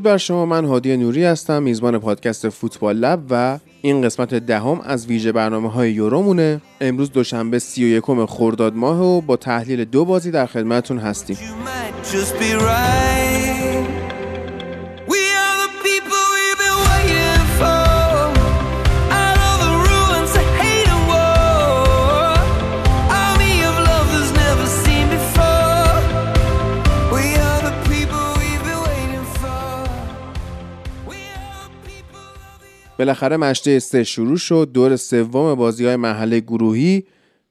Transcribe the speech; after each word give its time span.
درود 0.00 0.12
بر 0.12 0.18
شما. 0.18 0.46
من 0.46 0.64
هادی 0.64 0.96
نوری 0.96 1.24
هستم 1.24 1.62
میزبان 1.62 1.98
پادکست 1.98 2.48
فوتبال 2.48 2.96
لب 2.96 3.20
و 3.30 3.58
این 3.82 4.02
قسمت 4.02 4.34
دهم 4.34 4.80
از 4.84 5.06
ویژه 5.06 5.32
برنامه 5.32 5.70
های 5.70 5.92
یورومونه. 5.92 6.60
امروز 6.80 7.12
دوشنبه 7.12 7.58
31 7.58 8.04
خرداد 8.28 8.76
ماه 8.76 9.02
و 9.02 9.20
با 9.20 9.36
تحلیل 9.36 9.84
دو 9.84 10.04
بازی 10.04 10.30
در 10.30 10.46
خدمتتون 10.46 10.98
هستیم. 10.98 11.36
بالاخره 33.00 33.36
مشته 33.36 33.78
سه 33.78 34.04
شروع 34.04 34.36
شد. 34.36 34.70
دور 34.74 34.96
سوم 34.96 35.54
بازی 35.54 35.86
های 35.86 35.96
محله 35.96 36.40
گروهی 36.40 37.04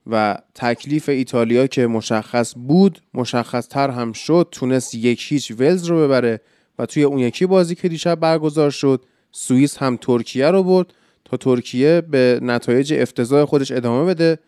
و 0.07 0.37
تکلیف 0.55 1.09
ایتالیا 1.09 1.67
که 1.67 1.87
مشخص 1.87 2.53
بود 2.57 3.01
مشخص 3.13 3.67
تر 3.67 3.89
هم 3.89 4.13
شد 4.13 4.47
تونست 4.51 4.95
یک 4.95 5.25
هیچ 5.27 5.51
ولز 5.59 5.85
رو 5.85 6.03
ببره 6.03 6.41
و 6.79 6.85
توی 6.85 7.03
اون 7.03 7.19
یکی 7.19 7.45
بازی 7.45 7.75
که 7.75 7.89
دیشب 7.89 8.19
برگزار 8.19 8.71
شد 8.71 9.05
سوئیس 9.31 9.77
هم 9.77 9.97
ترکیه 10.01 10.51
رو 10.51 10.63
برد 10.63 10.93
تا 11.25 11.37
ترکیه 11.37 12.01
به 12.01 12.39
نتایج 12.41 12.93
افتضاح 12.93 13.45
خودش 13.45 13.71
ادامه 13.71 14.05
بده 14.13 14.39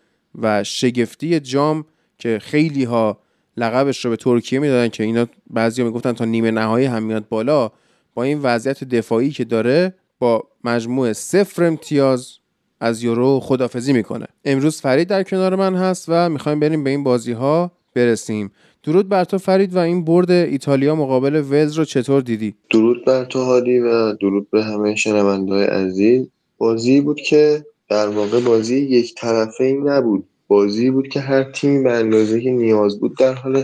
و 0.41 0.63
شگفتی 0.63 1.39
جام 1.39 1.86
که 2.17 2.39
خیلی 2.39 2.83
ها 2.83 3.19
لقبش 3.58 4.05
رو 4.05 4.11
به 4.11 4.17
ترکیه 4.17 4.59
می‌دادن 4.59 4.89
که 4.89 5.03
اینا 5.03 5.27
بعضیا 5.49 5.86
می‌گفتن 5.86 6.13
تا 6.13 6.25
نیمه 6.25 6.52
نهایی 6.52 6.86
هم 6.86 7.03
میاد 7.03 7.27
بالا 7.27 7.71
با 8.13 8.23
این 8.23 8.39
وضعیت 8.39 8.83
دفاعی 8.83 9.30
که 9.30 9.43
داره 9.43 9.93
با 10.22 10.44
مجموع 10.64 11.14
صفر 11.14 11.64
امتیاز 11.64 12.38
از 12.80 13.03
یورو 13.03 13.39
خدافزی 13.39 13.94
می‌کنه. 13.94 14.27
امروز 14.45 14.81
فرید 14.81 15.08
در 15.08 15.23
کنار 15.23 15.55
من 15.55 15.75
هست 15.75 16.05
و 16.08 16.30
می‌خوایم 16.30 16.59
بریم 16.59 16.83
به 16.83 16.89
این 16.89 17.03
بازی 17.03 17.31
ها 17.31 17.72
برسیم. 17.95 18.52
درود 18.83 19.09
بر 19.09 19.23
تو 19.23 19.38
فرید 19.38 19.75
و 19.75 19.80
این 19.80 20.05
برد 20.05 20.31
ایتالیا 20.31 20.95
مقابل 20.95 21.36
ولز 21.36 21.73
رو 21.73 21.86
چطور 21.86 22.22
دیدی؟ 22.22 22.55
درود 22.69 23.05
بر 23.05 23.25
تو 23.25 23.44
هادی 23.44 23.80
و 23.80 24.14
درود 24.14 24.49
به 24.49 24.64
همه 24.64 24.95
شنوندههای 24.95 25.66
عزیز. 25.66 26.27
بازی 26.58 27.02
بود 27.02 27.22
که 27.22 27.66
در 27.89 28.08
واقع 28.08 28.39
بازی 28.39 28.77
یک 28.77 29.16
طرفه 29.16 29.64
ای 29.64 29.73
نبود. 29.73 30.23
بازی 30.47 30.89
بود 30.89 31.08
که 31.08 31.19
هر 31.19 31.44
تیمی 31.44 31.83
به 31.83 31.92
اندازه 31.92 32.42
که 32.42 32.52
نیاز 32.52 32.99
بود 32.99 33.17
در 33.17 33.33
حال 33.33 33.64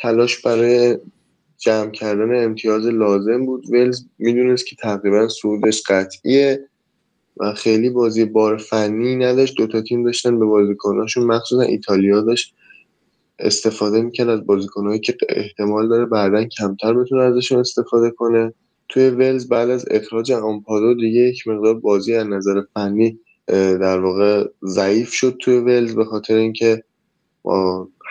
تلاش 0.00 0.38
برای 0.38 0.98
جمع 1.58 1.90
کردن 1.90 2.44
امتیاز 2.44 2.86
لازم 2.86 3.46
بود. 3.46 3.70
ولز 3.70 4.04
می‌دونست 4.18 4.66
که 4.66 4.76
تقریبا 4.76 5.28
صعودش 5.28 5.82
قطعیه 5.88 6.68
و 7.36 7.52
خیلی 7.52 7.90
بازی 7.90 8.24
بار 8.24 8.56
فنی 8.56 9.16
نداشت. 9.16 9.56
دوتا 9.56 9.80
تیم 9.80 10.04
داشتن 10.04 10.38
به 10.38 10.44
بازیکناشون 10.44 11.24
مخصوصا 11.24 11.62
ایتالیا 11.62 12.20
داشت 12.20 12.54
استفاده 13.38 14.02
می‌کرد 14.02 14.28
از 14.28 14.46
بازیکنهایی 14.46 15.00
که 15.00 15.16
احتمال 15.28 15.88
داره 15.88 16.06
بعدا 16.06 16.44
کمتر 16.44 16.94
بتونه 16.94 17.22
ازشون 17.22 17.58
استفاده 17.58 18.10
کنه. 18.10 18.52
توی 18.88 19.10
ولز 19.10 19.48
بعد 19.48 19.70
از 19.70 19.84
اخراج 19.90 20.32
آمپادو 20.32 20.94
دیگه 20.94 21.20
یک 21.20 21.48
مقدار 21.48 21.74
بازی 21.74 22.14
از 22.14 22.26
نظر 22.26 22.62
فنی 22.74 23.18
در 23.80 24.00
واقع 24.00 24.44
ضعیف 24.64 25.12
شد 25.12 25.36
توی 25.40 25.58
ولز 25.58 25.94
به 25.94 26.04
خاطر 26.04 26.34
اینکه 26.34 26.82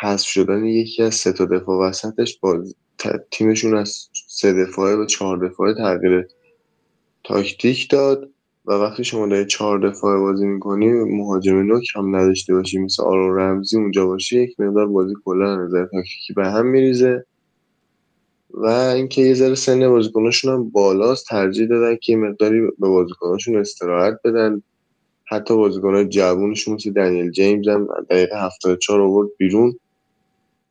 حذف 0.01 0.27
شدن 0.27 0.65
یکی 0.65 1.03
از 1.03 1.15
سه 1.15 1.31
تا 1.33 1.45
دفاع 1.45 1.89
وسطش 1.89 2.39
بازی 2.39 2.75
تیمشون 3.31 3.75
از 3.75 4.09
سه 4.27 4.53
دفاعه 4.53 4.95
به 4.95 5.05
چهار 5.05 5.49
دفاعه 5.49 5.73
تغییر 5.73 6.27
تاکتیک 7.23 7.89
داد 7.89 8.29
و 8.65 8.71
وقتی 8.71 9.03
شما 9.03 9.27
داری 9.27 9.45
چهار 9.45 9.89
دفاعه 9.89 10.19
بازی 10.19 10.45
می‌کنی 10.45 10.87
مهاجم 10.93 11.55
نوک 11.55 11.87
هم 11.95 12.15
نداشته 12.15 12.53
باشی 12.53 12.79
مثل 12.79 13.03
آرون 13.03 13.39
رمزی 13.39 13.77
اونجا 13.77 14.05
باشه 14.05 14.35
یک 14.35 14.59
مقدار 14.59 14.87
بازی 14.87 15.13
کلا 15.25 15.55
نظر 15.55 15.85
تاکتیکی 15.85 16.33
به 16.33 16.47
هم 16.47 16.65
میریزه. 16.65 17.25
و 18.53 18.65
اینکه 18.65 19.21
یه 19.21 19.33
ذره 19.33 19.55
سن 19.55 19.89
بازیکناشون 19.89 20.53
هم 20.53 20.69
بالاست 20.69 21.27
ترجیح 21.27 21.67
دادن 21.67 21.95
که 21.95 22.11
یه 22.13 22.17
مقداری 22.17 22.61
به 22.61 22.87
بازیکناشون 22.87 23.57
استراحت 23.57 24.19
بدن. 24.23 24.61
حتی 25.25 25.55
بازیکنهای 25.55 26.07
جوونشون 26.07 26.73
مثل 26.73 26.91
دنیل 26.91 27.31
جیمز 27.31 27.67
هم 27.67 27.87
دقیقه 28.09 28.45
74 28.45 29.01
آورد 29.01 29.29
بیرون 29.37 29.79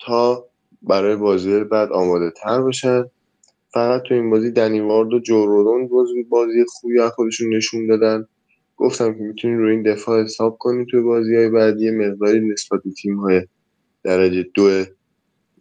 تا 0.01 0.45
برای 0.83 1.17
بازی 1.17 1.65
بعد 1.65 1.93
آماده 1.93 2.31
تر 2.31 2.63
بشن. 2.63 3.05
فقط 3.73 4.03
تو 4.03 4.15
این 4.15 4.31
بازی 4.31 4.51
دنی 4.51 4.81
وارد 4.81 5.13
و 5.13 5.19
جورودون 5.19 5.89
بازی 5.89 6.23
بازی 6.23 6.65
خوبی 6.69 7.01
از 7.01 7.11
خودشون 7.11 7.57
نشون 7.57 7.87
دادن. 7.87 8.27
گفتم 8.77 9.15
که 9.15 9.21
می‌تونین 9.21 9.59
روی 9.59 9.71
این 9.71 9.83
دفاع 9.83 10.23
حساب 10.23 10.57
کنید 10.59 10.87
توی 10.91 11.01
بازی 11.01 11.37
های 11.37 11.49
بعدی 11.49 11.91
مقداری 11.91 12.49
نسبت 12.49 12.81
به 12.85 12.91
تیم 12.91 13.17
های 13.17 13.43
درجه 14.05 14.47
دو 14.55 14.85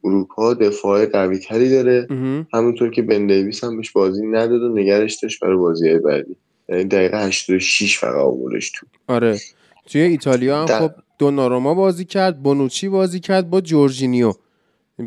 اروپا 0.03 0.53
دفاع 0.53 1.05
قوی 1.05 1.37
تری 1.37 1.69
داره. 1.69 2.07
همونطور 2.53 2.89
که 2.89 3.01
بن 3.01 3.27
دیویس 3.27 3.63
هم 3.63 3.77
بهش 3.77 3.91
بازی 3.91 4.27
نداد 4.27 4.61
و 4.61 4.69
نگرش 4.69 5.15
داشت 5.15 5.39
برای 5.39 5.57
بازی 5.57 5.89
های 5.89 5.99
بعدی. 5.99 6.35
یعنی 6.69 6.83
دقیقه 6.83 7.25
86 7.25 7.99
فقط 7.99 8.15
آوردش 8.15 8.71
تو. 8.71 8.85
آره. 9.07 9.37
توی 9.85 10.01
ایتالیا 10.01 10.65
هم 10.65 10.79
خب 10.79 10.91
دوناروما 11.19 11.73
بازی 11.73 12.05
کرد 12.05 12.43
بونوچی 12.43 12.89
بازی 12.89 13.19
کرد 13.19 13.49
با 13.49 13.61
جورجینیو. 13.61 14.33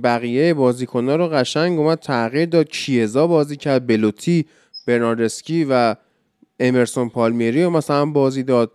بقیه 0.03 0.54
بازیکن‌ها 0.54 1.16
رو 1.16 1.28
قشنگ 1.28 1.78
اومد 1.78 1.99
تغییر 1.99 2.49
داد. 2.49 2.69
کیزا 2.69 3.26
بازی 3.26 3.56
کرد 3.56 3.87
بلوتی 3.87 4.47
برناردسکی 4.87 5.66
و 5.71 5.97
امرسون 6.60 7.09
پالمیری 7.09 7.65
رو 7.65 7.71
مثلا 7.71 8.06
بازی 8.06 8.43
داد. 8.43 8.72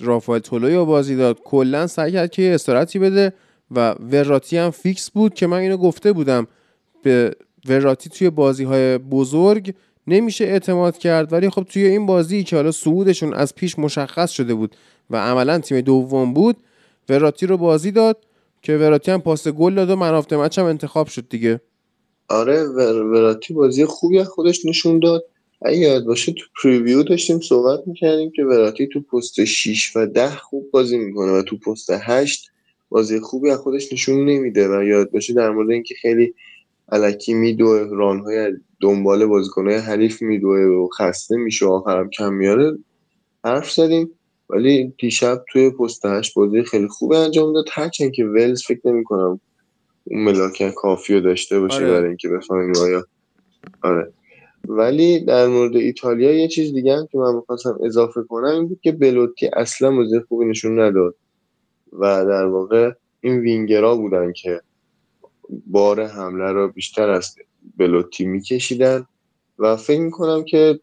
رافائل 0.00 0.40
تولوی 0.40 0.74
رو 0.74 0.86
بازی 0.86 1.16
داد. 1.16 1.40
کلا 1.44 1.86
سعی 1.86 2.12
کرد 2.12 2.30
که 2.30 2.54
استراتی 2.54 2.98
بده 2.98 3.32
و 3.70 3.90
وراتی 3.90 4.56
هم 4.56 4.70
فیکس 4.70 5.10
بود 5.10 5.34
که 5.34 5.46
من 5.46 5.58
اینو 5.58 5.76
گفته 5.76 6.12
بودم. 6.12 6.46
به 7.02 7.36
وراتی 7.68 8.10
توی 8.10 8.30
بازی 8.30 8.64
های 8.64 8.98
بزرگ 8.98 9.74
نمیشه 10.06 10.44
اعتماد 10.44 10.98
کرد 10.98 11.32
ولی 11.32 11.50
خب 11.50 11.62
توی 11.62 11.84
این 11.84 12.06
بازی 12.06 12.44
که 12.44 12.56
حالا 12.56 12.72
صعودشون 12.72 13.34
از 13.34 13.54
پیش 13.54 13.78
مشخص 13.78 14.30
شده 14.30 14.54
بود 14.54 14.76
و 15.10 15.16
عملا 15.16 15.58
تیم 15.58 15.80
دوم 15.80 16.34
بود 16.34 16.56
وراتی 17.08 17.46
رو 17.46 17.56
بازی 17.56 17.90
داد. 17.90 18.24
که 18.62 18.76
وراتی 18.76 19.10
هم 19.10 19.20
پاس 19.20 19.48
گل 19.48 19.74
داد 19.74 19.90
و 19.90 19.96
من 19.96 20.22
مچ 20.32 20.58
هم 20.58 20.64
انتخاب 20.64 21.06
شد 21.06 21.28
دیگه. 21.28 21.60
آره 22.28 22.64
وراتی 22.64 23.54
بازی 23.54 23.84
خوبی 23.84 24.24
خودش 24.24 24.66
نشون 24.66 24.98
داد. 24.98 25.24
اگه 25.62 25.78
یاد 25.78 26.04
باشه 26.04 26.32
تو 26.32 26.44
پریویو 26.62 27.02
داشتیم 27.02 27.40
صحبت 27.40 27.80
می‌کردیم 27.86 28.30
که 28.30 28.44
وراتی 28.44 28.86
تو 28.86 29.00
پست 29.00 29.44
6 29.44 29.96
و 29.96 30.06
10 30.06 30.30
خوب 30.30 30.70
بازی 30.70 30.98
می‌کنه 30.98 31.32
و 31.32 31.42
تو 31.42 31.58
پست 31.58 31.90
8 31.90 32.50
بازی 32.88 33.20
خوبی 33.20 33.50
از 33.50 33.58
خودش 33.58 33.92
نشون 33.92 34.24
نمیده 34.24 34.78
و 34.78 34.82
یاد 34.82 35.10
باشه 35.10 35.34
در 35.34 35.50
مورد 35.50 35.70
اینکه 35.70 35.94
خیلی 35.94 36.34
علکی 36.92 37.34
میدوه 37.34 37.88
رانهای 37.90 38.52
دنبال 38.80 39.26
بازیکنهای 39.26 39.76
حریف 39.76 40.22
میدوه 40.22 40.60
و 40.60 40.88
خسته 40.88 41.36
میشه 41.36 41.66
و 41.66 41.70
آخرم 41.70 42.10
کم 42.10 42.34
میاره 42.34 42.78
حرف 43.44 43.72
زدیم. 43.72 44.10
ولی 44.50 44.92
دیشب 44.98 45.44
توی 45.52 45.70
پستش 45.70 46.32
بازی 46.32 46.62
خیلی 46.62 46.88
خوب 46.88 47.12
انجام 47.12 47.52
داد. 47.52 47.64
هرچند 47.72 48.12
که 48.12 48.24
ولز 48.24 48.62
فکر 48.62 48.80
نمی 48.84 49.04
کنم 49.04 49.40
اون 50.04 50.24
ملاکه 50.24 50.72
کافی 50.76 51.14
رو 51.14 51.20
داشته 51.20 51.60
باشه 51.60 51.76
آره. 51.76 51.90
برای 51.90 52.08
اینکه 52.08 52.28
بفهمیم 52.28 52.76
آیا 52.76 53.04
آره. 53.82 54.12
ولی 54.68 55.20
در 55.20 55.46
مورد 55.46 55.76
ایتالیا 55.76 56.32
یه 56.32 56.48
چیز 56.48 56.72
دیگه 56.72 56.96
هم 56.96 57.06
که 57.12 57.18
من 57.18 57.34
می‌خواستم 57.34 57.78
اضافه 57.84 58.22
کنم 58.22 58.44
این 58.44 58.68
بود 58.68 58.80
که 58.82 58.92
بلوتی 58.92 59.46
اصلا 59.46 59.96
بازی 59.96 60.20
خوبی 60.20 60.44
نشون 60.44 60.80
نداد 60.80 61.14
و 61.92 62.24
در 62.24 62.44
واقع 62.44 62.92
این 63.20 63.38
وینگرا 63.38 63.96
بودن 63.96 64.32
که 64.32 64.60
بار 65.66 66.06
حمله 66.06 66.52
رو 66.52 66.68
بیشتر 66.68 67.10
از 67.10 67.34
بلوتی 67.76 68.24
میکشیدن. 68.24 69.06
و 69.58 69.76
فکر 69.76 70.00
می‌کنم 70.00 70.44
که 70.44 70.80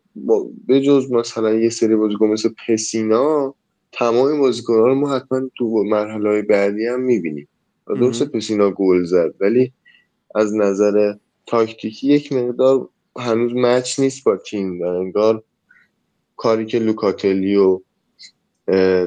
به 0.67 0.81
جز 0.81 1.11
مثلا 1.11 1.53
یه 1.53 1.69
سری 1.69 1.95
بازیکن 1.95 2.27
مثل 2.27 2.49
پسینا 2.67 3.55
تمام 3.91 4.39
بازیکن 4.39 4.73
رو 4.73 4.95
ما 4.95 5.15
حتما 5.15 5.41
تو 5.57 5.83
مرحله 5.83 6.29
های 6.29 6.41
بعدی 6.41 6.85
هم 6.85 7.01
می‌بینیم. 7.01 7.47
و 7.87 7.93
درست 7.93 8.23
پسینا 8.23 8.71
گل 8.71 9.03
زد 9.03 9.33
ولی 9.39 9.71
از 10.35 10.55
نظر 10.55 11.13
تاکتیکی 11.45 12.07
یک 12.07 12.33
مقدار 12.33 12.89
هنوز 13.17 13.53
مچ 13.55 13.99
نیست 13.99 14.23
با 14.23 14.37
تیم 14.37 14.81
و 14.81 14.85
انگار 14.85 15.43
کاری 16.37 16.65
که 16.65 16.79
لوکاتلی 16.79 17.55
و 17.55 17.81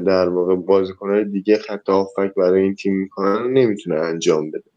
در 0.01 0.29
واقع 0.29 0.55
بازیکنهای 0.55 1.25
دیگه 1.25 1.59
خط 1.59 1.91
آفک 1.91 2.35
برای 2.37 2.63
این 2.63 2.75
تیم 2.75 2.95
می‌کنن 2.95 3.53
نمی‌تونه 3.53 3.97
انجام 3.97 4.51
بده. 4.51 4.71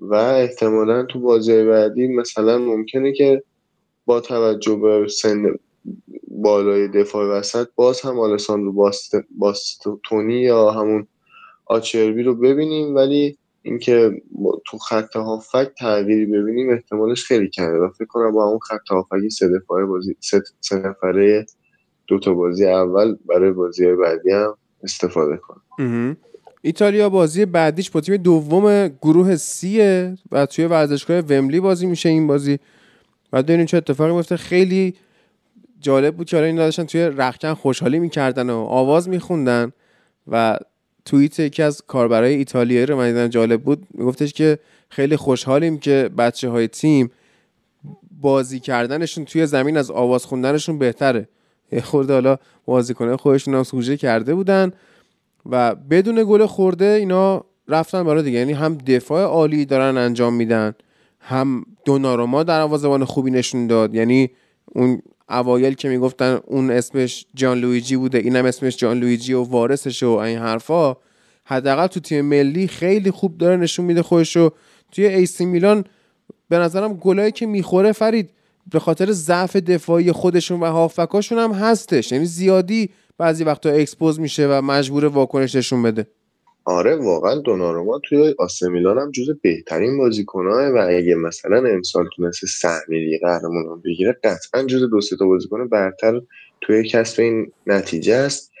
و 0.00 0.14
احتمالا 0.14 1.02
تو 1.02 1.20
بازی 1.20 1.64
بعدی 1.64 2.06
مثلا 2.06 2.58
ممکنه 2.58 3.12
که 3.12 3.42
با 4.06 4.20
توجه 4.20 4.76
به 4.76 5.08
سن 5.08 5.42
بالای 6.28 6.88
دفاع 6.88 7.38
وسط 7.38 7.68
باز 7.76 8.00
هم 8.00 8.18
آلساندرو 8.18 8.72
باست... 8.72 9.14
باستونی 9.38 10.34
یا 10.34 10.70
همون 10.70 11.06
آچربی 11.66 12.22
رو 12.22 12.34
ببینیم 12.34 12.94
ولی 12.94 13.38
اینکه 13.62 14.22
تو 14.66 14.78
خط 14.78 15.16
هافک 15.16 15.72
تغییری 15.78 16.26
ببینیم 16.26 16.70
احتمالش 16.70 17.24
خیلی 17.24 17.48
کمه 17.48 17.78
و 17.78 17.88
فکر 17.98 18.04
کنم 18.04 18.32
با 18.32 18.44
اون 18.44 18.58
خط 18.58 18.90
هافکی 18.90 19.30
سه 19.30 19.48
دفاعه 19.48 19.84
بازی 19.84 20.16
سه 20.60 20.76
نفره 20.76 21.46
دو 22.06 22.18
تا 22.18 22.34
بازی 22.34 22.66
اول 22.66 23.16
برای 23.26 23.52
بازی 23.52 23.94
بعدی 23.94 24.30
هم 24.30 24.56
استفاده 24.82 25.36
کنه. 25.36 25.60
ایتالیا 26.62 27.08
بازی 27.08 27.44
بعدیش 27.46 27.90
با 27.90 28.00
تیم 28.00 28.16
دوم 28.16 28.88
گروه 28.88 29.36
سیه 29.36 30.16
و 30.32 30.46
توی 30.46 30.64
ورزشگاه 30.64 31.18
وملی 31.18 31.60
بازی 31.60 31.86
میشه 31.86 32.08
این 32.08 32.26
بازی. 32.26 32.58
و 33.32 33.42
ببینیم 33.42 33.66
چه 33.66 33.76
اتفاقی 33.76 34.12
میفته. 34.12 34.36
خیلی 34.36 34.94
جالب 35.80 36.16
بود 36.16 36.26
که 36.26 36.42
این 36.42 36.56
داشتن 36.56 36.84
توی 36.84 37.00
رخکن 37.00 37.54
خوشحالی 37.54 37.98
می‌کردن 37.98 38.50
و 38.50 38.56
آواز 38.56 39.08
میخوندن 39.08 39.72
و 40.28 40.58
توییت 41.04 41.40
یکی 41.40 41.62
از 41.62 41.82
کاربرای 41.86 42.34
ایتالیایی 42.34 42.86
رو 42.86 42.96
من 42.96 43.08
دیدم 43.08 43.28
جالب 43.28 43.62
بود. 43.62 43.86
میگفتش 43.94 44.32
که 44.32 44.58
خیلی 44.88 45.16
خوشحالیم 45.16 45.78
که 45.78 46.10
بچه 46.18 46.48
های 46.48 46.68
تیم 46.68 47.10
بازی 48.20 48.60
کردنشون 48.60 49.24
توی 49.24 49.46
زمین 49.46 49.76
از 49.76 49.90
آواز 49.90 50.26
خوندنشون 50.26 50.78
بهتره. 50.78 51.28
خورده 51.82 52.12
حالا 52.12 52.38
بازیکنه 52.64 53.16
خودشون 53.16 53.54
هم 53.54 53.62
سوژه 53.62 53.96
کرده 53.96 54.34
بودن 54.34 54.72
و 55.50 55.74
بدون 55.74 56.24
گل 56.28 56.46
خورده 56.46 56.84
اینا 56.84 57.44
رفتن 57.68 58.04
برای 58.04 58.22
دیگه. 58.22 58.38
یعنی 58.38 58.52
هم 58.52 58.78
دفاع 58.78 59.24
عالی 59.24 59.64
دارن 59.64 59.98
انجام 59.98 60.34
میدن. 60.34 60.74
هم 61.22 61.64
دوناروما 61.84 62.42
در 62.42 62.60
آوازوان 62.60 63.04
خوبی 63.04 63.30
نشون 63.30 63.66
داد. 63.66 63.94
یعنی 63.94 64.30
اون 64.66 65.02
اوایل 65.30 65.74
که 65.74 65.88
می‌گفتن 65.88 66.40
اون 66.46 66.70
اسمش 66.70 67.26
جان 67.34 67.58
لویجی 67.58 67.96
بوده 67.96 68.18
اینم 68.18 68.44
اسمش 68.44 68.76
جان 68.76 69.00
لویجی 69.00 69.32
و 69.32 69.42
وارثش 69.42 70.02
و 70.02 70.10
این 70.10 70.38
حرفا 70.38 70.96
حداقل 71.44 71.86
تو 71.86 72.00
تیم 72.00 72.24
ملی 72.24 72.68
خیلی 72.68 73.10
خوب 73.10 73.38
داره 73.38 73.56
نشون 73.56 73.84
میده 73.84 74.02
خودشو 74.02 74.50
توی 74.92 75.06
AC 75.06 75.44
میلان 75.44 75.84
به 76.48 76.58
نظرم 76.58 76.94
گلایی 76.94 77.32
که 77.32 77.46
می‌خوره 77.46 77.92
فرید 77.92 78.30
به 78.72 78.78
خاطر 78.78 79.12
ضعف 79.12 79.56
دفاعی 79.56 80.12
خودشون 80.12 80.60
و 80.60 80.66
هافبکاشون 80.66 81.38
هم 81.38 81.52
هستش. 81.52 82.12
یعنی 82.12 82.24
زیادی 82.24 82.90
بعضی 83.18 83.44
وقتا 83.44 83.70
expose 83.70 84.20
میشه 84.20 84.48
و 84.48 84.60
مجبور 84.62 85.04
واکنش 85.04 85.54
نشون 85.54 85.82
بده. 85.82 86.06
آره 86.64 86.96
واقعا 86.96 87.34
دوناروما 87.34 87.98
توی 87.98 88.34
آسمیلان 88.38 88.98
هم 88.98 89.10
جز 89.10 89.30
بهترین 89.42 89.98
بازیکناه 89.98 90.68
و 90.68 90.86
اگه 90.88 91.14
مثلا 91.14 91.68
امسال 91.68 92.08
تونسته 92.16 92.46
سهمیه 92.46 92.91
لیگ 92.91 93.18
قهرمانان 93.18 93.82
بگیره 93.84 94.16
قطعا 94.24 94.62
جز 94.62 94.80
دو 94.90 95.00
تا 95.18 95.26
بازیکن 95.26 95.68
برتر 95.68 96.20
توی 96.60 96.88
کسب 96.88 97.20
این 97.20 97.52
نتیجه 97.66 98.14
است. 98.14 98.52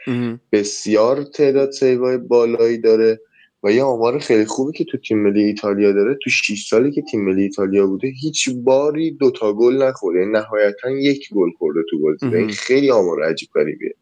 بسیار 0.52 1.22
تعداد 1.22 1.70
save 1.70 2.08
ای 2.08 2.18
بالایی 2.18 2.78
داره 2.78 3.20
و 3.62 3.72
یه 3.72 3.82
آمار 3.82 4.18
خیلی 4.18 4.44
خوبی 4.44 4.78
که 4.78 4.84
تو 4.84 4.98
تیم 4.98 5.18
ملی 5.18 5.44
ایتالیا 5.44 5.92
داره. 5.92 6.18
تو 6.24 6.30
6 6.30 6.66
سالی 6.68 6.90
که 6.90 7.02
تیم 7.10 7.24
ملی 7.24 7.42
ایتالیا 7.42 7.86
بوده 7.86 8.08
هیچ 8.08 8.48
باری 8.64 9.10
دوتا 9.10 9.52
گل 9.52 9.82
نخورده 9.82 10.20
یعنی 10.20 10.32
نهایتا 10.32 10.90
یک 10.90 11.28
گل 11.34 11.50
خورده 11.58 11.80
تو 11.90 11.98
بازی. 11.98 12.36
این 12.36 12.48
خیلی 12.48 12.90
آمار 12.90 13.22
عجیب 13.22 13.48
غریبیه. 13.54 13.94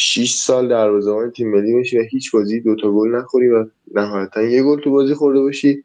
6 0.00 0.34
سال 0.34 0.68
دروازه‌بان 0.68 1.30
تیم 1.30 1.50
ملی 1.50 1.74
میشی 1.74 1.98
و 1.98 2.02
هیچ 2.10 2.32
بازی 2.32 2.60
دوتا 2.60 2.92
گل 2.92 3.08
نخوری 3.08 3.48
و 3.48 3.66
نهایتا 3.94 4.42
یه 4.42 4.62
گل 4.62 4.80
تو 4.80 4.90
بازی 4.90 5.14
خورده 5.14 5.40
باشی. 5.40 5.84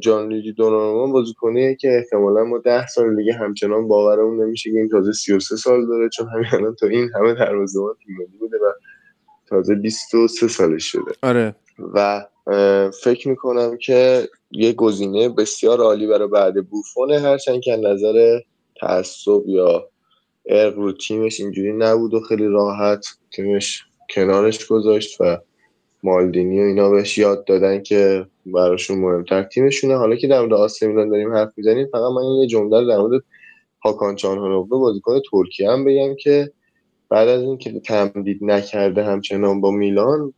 جان 0.00 0.32
لیجی 0.32 0.52
دونارمان 0.52 1.12
بازیکنیه 1.12 1.74
که 1.74 1.96
احتمالا 1.96 2.44
ما 2.44 2.58
ده 2.58 2.86
سال 2.86 3.16
دیگه 3.16 3.32
همچنان 3.32 3.88
باورمون 3.88 4.44
نمیشه 4.44 4.70
که 4.70 4.78
این 4.78 4.88
تازه 4.88 5.12
33 5.12 5.56
سال 5.56 5.86
داره 5.86 6.08
چون 6.08 6.28
همین 6.28 6.46
الان 6.52 6.74
تا 6.74 6.86
این 6.86 7.10
همه 7.14 7.34
دروازه‌بان 7.34 7.94
تیم 8.06 8.16
ملی 8.18 8.38
بوده 8.38 8.56
و 8.56 8.72
تازه 9.46 9.74
23 9.74 10.48
سالش 10.48 10.84
شده. 10.84 11.12
آره. 11.22 11.54
و 11.94 12.26
فکر 13.02 13.28
می‌کنم 13.28 13.76
که 13.76 14.28
یه 14.50 14.72
گزینه 14.72 15.28
بسیار 15.28 15.80
عالی 15.80 16.06
برای 16.06 16.28
بعد 16.28 16.66
بوفونه 16.66 17.20
هرچند 17.20 17.60
که 17.60 17.76
نظر 17.76 18.40
تعصب 18.80 19.42
یا 19.46 19.88
ارق 20.48 20.76
رو 20.76 20.92
تیمش 20.92 21.40
اینجوری 21.40 21.72
نبود 21.72 22.14
و 22.14 22.20
خیلی 22.20 22.46
راحت 22.46 23.06
تیمش 23.30 23.82
کنارش 24.14 24.66
گذاشت 24.66 25.20
و 25.20 25.38
مالدینی 26.02 26.60
و 26.60 26.62
اینا 26.62 26.90
بهش 26.90 27.18
یاد 27.18 27.44
دادن 27.44 27.82
که 27.82 28.26
براشون 28.46 28.98
مهمتر 28.98 29.42
تیمشونه. 29.42 29.96
حالا 29.96 30.16
که 30.16 30.26
در 30.26 30.40
مورد 30.40 30.52
آسیا 30.52 30.88
میلان 30.88 31.08
داریم 31.08 31.34
حرف 31.34 31.52
می‌زنیم 31.56 31.86
فقط 31.92 32.12
من 32.12 32.40
یه 32.40 32.46
جمله 32.46 32.86
در 32.86 32.98
مورد 32.98 33.22
هاکان 33.84 34.16
چانهانوغلو 34.16 34.78
بازیکن 34.78 35.20
ترکیه 35.30 35.70
هم 35.70 35.84
بگم 35.84 36.14
که 36.14 36.52
بعد 37.08 37.28
از 37.28 37.42
اینکه 37.42 37.80
تمدید 37.80 38.38
نکرده 38.42 39.04
همچنان 39.04 39.60
با 39.60 39.70
میلان 39.70 40.32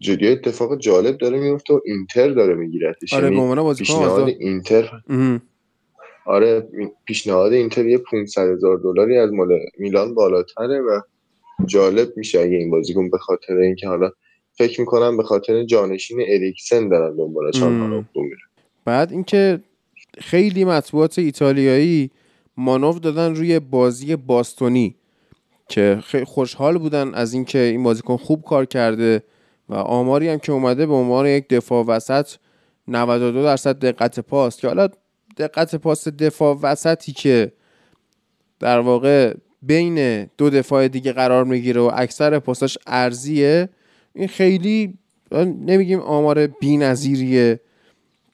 جدی 0.00 0.28
اتفاق 0.28 0.78
جالب 0.78 1.18
داره 1.18 1.38
میفته 1.38 1.74
و 1.74 1.80
اینتر 1.84 2.28
داره 2.28 2.54
میگیرتش. 2.54 3.14
آره 3.14 3.36
یعنی 3.36 3.74
پیشنهاد 3.74 4.28
اینتر 4.28 4.90
آره 6.26 6.68
پیشنهاد 7.04 7.52
اینتر 7.52 7.86
یه 7.86 7.98
500 7.98 8.48
هزار 8.48 8.78
دلاری 8.78 9.18
از 9.18 9.32
مال 9.32 9.58
میلان 9.78 10.14
بالاتره 10.14 10.80
و 10.80 11.00
جالب 11.66 12.12
میشه 12.16 12.40
اگه 12.40 12.56
این 12.56 12.70
بازیکن 12.70 13.10
به 13.10 13.18
خاطر 13.18 13.56
اینکه 13.56 13.88
حالا 13.88 14.10
فکر 14.52 14.80
می‌کنم 14.80 15.16
به 15.16 15.22
خاطر 15.22 15.64
جانشین 15.64 16.20
اریکسن 16.28 16.88
دارن 16.88 17.16
دنبالش 17.16 17.62
میره 18.14 18.36
بعد 18.84 19.12
اینکه 19.12 19.60
خیلی 20.18 20.64
مطبوعات 20.64 21.18
ایتالیایی 21.18 22.10
مانوف 22.56 22.98
دادن 22.98 23.34
روی 23.34 23.58
بازی 23.58 24.16
باستونی 24.16 24.96
که 25.68 25.98
خیلی 26.04 26.24
خوشحال 26.24 26.78
بودن 26.78 27.14
از 27.14 27.34
اینکه 27.34 27.58
این 27.58 27.82
بازیکن 27.82 28.16
خوب 28.16 28.42
کار 28.42 28.64
کرده 28.64 29.22
و 29.68 29.74
آماری 29.74 30.28
هم 30.28 30.38
که 30.38 30.52
اومده 30.52 30.86
به 30.86 30.94
عنوان 30.94 31.26
یک 31.26 31.48
دفاع 31.48 31.84
وسط 31.84 32.28
92 32.88 33.42
درصد 33.42 33.78
دقت 33.78 34.20
پاس 34.20 34.60
که 34.60 34.68
حالا 34.68 34.88
دقت 35.36 35.74
پاس 35.74 36.08
دفاع 36.08 36.58
وسطی 36.62 37.12
که 37.12 37.52
در 38.60 38.78
واقع 38.78 39.34
بین 39.62 40.24
دو 40.38 40.50
دفاع 40.50 40.88
دیگه 40.88 41.12
قرار 41.12 41.44
می‌گیره 41.44 41.80
و 41.80 41.90
اکثر 41.94 42.38
پاساش 42.38 42.78
ارزیه 42.86 43.68
این 44.14 44.28
خیلی 44.28 44.94
نمیگیم 45.66 46.00
آمار 46.00 46.46
بی‌نظیریه. 46.46 47.60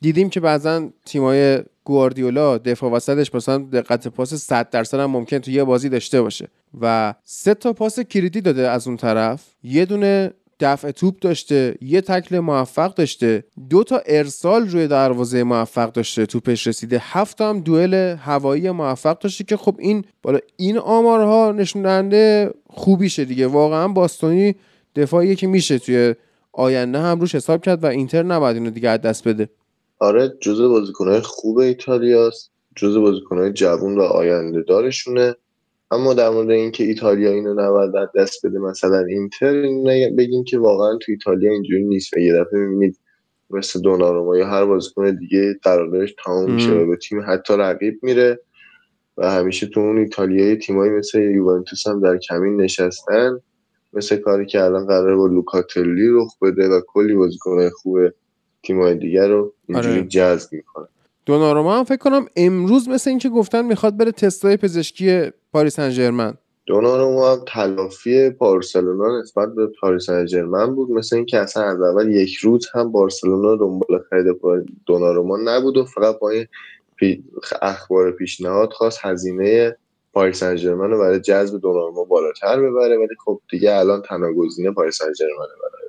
دیدیم 0.01 0.31
که 0.31 0.41
بعضا 0.41 0.89
تیمای 1.05 1.63
گواردیولا 1.85 2.59
دفاع 2.59 2.93
وسطش 2.93 3.35
مثلا 3.35 3.59
دقت 3.59 4.09
پاس 4.09 4.35
100 4.35 4.71
درصد 4.71 5.01
هم 5.01 5.11
ممکن 5.11 5.39
تو 5.39 5.51
یه 5.51 5.65
بازی 5.65 5.89
داشته 5.89 6.23
باشه. 6.23 6.49
و 6.81 7.15
سه 7.25 7.55
تا 7.55 7.73
پاس 7.73 8.01
کلیدی 8.01 8.41
داده 8.41 8.69
از 8.69 8.87
اون 8.87 8.97
طرف. 8.97 9.45
یه 9.63 9.85
دونه 9.85 10.31
دفع 10.61 10.91
توپ 10.91 11.19
داشته 11.19 11.75
یه 11.81 12.01
تکل 12.01 12.39
موفق 12.39 12.95
داشته 12.95 13.45
دو 13.71 13.85
تا 13.85 14.03
ارسال 14.07 14.69
روی 14.69 14.89
دروازه 14.89 15.43
موفق 15.43 15.93
داشته 15.93 16.27
توپش 16.27 16.67
رسیده. 16.67 16.99
هفت 17.03 17.41
هم 17.41 17.61
دوئل 17.61 17.95
هوایی 17.95 18.71
موفق 18.71 19.19
داشته 19.19 19.45
که 19.45 19.57
خب 19.57 19.77
این 19.79 20.05
بالا 20.23 20.39
این 20.57 20.79
آمارها 20.79 21.53
نشون 21.53 21.83
دهنده 21.83 22.51
خوبیشه 22.71 23.25
دیگه. 23.25 23.47
واقعا 23.47 23.89
باستونی 23.89 24.55
دفاعی 24.97 25.37
که 25.37 25.47
میشه 25.47 25.79
توی 25.79 26.15
آینده 26.53 26.99
هم 26.99 27.21
روش 27.21 27.35
حساب 27.35 27.65
کرد 27.65 27.85
و 27.85 27.87
اینتر 27.87 28.23
نباید 28.23 28.57
اینو 28.57 28.71
دیگه 28.71 28.89
از 28.89 29.01
دست 29.01 29.29
بده. 29.29 29.49
آره 29.99 30.33
جزء 30.41 30.69
بازیکنهای 30.69 31.21
خوب 31.21 31.59
ایتالیاست 31.59 32.51
جزء 32.77 33.01
بازیکنهای 33.01 33.53
جوون 33.53 33.99
و 33.99 34.03
آینده 34.03 34.63
دارشونه 34.63 35.35
اما 35.91 36.15
در 36.15 36.31
مورد 36.31 36.51
اینکه 36.51 36.85
ایتالیا 36.85 37.31
اینو 37.31 37.55
نباید 37.55 37.93
دست 38.17 38.47
بده 38.47 38.59
مثلا 38.59 38.99
اینتر 38.99 39.63
بگیم 40.19 40.45
که 40.45 40.59
واقعا 40.59 40.97
تو 40.97 41.13
ایتالیا 41.13 41.53
اینجوری 41.53 41.85
نیست. 41.85 42.17
و 42.17 42.21
یه 42.21 42.33
دفعه 42.33 42.61
می‌بینید 42.61 42.99
مثل 43.51 43.81
دوناروما 43.81 44.37
یا 44.37 44.47
هر 44.47 44.65
بازیکن 44.65 45.11
دیگه 45.17 45.55
قراردادش 45.63 46.15
تمام 46.25 46.53
میشه 46.53 46.71
و 46.73 46.87
به 46.87 46.97
تیم 46.97 47.23
حتی 47.27 47.55
رقیب 47.57 47.99
میره 48.03 48.41
و 49.17 49.31
همیشه 49.31 49.67
تو 49.67 49.81
اون 49.81 49.99
ایتالیای 49.99 50.57
تیمایی 50.57 50.93
مثل 50.93 51.21
یوونتوس 51.21 51.87
هم 51.87 52.01
در 52.01 52.19
کمین 52.19 52.61
نشستن. 52.61 53.41
مثل 53.93 54.17
کاری 54.17 54.47
که 54.47 54.65
الان 54.65 54.87
قراره 54.87 55.17
با 55.17 55.27
لوکاتلی 55.27 56.09
رخ 56.11 56.39
بده 56.43 56.69
و 56.69 56.81
کلی 56.87 57.15
بازیکن 57.15 57.69
خوب 57.69 57.99
تیمای 58.63 58.95
دیگر 58.95 59.29
رو 59.29 59.55
اینجوری 59.69 59.99
آره. 59.99 60.07
جذب 60.07 60.53
می‌کنه. 60.53 60.89
دوناروما 61.29 61.79
هم 61.79 61.85
فکر 61.85 61.97
کنم 61.97 62.27
امروز 62.37 62.89
مثل 62.89 63.11
اینکه 63.11 63.29
گفتن 63.29 63.65
می‌خواد 63.65 63.97
بره 63.97 64.13
تستای 64.13 64.57
پزشکی 64.57 65.31
پاریس 65.53 65.77
سن 65.77 65.91
ژرمن 65.91 66.35
دوناروما 66.67 67.33
هم 67.33 67.45
تلافی 67.47 68.31
بارسلونا 68.31 69.21
نسبت 69.21 69.55
به 69.55 69.67
پاریس 69.81 70.07
سن 70.07 70.27
ژرمن 70.27 70.75
بود. 70.75 70.91
مثل 70.91 71.17
اینکه 71.17 71.39
اصلا 71.39 71.63
از 71.63 71.81
اول 71.81 72.11
یک 72.13 72.35
روز 72.35 72.67
هم 72.75 72.93
بارسلونا 72.93 73.57
دنبال 73.57 74.03
خرید 74.11 74.37
دوناروما 74.87 75.39
نبود 75.45 75.77
و 75.77 75.85
فقط 75.85 76.19
با 76.19 76.31
این 76.31 76.47
اخبار 77.63 78.11
پیشنهاد 78.11 78.73
خواست 78.73 78.99
هزینه 79.03 79.77
پاریس 80.13 80.41
سن 80.41 80.59
رو 80.69 80.99
برای 80.99 81.21
جذب 81.21 81.61
دوناروما 81.61 82.05
بالاتر 82.05 82.61
ببره. 82.61 82.99
ولی 82.99 83.17
خب 83.25 83.41
دیگه 83.51 83.75
الان 83.75 84.03
تنها 84.03 84.33
گزینه 84.33 84.71
پاریس 84.71 84.99
سن 84.99 85.05
برای 85.07 85.89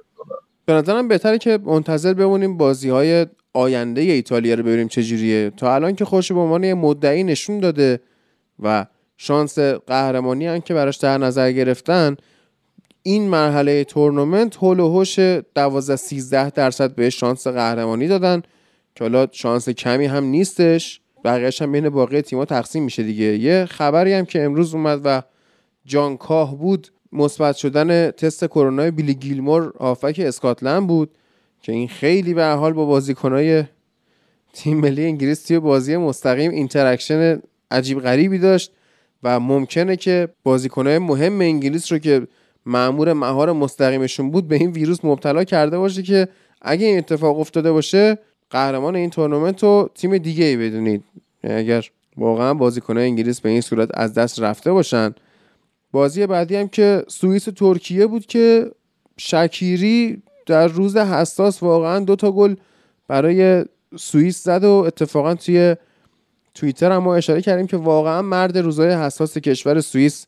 به 0.65 0.73
نظرم 0.73 1.07
بهتره 1.07 1.37
که 1.37 1.59
منتظر 1.65 2.13
بمونیم 2.13 2.57
بازی 2.57 2.89
های 2.89 3.25
آینده 3.53 4.01
ایتالیا 4.01 4.55
رو 4.55 4.63
ببینیم 4.63 4.87
چجوریه 4.87 5.49
تا 5.49 5.75
الان 5.75 5.95
که 5.95 6.05
خوش 6.05 6.31
به 6.31 6.39
عنوان 6.39 6.73
مدعی 6.73 7.23
نشون 7.23 7.59
داده 7.59 7.99
و 8.59 8.85
شانس 9.17 9.59
قهرمانی 9.59 10.47
هم 10.47 10.59
که 10.59 10.73
براش 10.73 10.97
در 10.97 11.17
نظر 11.17 11.51
گرفتن 11.51 12.15
این 13.03 13.29
مرحله 13.29 13.83
تورنمنت 13.83 14.55
هول 14.55 14.79
و 14.79 14.87
هوش 14.87 15.19
12 15.19 15.95
13 15.95 16.49
درصد 16.49 16.95
به 16.95 17.09
شانس 17.09 17.47
قهرمانی 17.47 18.07
دادن 18.07 18.41
که 18.95 19.03
حالا 19.03 19.27
شانس 19.31 19.69
کمی 19.69 20.05
هم 20.05 20.23
نیستش. 20.23 21.01
بقیهش 21.23 21.61
هم 21.61 21.71
بین 21.71 21.89
باقی 21.89 22.21
تیم‌ها 22.21 22.45
تقسیم 22.45 22.83
میشه 22.83 23.03
دیگه. 23.03 23.25
یه 23.25 23.65
خبری 23.65 24.13
هم 24.13 24.25
که 24.25 24.43
امروز 24.43 24.75
اومد 24.75 25.01
و 25.03 25.21
جان 25.85 26.17
کاه 26.17 26.57
بود 26.57 26.87
مثبت 27.11 27.55
شدن 27.55 28.11
تست 28.11 28.45
کرونا 28.45 28.91
بیلی 28.91 29.13
گیلمور 29.13 29.73
هافبک 29.77 30.15
اسکاتلند 30.25 30.87
بود. 30.87 31.11
که 31.61 31.71
این 31.71 31.87
خیلی 31.87 32.33
به 32.33 32.45
حال 32.45 32.73
با 32.73 32.85
بازیکنای 32.85 33.63
تیم 34.53 34.77
ملی 34.77 35.05
انگلیس 35.05 35.43
توی 35.43 35.59
بازی 35.59 35.97
مستقیم 35.97 36.51
interaction 36.51 37.41
عجیب 37.71 37.99
غریبی 37.99 38.37
داشت 38.37 38.71
و 39.23 39.39
ممکنه 39.39 39.95
که 39.95 40.29
بازیکنهای 40.43 40.97
مهم 40.97 41.41
انگلیس 41.41 41.91
رو 41.91 41.97
که 41.97 42.27
مأمور 42.65 43.13
مهار 43.13 43.51
مستقیمشون 43.51 44.31
بود 44.31 44.47
به 44.47 44.55
این 44.55 44.71
ویروس 44.71 45.05
مبتلا 45.05 45.43
کرده 45.43 45.77
باشه 45.77 46.03
که 46.03 46.27
اگه 46.61 46.85
این 46.85 46.97
اتفاق 46.97 47.39
افتاده 47.39 47.71
باشه 47.71 48.17
قهرمان 48.49 48.95
این 48.95 49.09
تورنمنت 49.09 49.63
رو 49.63 49.89
تیم 49.95 50.17
دیگه 50.17 50.45
ای 50.45 50.57
بدونید. 50.57 51.03
یعنی 51.43 51.55
اگر 51.55 51.85
واقعا 52.17 52.53
بازیکنهای 52.53 53.05
انگلیس 53.05 53.41
به 53.41 53.49
این 53.49 53.61
صورت 53.61 53.89
از 53.93 54.13
دست 54.13 54.39
رفته 54.39 54.71
باشن. 54.71 55.15
بازی 55.91 56.27
بعدی 56.27 56.55
هم 56.55 56.67
که 56.67 57.03
سوئیس 57.07 57.43
ترکیه 57.43 58.07
بود 58.07 58.25
که 58.25 58.71
شکیری 59.17 60.21
در 60.49 60.67
روز 60.67 60.97
حساس 60.97 61.63
واقعا 61.63 61.99
دو 61.99 62.15
تا 62.15 62.31
گل 62.31 62.55
برای 63.07 63.65
سوئیس 63.97 64.43
زد 64.43 64.63
و 64.63 64.69
اتفاقا 64.69 65.35
توی 65.35 65.75
توییتر 66.53 66.91
هم 66.91 66.97
ما 66.97 67.15
اشاره 67.15 67.41
کردیم 67.41 67.67
که 67.67 67.77
واقعا 67.77 68.21
مرد 68.21 68.57
روزای 68.57 68.91
حساس 68.91 69.37
کشور 69.37 69.81
سوئیس 69.81 70.25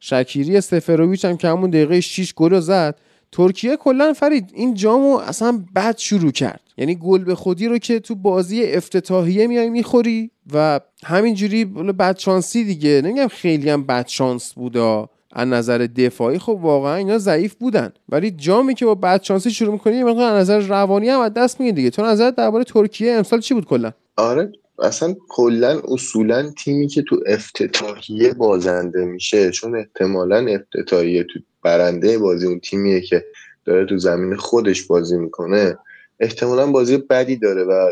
شکیری 0.00 0.60
سفرویچ 0.60 1.24
هم 1.24 1.36
که 1.36 1.48
همون 1.48 1.70
دقیقه 1.70 2.00
6 2.00 2.34
گل 2.34 2.60
زد. 2.60 2.98
ترکیه 3.32 3.76
کلا 3.76 4.12
فرید 4.12 4.50
این 4.54 4.74
جامو 4.74 5.16
اصلا 5.16 5.64
بد 5.76 5.98
شروع 5.98 6.30
کرد. 6.30 6.60
یعنی 6.76 6.94
گل 6.94 7.24
به 7.24 7.34
خودی 7.34 7.68
رو 7.68 7.78
که 7.78 8.00
تو 8.00 8.14
بازی 8.14 8.62
افتتاحیه 8.64 9.46
میای 9.46 9.70
می‌خوری 9.70 10.30
و 10.52 10.80
همینجوری 11.04 11.64
بد 11.64 12.18
شانسی 12.18 12.64
دیگه. 12.64 13.00
نمیگم 13.04 13.28
خیلی 13.28 13.70
هم 13.70 13.82
بد 13.82 14.06
شانس 14.06 14.52
بودا. 14.52 15.08
از 15.32 15.48
نظر 15.48 15.78
دفاعی 15.78 16.38
خب 16.38 16.58
واقعا 16.62 16.94
اینا 16.94 17.18
ضعیف 17.18 17.54
بودن. 17.54 17.92
ولی 18.08 18.30
جامی 18.30 18.74
که 18.74 18.84
با 18.84 18.94
بد 18.94 19.22
شانسی 19.22 19.50
شروع 19.50 19.72
می‌کنی 19.72 19.96
یه 19.96 20.04
مقدار 20.04 20.32
از 20.32 20.50
نظر 20.50 20.66
روانی 20.68 21.08
هم 21.08 21.20
از 21.20 21.34
دست 21.34 21.60
میگه 21.60 21.72
دیگه. 21.72 21.90
تو 21.90 22.02
نظر 22.02 22.30
درباره 22.30 22.64
ترکیه 22.64 23.12
امسال 23.12 23.40
چی 23.40 23.54
بود 23.54 23.66
کلا؟ 23.66 23.92
آره 24.16 24.52
اصلا 24.78 25.14
کلا 25.28 25.80
اصولا 25.88 26.50
تیمی 26.50 26.88
که 26.88 27.02
تو 27.02 27.20
افتتاحیه 27.26 28.32
بازنده 28.34 29.04
میشه 29.04 29.50
چون 29.50 29.76
احتمالا 29.76 30.46
افتتاحیه 30.46 31.22
تو 31.22 31.38
برنده 31.62 32.18
بازی 32.18 32.46
اون 32.46 32.60
تیمیه 32.60 33.00
که 33.00 33.24
داره 33.64 33.86
تو 33.86 33.98
زمین 33.98 34.36
خودش 34.36 34.82
بازی 34.82 35.18
می‌کنه 35.18 35.78
احتمالا 36.20 36.66
بازی 36.66 36.96
بدی 36.96 37.36
داره 37.36 37.64
و 37.64 37.86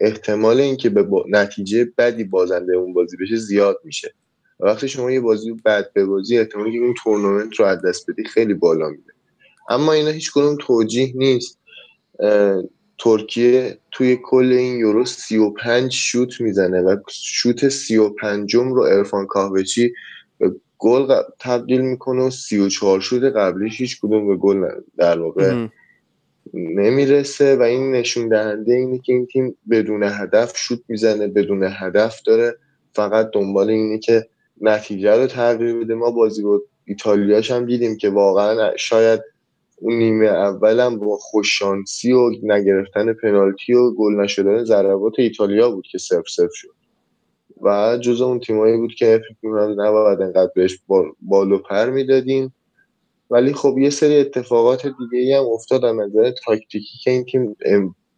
احتمال 0.00 0.60
اینکه 0.60 0.90
به 0.90 1.06
نتیجه 1.28 1.92
بدی 1.98 2.24
بازنده 2.24 2.76
اون 2.76 2.92
بازی 2.92 3.16
بشه 3.16 3.36
زیاد 3.36 3.80
میشه. 3.84 4.14
وقتی 4.60 4.88
شما 4.88 5.10
یه 5.10 5.20
بازی 5.20 5.52
بد 5.52 5.92
به 5.92 6.04
بازی 6.06 6.38
احتمالی 6.38 6.72
که 6.72 6.78
اون 6.78 6.94
تورنمنت 7.02 7.54
رو 7.56 7.66
از 7.66 7.82
دست 7.82 8.10
بدی 8.10 8.24
خیلی 8.24 8.54
بالا 8.54 8.88
میده 8.88 9.12
اما 9.68 9.92
اینا 9.92 10.10
هیچ 10.10 10.30
کنون 10.30 10.56
توجیه 10.56 11.12
نیست. 11.14 11.58
ترکیه 12.98 13.78
توی 13.90 14.18
کل 14.22 14.52
این 14.52 14.78
یورو 14.78 15.04
35 15.04 15.92
شوت 15.92 16.40
می‌زنه 16.40 16.80
و 16.80 16.96
شوت 17.10 17.68
35 17.68 18.54
رو 18.54 18.80
ارفان 18.80 19.26
کاهوچی 19.26 19.92
گل 20.78 21.22
تبدیل 21.40 21.80
می‌کنه 21.80 22.22
و 22.22 22.30
34 22.30 23.00
شوت 23.00 23.22
قبلیش 23.22 23.80
هیچ 23.80 24.00
کدوم 24.00 24.28
به 24.28 24.36
گل 24.36 24.68
در 24.98 25.18
واقع 25.18 25.66
نمی‌رسه 26.54 27.56
و 27.56 27.62
این 27.62 27.92
نشون 27.92 28.28
دهنده 28.28 28.74
اینه 28.74 28.98
که 28.98 29.12
این 29.12 29.26
تیم 29.26 29.56
بدون 29.70 30.02
هدف 30.02 30.56
شوت 30.56 30.80
می‌زنه 30.88 31.28
بدون 31.28 31.62
هدف 31.62 32.20
داره. 32.26 32.56
فقط 32.92 33.30
دنبال 33.32 33.70
اینه 33.70 33.98
که 33.98 34.26
نتیجه 34.60 35.16
رو 35.16 35.26
تغییر 35.26 35.76
بده. 35.76 35.94
ما 35.94 36.10
بازی 36.10 36.42
با 36.42 36.60
ایتالیاش 36.86 37.50
هم 37.50 37.66
دیدیم 37.66 37.96
که 37.96 38.10
واقعا 38.10 38.76
شاید 38.76 39.20
اون 39.78 39.94
نیمه 39.94 40.26
اولم 40.26 40.98
با 40.98 41.16
خوششانسی 41.16 42.12
و 42.12 42.30
نگرفتن 42.42 43.12
پنالتی 43.12 43.74
و 43.74 43.94
گل 43.94 44.14
نشدن 44.20 44.64
ضربات 44.64 45.12
ایتالیا 45.18 45.70
بود 45.70 45.86
که 45.90 45.98
سف 45.98 46.28
سف 46.28 46.50
شد. 46.52 46.74
و 47.62 47.98
جز 48.00 48.20
اون 48.20 48.40
تیمایی 48.40 48.76
بود 48.76 48.94
که 48.94 49.20
فکر 49.28 49.36
می‌کنم 49.42 49.80
نباید 49.80 50.22
انقدر 50.22 50.50
بهش 50.54 50.78
بال 51.22 51.52
و 51.52 51.58
پر 51.58 51.90
می‌دادیم. 51.90 52.54
ولی 53.30 53.52
خب 53.52 53.78
یه 53.78 53.90
سری 53.90 54.16
اتفاقات 54.18 54.86
دیگه 54.86 55.18
ای 55.18 55.32
هم 55.32 55.44
افتاد. 55.44 55.84
از 55.84 55.96
نظر 55.96 56.30
تاکتیکی 56.44 56.98
که 57.04 57.10
این 57.10 57.24
تیم 57.24 57.56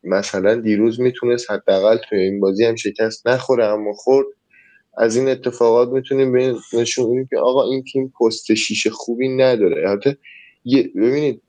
مثلا 0.05 0.55
دیروز 0.55 1.01
می‌تونست 1.01 1.51
حداقل 1.51 1.97
توی 2.09 2.19
این 2.19 2.41
بازی 2.41 2.65
هم 2.65 2.77
شکست 2.77 3.27
نخوره 3.27 3.65
اما 3.65 3.93
خورد. 3.93 4.27
از 4.97 5.17
این 5.17 5.29
اتفاقات 5.29 5.89
می‌تونیم 5.89 6.59
نشون 6.73 7.27
که 7.31 7.39
آقا 7.39 7.65
این 7.71 7.85
تیم 7.93 8.13
پست 8.21 8.55
شیش 8.55 8.87
خوبی 8.87 9.29
نداره. 9.29 9.91
حتی 9.91 10.17
ببینید 10.95 11.43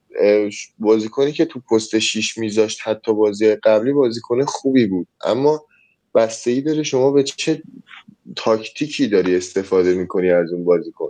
بازیکنی 0.80 1.32
که 1.32 1.46
تو 1.46 1.60
پست 1.60 2.00
6 2.00 2.38
میذاشت 2.38 2.80
حتی 2.84 3.14
بازی 3.14 3.56
قبلی 3.56 3.94
بازیکن 3.94 4.46
خوبی 4.46 4.86
بود. 4.86 5.08
اما 5.26 5.66
بستگی 6.16 6.62
داره 6.62 6.84
شما 6.84 7.12
به 7.12 7.24
چه 7.24 7.62
تاکتیکی 8.36 9.08
داری 9.08 9.36
استفاده 9.36 9.94
می‌کنی 9.94 10.30
از 10.30 10.54
اون 10.54 10.66
بازیکن؟ 10.66 11.10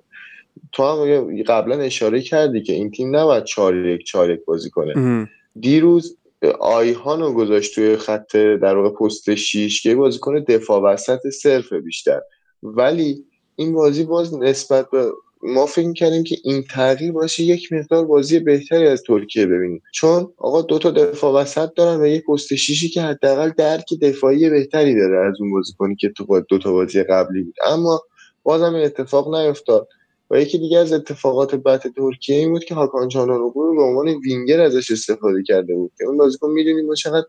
تو 0.71 0.83
هم 0.83 1.43
قبلا 1.43 1.79
اشاره 1.79 2.21
کردی 2.21 2.61
که 2.61 2.73
این 2.73 2.91
تیم 2.91 3.15
نباید 3.15 3.43
4 3.43 3.85
1 3.85 4.03
4 4.03 4.31
1 4.31 4.45
بازی 4.45 4.69
کنه. 4.69 5.27
دیروز 5.59 6.17
آیهان 6.59 7.19
رو 7.19 7.33
گذاشت 7.33 7.75
توی 7.75 7.97
خط 7.97 8.35
در 8.35 8.75
واقع 8.75 8.89
پست 8.89 9.35
6 9.35 9.81
که 9.81 9.95
بازیکن 9.95 10.39
دفاع 10.39 10.81
وسط 10.81 11.29
صرف 11.29 11.73
بیشتر. 11.73 12.21
ولی 12.63 13.25
این 13.55 13.73
بازی 13.73 14.03
باز 14.03 14.33
نسبت 14.33 14.89
به 14.89 15.11
ما 15.43 15.65
فکر 15.65 15.93
کردیم 15.93 16.23
که 16.23 16.37
این 16.43 16.63
تغییر 16.63 17.11
باشه 17.11 17.43
یک 17.43 17.73
مقدار 17.73 18.05
بازی 18.05 18.39
بهتری 18.39 18.87
از 18.87 19.03
ترکیه 19.03 19.45
ببینیم. 19.45 19.81
چون 19.93 20.33
آقا 20.37 20.61
دو 20.61 20.79
تا 20.79 20.91
دفاع 20.91 21.41
وسط 21.41 21.73
دارن 21.75 22.01
و 22.01 22.05
یک 22.05 22.25
پست 22.25 22.55
شیشی 22.55 22.89
که 22.89 23.01
حداقل 23.01 23.49
درک 23.49 23.93
دفاعی 24.01 24.49
بهتری 24.49 24.95
داره 24.95 25.27
از 25.27 25.35
اون 25.39 25.51
بازیکنی 25.51 25.95
که 25.95 26.09
تو 26.09 26.41
دو 26.49 26.57
تا 26.57 26.71
بازی 26.71 27.03
قبلی 27.03 27.43
بود. 27.43 27.55
اما 27.65 28.01
بازم 28.43 28.75
اتفاق 28.75 29.35
نیفتاد 29.35 29.87
و 30.31 30.41
یکی 30.41 30.57
دیگه 30.57 30.77
از 30.77 30.93
اتفاقات 30.93 31.55
بعد 31.55 31.81
ترکیه 31.95 32.35
این 32.35 32.49
بود 32.49 32.63
که 32.63 32.75
هاکان 32.75 33.07
چانانوغلو 33.07 33.65
رو 33.65 33.75
به 33.75 33.81
عنوان 33.81 34.07
وینگر 34.07 34.61
ازش 34.61 34.91
استفاده 34.91 35.43
کرده 35.43 35.75
بود 35.75 35.91
که 35.97 36.05
اون 36.05 36.17
بازیکن 36.17 36.49
می‌دونیم 36.49 36.85
ما 36.85 36.95
چقدر 36.95 37.27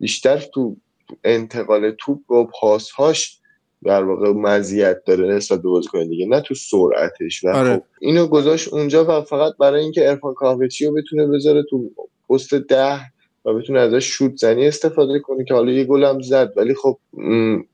بیشتر 0.00 0.38
تو 0.54 0.76
انتقال 1.24 1.90
توپ 1.90 2.30
و 2.30 2.44
پاسهاش 2.60 3.38
در 3.84 4.04
واقع 4.04 4.32
مزیت 4.32 5.04
داره 5.04 5.34
نسبت 5.34 5.62
به 5.62 5.68
بازیکن 5.68 6.08
دیگه 6.08 6.26
نه 6.26 6.40
تو 6.40 6.54
سرعتش 6.54 7.44
و 7.44 7.48
آره. 7.48 7.74
خب 7.74 7.82
اینو 8.00 8.26
گذاشت 8.26 8.72
اونجا 8.72 9.04
و 9.04 9.22
فقط 9.22 9.52
برای 9.58 9.82
اینکه 9.82 10.08
ارفان 10.08 10.34
کاهوچی 10.34 10.86
رو 10.86 10.92
بتونه 10.92 11.26
بذاره 11.26 11.62
تو 11.70 11.90
پست 12.28 12.54
ده 12.54 13.00
و 13.44 13.54
بتونه 13.54 13.80
ازش 13.80 14.04
شوت 14.04 14.36
زنی 14.36 14.66
استفاده 14.66 15.18
کنه 15.18 15.44
که 15.44 15.54
حالا 15.54 15.72
یه 15.72 15.84
گل 15.84 16.04
هم 16.04 16.20
زد 16.20 16.52
ولی 16.56 16.74
خب 16.74 16.98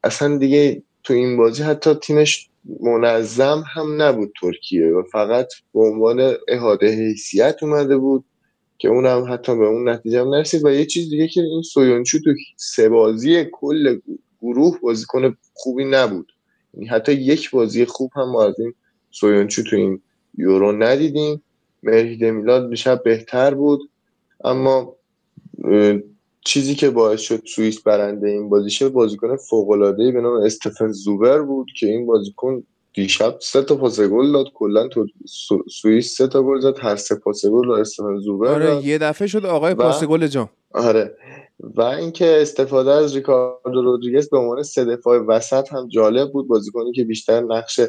اصلا 0.05 0.38
دیگه 0.38 0.83
تو 1.09 1.15
این 1.15 1.37
بازی 1.37 1.62
حتی 1.62 1.95
تیمش 1.95 2.49
منظم 2.81 3.65
هم 3.75 4.03
نبود 4.03 4.33
ترکیه 4.41 4.87
و 4.87 5.03
فقط 5.03 5.49
به 5.75 5.81
عنوان 5.81 6.35
احاده 6.49 6.91
حیثیت 6.91 7.62
اومده 7.62 7.97
بود 7.97 8.25
که 8.79 8.88
اونم 8.88 9.33
حتی 9.33 9.57
به 9.57 9.67
اون 9.67 9.88
نتیجه 9.88 10.21
هم 10.21 10.35
نرسید 10.35 10.65
و 10.65 10.71
یه 10.71 10.87
چیز 10.87 11.11
دیگه 11.11 11.29
که 11.29 11.41
این 11.41 11.62
سویونچو 11.62 12.19
تو 12.19 12.35
سه 12.57 12.88
بازی 12.88 13.47
کل 13.53 13.99
گروه 14.43 14.81
بازیکن 14.81 15.37
خوبی 15.55 15.85
نبود. 15.85 16.33
یعنی 16.75 16.87
حتی 16.87 17.12
یک 17.12 17.50
بازی 17.50 17.85
خوب 17.85 18.11
هم 18.17 18.31
ما 18.31 18.45
از 18.45 18.61
این 18.61 18.75
سویونچو 19.11 19.62
تو 19.62 19.77
این 19.77 20.00
یورو 20.38 20.73
ندیدیم. 20.73 21.43
مهدی 21.83 22.31
میلاد 22.31 22.69
میشه 22.69 22.97
بهتر 22.97 23.55
بود. 23.55 23.81
اما 24.45 24.97
چیزی 26.45 26.75
که 26.75 26.90
باعث 26.90 27.21
شد 27.21 27.42
سوئیس 27.47 27.83
برنده 27.83 28.28
این 28.28 28.49
بازی 28.49 28.71
شد 28.71 28.92
بازیکن 28.92 29.37
فوق 29.37 29.71
العاده 29.71 30.12
به 30.12 30.21
نام 30.21 30.33
استفن 30.33 30.92
زوبر 30.92 31.42
بود 31.42 31.68
که 31.76 31.87
این 31.87 32.07
بازیکن 32.07 32.62
دیشب 32.95 33.37
سه 33.40 33.62
تا 33.62 33.76
پاس 33.76 34.00
گل 34.00 34.33
داد 34.33 34.47
کلا 34.54 34.88
تو 34.88 35.07
سوئیس 35.71 36.16
سه 36.16 36.28
تا 36.28 36.42
گل 36.42 36.61
زد 36.61 36.75
هر 36.78 36.97
سه 36.97 37.14
پاس 37.14 37.47
گل 37.47 37.64
رو 37.66 37.73
استفن 37.73 38.18
زوبر 38.18 38.49
آره 38.49 38.87
یه 38.87 38.99
دفعه 38.99 39.28
شد 39.28 39.47
آقای 39.47 39.75
پاس 39.75 40.04
گل 40.04 40.26
جام 40.26 40.50
آره. 40.75 41.16
و 41.61 41.83
اینکه 41.83 42.38
استفاده 42.40 42.90
از 42.90 43.16
ریکاردو 43.16 43.83
رودریگز 43.83 44.30
به 44.30 44.38
عنوان 44.38 44.62
سه 44.62 44.85
دفاع 44.85 45.18
وسط 45.18 45.73
هم 45.73 45.88
جالب 45.88 46.33
بود. 46.33 46.49
بازیکنی 46.49 46.92
که 46.92 47.04
بیشتر 47.04 47.40
نقش 47.40 47.80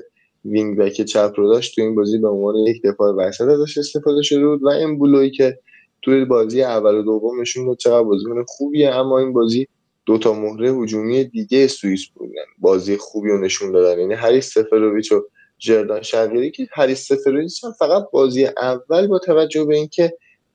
وینگ 0.45 0.77
بک 0.77 1.01
چپ 1.01 1.33
رو 1.35 1.53
داشت 1.53 1.75
تو 1.75 1.81
این 1.81 1.95
بازی 1.95 2.17
به 2.17 2.27
عنوان 2.27 2.55
یک 2.55 2.81
دفاع 2.83 3.13
وسط 3.13 3.47
ازش 3.47 3.77
استفاده 3.77 4.21
شده 4.21 4.47
بود. 4.47 4.63
و 4.63 4.67
امبولویی 4.67 5.31
که 5.31 5.59
توی 6.01 6.25
بازی 6.25 6.63
اول 6.63 6.95
و 6.95 7.03
دوم 7.03 7.41
نشون 7.41 7.67
داد 7.67 7.77
چقدر 7.77 8.03
بازیکن 8.03 8.43
خوبیه 8.47 8.89
اما 8.89 9.19
این 9.19 9.33
بازی 9.33 9.67
دو 10.05 10.17
تا 10.17 10.33
مهره 10.33 10.71
هجومی 10.71 11.23
دیگه 11.23 11.67
سوئیس 11.67 12.07
بودن. 12.15 12.33
بازی 12.57 12.97
خوبی 12.97 13.29
رو 13.29 13.39
نشون 13.39 13.71
دادن. 13.71 13.99
یعنی 13.99 14.13
هری 14.13 14.41
سفروویچ 14.41 15.11
و 15.11 15.21
جردان 15.59 16.01
شقیری 16.01 16.51
که 16.51 16.67
هریس 16.71 17.07
سفرودیس 17.07 17.63
هم 17.63 17.71
فقط 17.71 18.03
بازی 18.11 18.45
اول 18.45 19.07
با 19.07 19.19
توجه 19.19 19.65
به 19.65 19.75
اینکه 19.75 20.13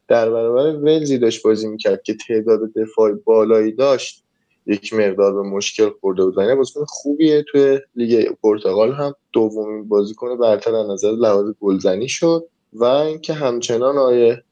در 0.09 0.31
برابر 0.31 0.77
ولزی 0.77 1.19
داشت 1.19 1.43
بازی 1.43 1.69
می‌کرد 1.69 2.03
که 2.03 2.15
تعداد 2.15 2.61
دفاع 2.77 3.13
بالایی 3.13 3.73
داشت 3.73 4.25
یک 4.67 4.95
مقدار 4.95 5.35
به 5.35 5.43
مشکل 5.43 5.91
خورده 6.01 6.25
بود. 6.25 6.39
و 6.39 6.57
بازیکن 6.57 6.85
خوبیه 6.89 7.45
توی 7.53 7.81
لیگ 7.97 8.33
پرتغال 8.43 8.93
هم. 8.93 9.15
دومین 9.33 9.89
بازیکن 9.89 10.39
برتر 10.39 10.75
از 10.75 10.91
نظر 10.91 11.11
لحاظ 11.11 11.47
گلزنی 11.61 12.09
شد 12.09 12.49
و 12.73 12.85
اینکه 12.85 13.33
همچنان 13.33 13.99
آیه 13.99 14.43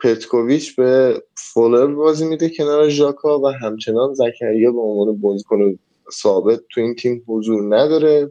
پتکوویچ 0.00 0.76
به 0.76 1.22
فولر 1.34 1.86
بازی 1.86 2.26
میده 2.26 2.48
کنار 2.48 2.88
ژاکا 2.88 3.40
و 3.40 3.48
همچنان 3.48 4.14
زکریا 4.14 4.72
به 4.72 4.80
عنوان 4.80 5.20
بازیکن 5.20 5.78
ثابت 6.12 6.60
تو 6.70 6.80
این 6.80 6.94
تیم 6.94 7.22
حضور 7.26 7.76
نداره. 7.76 8.30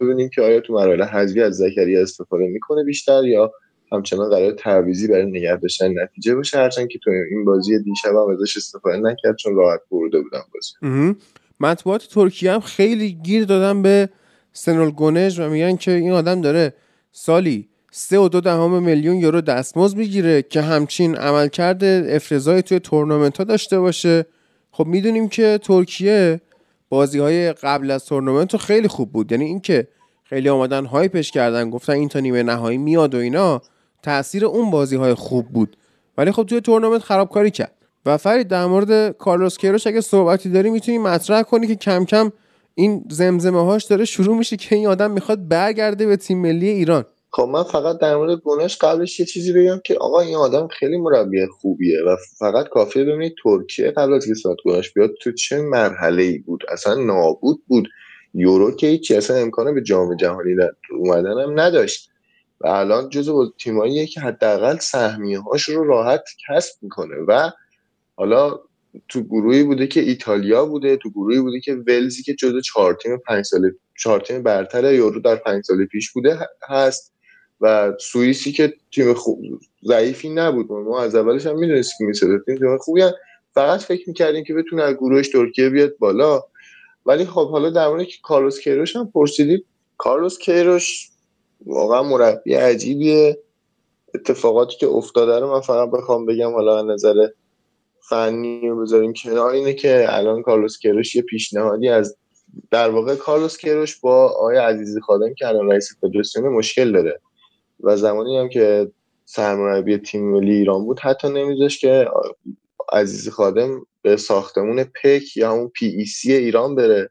ببینیم 0.00 0.28
که 0.28 0.42
آیا 0.42 0.60
تو 0.60 0.72
مراحل 0.72 1.02
حذفی 1.02 1.40
از 1.40 1.56
زکریا 1.56 2.02
استفاده 2.02 2.46
می‌کنه 2.46 2.84
بیشتر 2.84 3.24
یا 3.24 3.52
همچنان 3.92 4.30
قرار 4.30 4.52
تعویزی 4.52 5.08
برای 5.08 5.26
نگه 5.26 5.56
داشتن 5.56 6.02
نتیجه 6.02 6.34
باشه. 6.34 6.58
هرچند 6.58 6.88
که 6.88 6.98
تو 6.98 7.10
این 7.30 7.44
بازی 7.44 7.82
دیشب 7.82 8.10
هم 8.10 8.28
ازش 8.28 8.56
استفاده 8.56 8.96
نکرد 8.96 9.36
چون 9.36 9.56
راحت 9.56 9.80
برده 9.90 10.20
بودن 10.20 10.40
بازی. 10.54 11.16
مطبوعات 11.60 12.08
ترکیه 12.14 12.52
هم 12.52 12.60
خیلی 12.60 13.12
گیر 13.12 13.44
دادن 13.44 13.82
به 13.82 14.08
سنول 14.52 14.90
گونج 14.90 15.38
و 15.40 15.48
میگن 15.48 15.76
که 15.76 15.90
این 15.90 16.12
آدم 16.12 16.40
داره 16.40 16.74
سالی 17.12 17.68
سه 17.90 18.18
و 18.18 18.28
دو 18.28 18.40
دهم 18.40 18.82
میلیون 18.82 19.16
یورو 19.16 19.40
دستمزد 19.40 19.96
می‌گیره 19.96 20.42
که 20.42 20.60
همچین 20.60 21.16
عملکرد 21.16 21.84
افرزایی 21.84 22.62
توی 22.62 22.78
تورنمنت 22.78 23.38
ها 23.38 23.44
داشته 23.44 23.80
باشه. 23.80 24.26
خب 24.70 24.86
می‌دونیم 24.86 25.28
که 25.28 25.58
ترکیه 25.62 26.40
بازی 26.88 27.18
های 27.18 27.52
قبل 27.52 27.90
از 27.90 28.04
تورنمنت 28.04 28.56
خیلی 28.56 28.88
خوب 28.88 29.12
بود. 29.12 29.32
یعنی 29.32 29.44
اینکه 29.44 29.88
خیلی 30.24 30.48
آمدن 30.48 30.84
hype 30.84 31.15
ش 31.15 31.30
کردن 31.30 31.70
گفتن 31.70 31.92
این 31.92 32.08
تا 32.08 32.20
نیمه 32.20 32.42
نهایی 32.42 32.78
میاد 32.78 33.14
و 33.14 33.18
اینا 33.18 33.62
تاثیر 34.02 34.44
اون 34.44 34.70
بازی 34.70 34.96
های 34.96 35.14
خوب 35.14 35.48
بود. 35.48 35.76
ولی 36.18 36.32
خب 36.32 36.42
توی 36.42 36.60
تورنمنت 36.60 37.02
خرابکاری 37.02 37.50
کرد. 37.50 37.72
و 38.06 38.16
فرید 38.16 38.48
در 38.48 38.66
مورد 38.66 39.16
کارلوس 39.16 39.58
کیروش 39.58 39.86
اگه 39.86 40.00
صحبتی 40.00 40.50
داری 40.50 40.70
می‌تونی 40.70 40.98
مطرح 40.98 41.42
کنی 41.42 41.66
که 41.66 41.74
کم 41.74 42.04
کم 42.04 42.32
این 42.74 43.04
زمزمه 43.10 43.64
هاش 43.64 43.84
داره 43.84 44.04
شروع 44.04 44.36
میشه 44.36 44.56
که 44.56 44.76
این 44.76 44.86
آدم 44.86 45.10
می‌خواد 45.10 45.48
برگرده 45.48 46.06
به 46.06 46.16
تیم 46.16 46.38
ملی 46.38 46.68
ایران. 46.68 47.04
خب 47.32 47.42
من 47.42 47.62
فقط 47.62 47.98
در 47.98 48.16
مورد 48.16 48.38
گونش 48.38 48.76
قبلش 48.76 49.20
یه 49.20 49.26
چیزی 49.26 49.52
بگم 49.52 49.80
که 49.84 49.94
آقا 49.94 50.20
این 50.20 50.36
آدم 50.36 50.68
خیلی 50.68 50.96
مربی 50.96 51.46
خوبیه 51.46 52.02
و 52.06 52.16
فقط 52.38 52.68
کافیه 52.68 53.04
ببینید 53.04 53.34
ترکیه 53.42 53.90
قبل 53.90 54.12
از 54.12 54.26
که 54.26 54.34
ساعت 54.34 54.56
گونش 54.64 54.92
بیاد 54.92 55.10
تو 55.22 55.32
چه 55.32 55.62
مرحله 55.62 56.22
ای 56.22 56.38
بود. 56.38 56.62
اصلا 56.68 56.94
نابود 56.94 57.62
بود. 57.66 57.88
یورو 58.34 58.76
که 58.76 58.86
هیچی 58.86 59.14
اصلا 59.14 59.36
امکانه 59.36 59.72
به 59.72 59.82
جام 59.82 60.16
جهانی 60.16 60.56
اومدن 60.90 61.40
هم 61.40 61.60
نداشت. 61.60 62.10
و 62.60 62.66
الان 62.66 63.08
جزو 63.08 63.52
تیماییه 63.58 64.06
که 64.06 64.20
حداقل 64.20 64.76
سهمیه 64.78 65.40
هاش 65.40 65.62
رو 65.62 65.84
راحت 65.84 66.24
کسب 66.48 66.82
می‌کنه 66.82 67.16
و 67.28 67.50
حالا 68.16 68.60
تو 69.08 69.22
گروهی 69.22 69.62
بوده 69.62 69.86
که 69.86 70.00
ایتالیا 70.00 70.66
بوده 70.66 70.96
تو 70.96 71.10
گروهی 71.10 71.40
بوده 71.40 71.60
که 71.60 71.74
ولزی 71.74 72.22
که 72.22 72.34
جزو 72.34 72.60
چهار 72.60 72.94
تیم 72.94 73.18
پنج 73.26 73.44
سال 73.44 73.72
چهار 73.98 74.20
تیم 74.20 74.42
برتر 74.42 74.94
یورو 74.94 75.20
در 75.20 75.36
پنج 75.36 75.64
سال 75.64 75.84
پیش 75.86 76.12
بوده 76.12 76.38
هست. 76.68 77.14
و 77.60 77.92
سوئیسی 78.00 78.52
که 78.52 78.74
تیم 78.94 79.14
خوب 79.14 79.40
ضعیفی 79.84 80.28
نبود. 80.28 80.72
ما 80.72 81.00
از 81.00 81.14
اولش 81.14 81.46
هم 81.46 81.58
می‌دونستیم 81.58 82.12
که 82.12 82.20
تیم 82.46 82.56
تیم 82.56 82.78
خوبی 82.78 83.02
هم. 83.02 83.12
فقط 83.54 83.80
فکر 83.80 84.08
می‌کردیم 84.08 84.44
که 84.44 84.54
بتونه 84.54 84.82
از 84.82 84.94
گروهش 84.94 85.28
ترکیه 85.28 85.68
بیاد 85.68 85.98
بالا. 85.98 86.42
ولی 87.06 87.24
خب 87.24 87.50
حالا 87.50 87.70
در 87.70 87.88
مورد 87.88 88.06
کارلوس 88.22 88.60
کیروش 88.60 88.96
هم 88.96 89.10
پرسیدید 89.14 89.64
کارلوس 89.96 90.38
کیروش 90.38 91.10
واقعا 91.66 92.02
مربی 92.02 92.54
عجیبیه. 92.54 93.38
اتفاقاتی 94.14 94.76
که 94.76 94.86
افتاده 94.86 95.38
رو 95.38 95.52
من 95.52 95.60
فقط 95.60 95.90
بخوام 95.90 96.26
بگم. 96.26 96.52
حالا 96.52 96.82
نظر 96.82 97.28
فنی 98.08 98.68
رو 98.68 98.82
بذاریم 98.82 99.12
کنار. 99.12 99.50
اینه 99.50 99.74
که 99.74 100.06
الان 100.08 100.42
کارلوس 100.42 100.78
کیروش 100.78 101.14
یه 101.14 101.22
پیشنهادی 101.22 101.88
از 101.88 102.16
در 102.70 102.90
واقع 102.90 103.14
کارلوس 103.14 103.58
کیروش 103.58 104.00
با 104.00 104.28
آقای 104.28 104.56
عزیزی 104.56 105.00
خادم 105.00 105.34
که 105.34 105.48
الان 105.48 105.70
رئیس 105.70 105.88
فدراسیون 106.00 106.48
مشکل 106.48 106.92
داره. 106.92 107.20
و 107.82 107.96
زمانی 107.96 108.38
هم 108.38 108.48
که 108.48 108.92
سرمربی 109.24 109.98
تیم 109.98 110.30
ملی 110.30 110.54
ایران 110.54 110.84
بود 110.84 111.00
حتی 111.00 111.28
نمیذاش 111.28 111.78
که 111.78 112.08
عزیز 112.92 113.28
خادم 113.28 113.86
به 114.02 114.16
ساختمون 114.16 114.84
PEC 114.84 115.36
یا 115.36 115.52
همون 115.52 115.68
PEC 115.68 116.32
ایران 116.32 116.74
بره. 116.74 117.10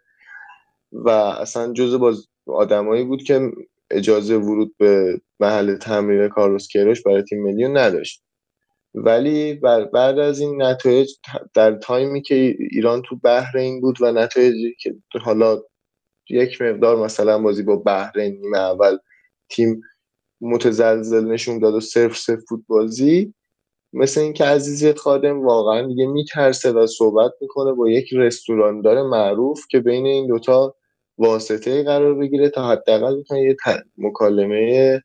و 0.92 1.10
اصلا 1.10 1.74
جزء 1.74 1.98
باز 1.98 2.28
آدمایی 2.46 3.04
بود 3.04 3.24
که 3.24 3.52
اجازه 3.92 4.38
ورود 4.38 4.78
به 4.78 5.22
محل 5.40 5.76
تمرین 5.76 6.30
کارلوس 6.30 6.68
کیروش 6.68 7.02
برای 7.02 7.24
تیم 7.24 7.44
ملی 7.44 7.68
نداشت. 7.68 8.24
ولی 8.94 9.54
بعد 9.94 10.20
از 10.20 10.40
این 10.40 10.62
نتایج 10.62 11.12
در 11.54 11.76
تایمی 11.76 12.22
که 12.22 12.56
ایران 12.72 13.02
تو 13.02 13.16
بحرین 13.16 13.82
بود 13.82 14.02
و 14.02 14.12
نتایجی 14.12 14.76
که 14.80 14.96
حالا 15.22 15.62
یک 16.30 16.62
مقدار 16.62 16.98
مثلا 17.06 17.40
بازی 17.40 17.64
با 17.64 17.76
بحرین 17.76 18.42
نیمه 18.42 18.58
اول 18.58 18.98
تیم 19.50 19.82
متزلزل 20.42 21.26
نشون 21.26 21.60
داد 21.60 21.74
و 21.74 21.80
صرف 21.80 22.18
صرف 22.18 22.40
فوت 22.50 22.62
بازی. 22.68 23.34
مثل 23.94 24.22
اینکه 24.22 24.46
عزیزی 24.46 24.94
خادم 24.94 25.46
واقعا 25.46 25.88
دیگه 25.88 26.08
میترسه 26.08 26.72
و 26.72 26.88
صحبت 26.88 27.32
می‌کنه 27.42 27.74
با 27.74 27.90
یک 27.90 28.10
رستوراندار 28.14 29.04
معروف 29.04 29.66
که 29.70 29.80
بین 29.80 30.06
این 30.06 30.28
دوتا 30.28 30.76
واسطه 31.18 31.84
قرار 31.84 32.16
بگیره 32.16 32.50
تا 32.50 32.70
حداقل 32.70 33.20
بتونن 33.20 33.40
یه 33.40 33.58
مکالمه 33.98 35.02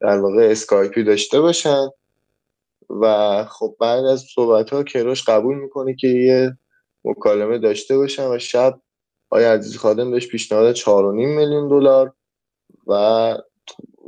در 0.00 0.18
واقع 0.18 0.48
اسکایپی 0.50 1.04
داشته 1.04 1.40
باشن. 1.40 1.88
و 2.90 3.44
خب 3.44 3.76
بعد 3.80 4.04
از 4.04 4.24
صحبت 4.34 4.70
ها 4.70 4.82
کروش 4.82 5.24
قبول 5.24 5.56
می‌کنه 5.56 5.94
که 5.94 6.08
یه 6.08 6.56
مکالمه 7.04 7.58
داشته 7.58 7.96
باشن 7.96 8.26
و 8.28 8.38
شب 8.38 8.80
آیا 9.30 9.52
عزیز 9.52 9.76
خادم 9.76 10.10
بهش 10.10 10.28
پیشنهاد 10.28 10.74
4.5 10.74 10.86
میلیون 11.14 11.68
دلار 11.68 12.12
و 12.86 12.94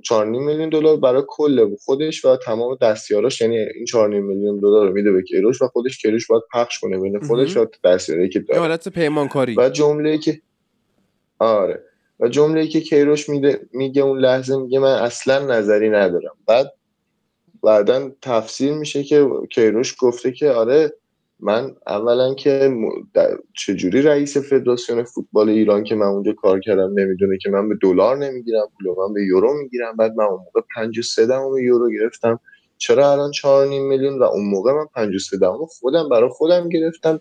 4.5 0.08 0.12
میلیون 0.24 0.68
دلار 0.68 0.96
برای 0.96 1.22
کل 1.28 1.76
خودش 1.76 2.24
و 2.24 2.36
تمام 2.36 2.76
دستیاراش. 2.82 3.40
یعنی 3.40 3.58
این 3.58 3.86
4.5 3.86 3.96
میلیون 3.96 4.60
دلار 4.60 4.86
رو 4.88 4.92
میده 4.92 5.12
به 5.12 5.22
کیروش 5.22 5.62
و 5.62 5.66
خودش 5.68 5.98
کیروش 5.98 6.26
باید 6.26 6.42
پخش 6.52 6.78
کنه 6.78 6.98
بین 6.98 7.20
خودش 7.20 7.56
و 7.56 7.66
دستیاری 7.84 8.28
که 8.28 8.40
داره. 8.40 8.60
حالت 8.60 8.88
پیمانکاری. 8.88 9.54
و 9.58 9.68
جمله 9.68 10.18
که 10.18 10.40
آره. 11.38 11.82
و 12.20 12.28
جمله 12.28 12.66
که 12.66 12.80
کیروش 12.80 13.28
میده 13.28 13.60
میگه 13.72 14.02
اون 14.02 14.18
لحظه 14.18 14.56
میگه 14.56 14.78
من 14.78 14.94
اصلا 14.94 15.46
نظری 15.46 15.90
ندارم. 15.90 16.36
بعد 16.46 16.72
بعدا 17.62 18.10
تفسیر 18.22 18.74
میشه 18.74 19.04
که 19.04 19.28
کیروش 19.50 19.94
گفته 19.98 20.32
که 20.32 20.50
آره 20.50 20.92
من 21.40 21.74
اولا 21.86 22.34
که 22.34 22.76
چجوری 23.54 24.02
رئیس 24.02 24.36
فدراسیون 24.36 25.04
فوتبال 25.04 25.48
ایران 25.48 25.84
که 25.84 25.94
من 25.94 26.06
اونجا 26.06 26.32
کار 26.32 26.60
کردم 26.60 27.00
نمی‌دونه 27.00 27.38
که 27.42 27.50
من 27.50 27.68
به 27.68 27.74
دلار 27.82 28.16
نمی‌گیرم 28.16 28.66
پول 28.78 28.94
من 28.98 29.14
به 29.14 29.22
یورو 29.22 29.54
می‌گیرم. 29.62 29.96
بعد 29.96 30.12
من 30.16 30.24
اون 30.24 30.38
موقع 30.44 30.60
53 30.74 31.26
دهم 31.26 31.58
یورو 31.58 31.90
گرفتم. 31.90 32.40
چرا 32.78 33.12
الان 33.12 33.32
4.5 33.32 33.42
میلیون 33.68 34.18
و 34.18 34.22
اون 34.22 34.44
موقع 34.44 34.72
من 34.72 34.86
53 34.94 35.38
دهم 35.38 35.66
خودم 35.66 36.08
برای 36.08 36.28
خودم 36.28 36.68
گرفتم. 36.68 37.18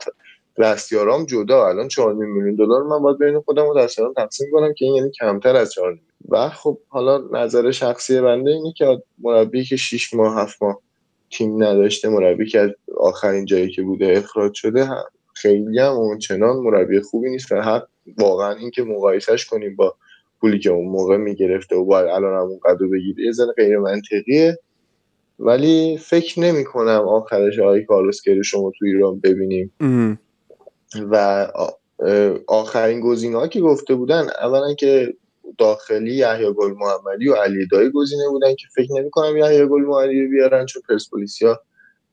دستیارام 0.57 1.25
جدا. 1.25 1.67
الان 1.67 1.89
4.5 1.89 1.99
میلیون 1.99 2.55
دلار 2.55 2.83
من 2.83 2.99
باید 2.99 3.17
بین 3.17 3.39
خودم 3.39 3.65
و 3.65 3.79
دستیارام 3.79 4.13
تقسیم 4.13 4.47
کنم 4.51 4.73
که 4.73 4.85
این 4.85 4.95
یعنی 4.95 5.11
کمتر 5.11 5.55
از 5.55 5.71
4 5.71 5.99
و 6.29 6.49
خب 6.49 6.77
حالا 6.87 7.17
نظر 7.31 7.71
شخصی 7.71 8.21
بنده 8.21 8.51
اینه 8.51 8.73
که 8.77 9.03
مربی 9.21 9.63
که 9.63 9.75
6 9.75 10.13
ماه 10.13 10.41
7 10.41 10.63
ماه 10.63 10.81
تیم 11.37 11.63
نداشته 11.63 12.09
مربی 12.09 12.45
که 12.45 12.59
از 12.59 12.69
آخرین 12.97 13.45
جایی 13.45 13.71
که 13.71 13.81
بوده 13.81 14.13
اخراج 14.17 14.53
شده 14.53 14.89
خیلی 15.33 15.79
هم 15.79 15.91
اونچنان 15.91 16.55
مربی 16.55 16.99
خوبی 16.99 17.29
نیست 17.29 17.51
و 17.51 17.61
حق 17.61 17.87
واقعا 18.17 18.55
اینکه 18.55 18.83
مقایسش 18.83 19.45
کنیم 19.45 19.75
با 19.75 19.95
پولی 20.41 20.59
که 20.59 20.69
اون 20.69 20.87
موقع 20.87 21.17
می‌گرفته 21.17 21.75
و 21.75 21.85
باید 21.85 22.07
الان 22.07 22.33
هم 22.33 22.59
قدر 22.65 22.87
بگیره 22.87 23.25
یه 23.25 23.31
ذره 23.31 23.53
غیر 23.57 23.77
منطقیه. 23.77 24.59
ولی 25.39 25.97
فکر 25.97 26.39
نمی 26.39 26.63
کنم 26.63 27.07
آخرش 27.07 27.59
آقای 27.59 27.85
کارلوس 27.85 28.27
رو 28.27 28.43
شما 28.43 28.71
تو 28.79 28.85
ایران 28.85 29.19
ببینیم. 29.19 29.73
و 31.11 31.47
آخرین 32.47 32.99
گزینه 32.99 33.47
که 33.47 33.61
گفته 33.61 33.95
بودن 33.95 34.27
اولا 34.41 34.73
که 34.73 35.13
داخلی 35.57 36.13
یحیی 36.13 36.53
گل 36.53 36.71
محمدی 36.71 37.29
و 37.29 37.33
علی 37.33 37.67
دایی 37.71 37.89
گزینه 37.89 38.29
بودن 38.29 38.55
که 38.55 38.67
فکر 38.75 38.93
نمی 38.99 39.09
کنم 39.09 39.37
یحیی 39.37 39.65
گل 39.65 39.81
محمدی 39.81 40.27
بیارن 40.27 40.65
چون 40.65 40.81
پرسپولیسیا 40.89 41.59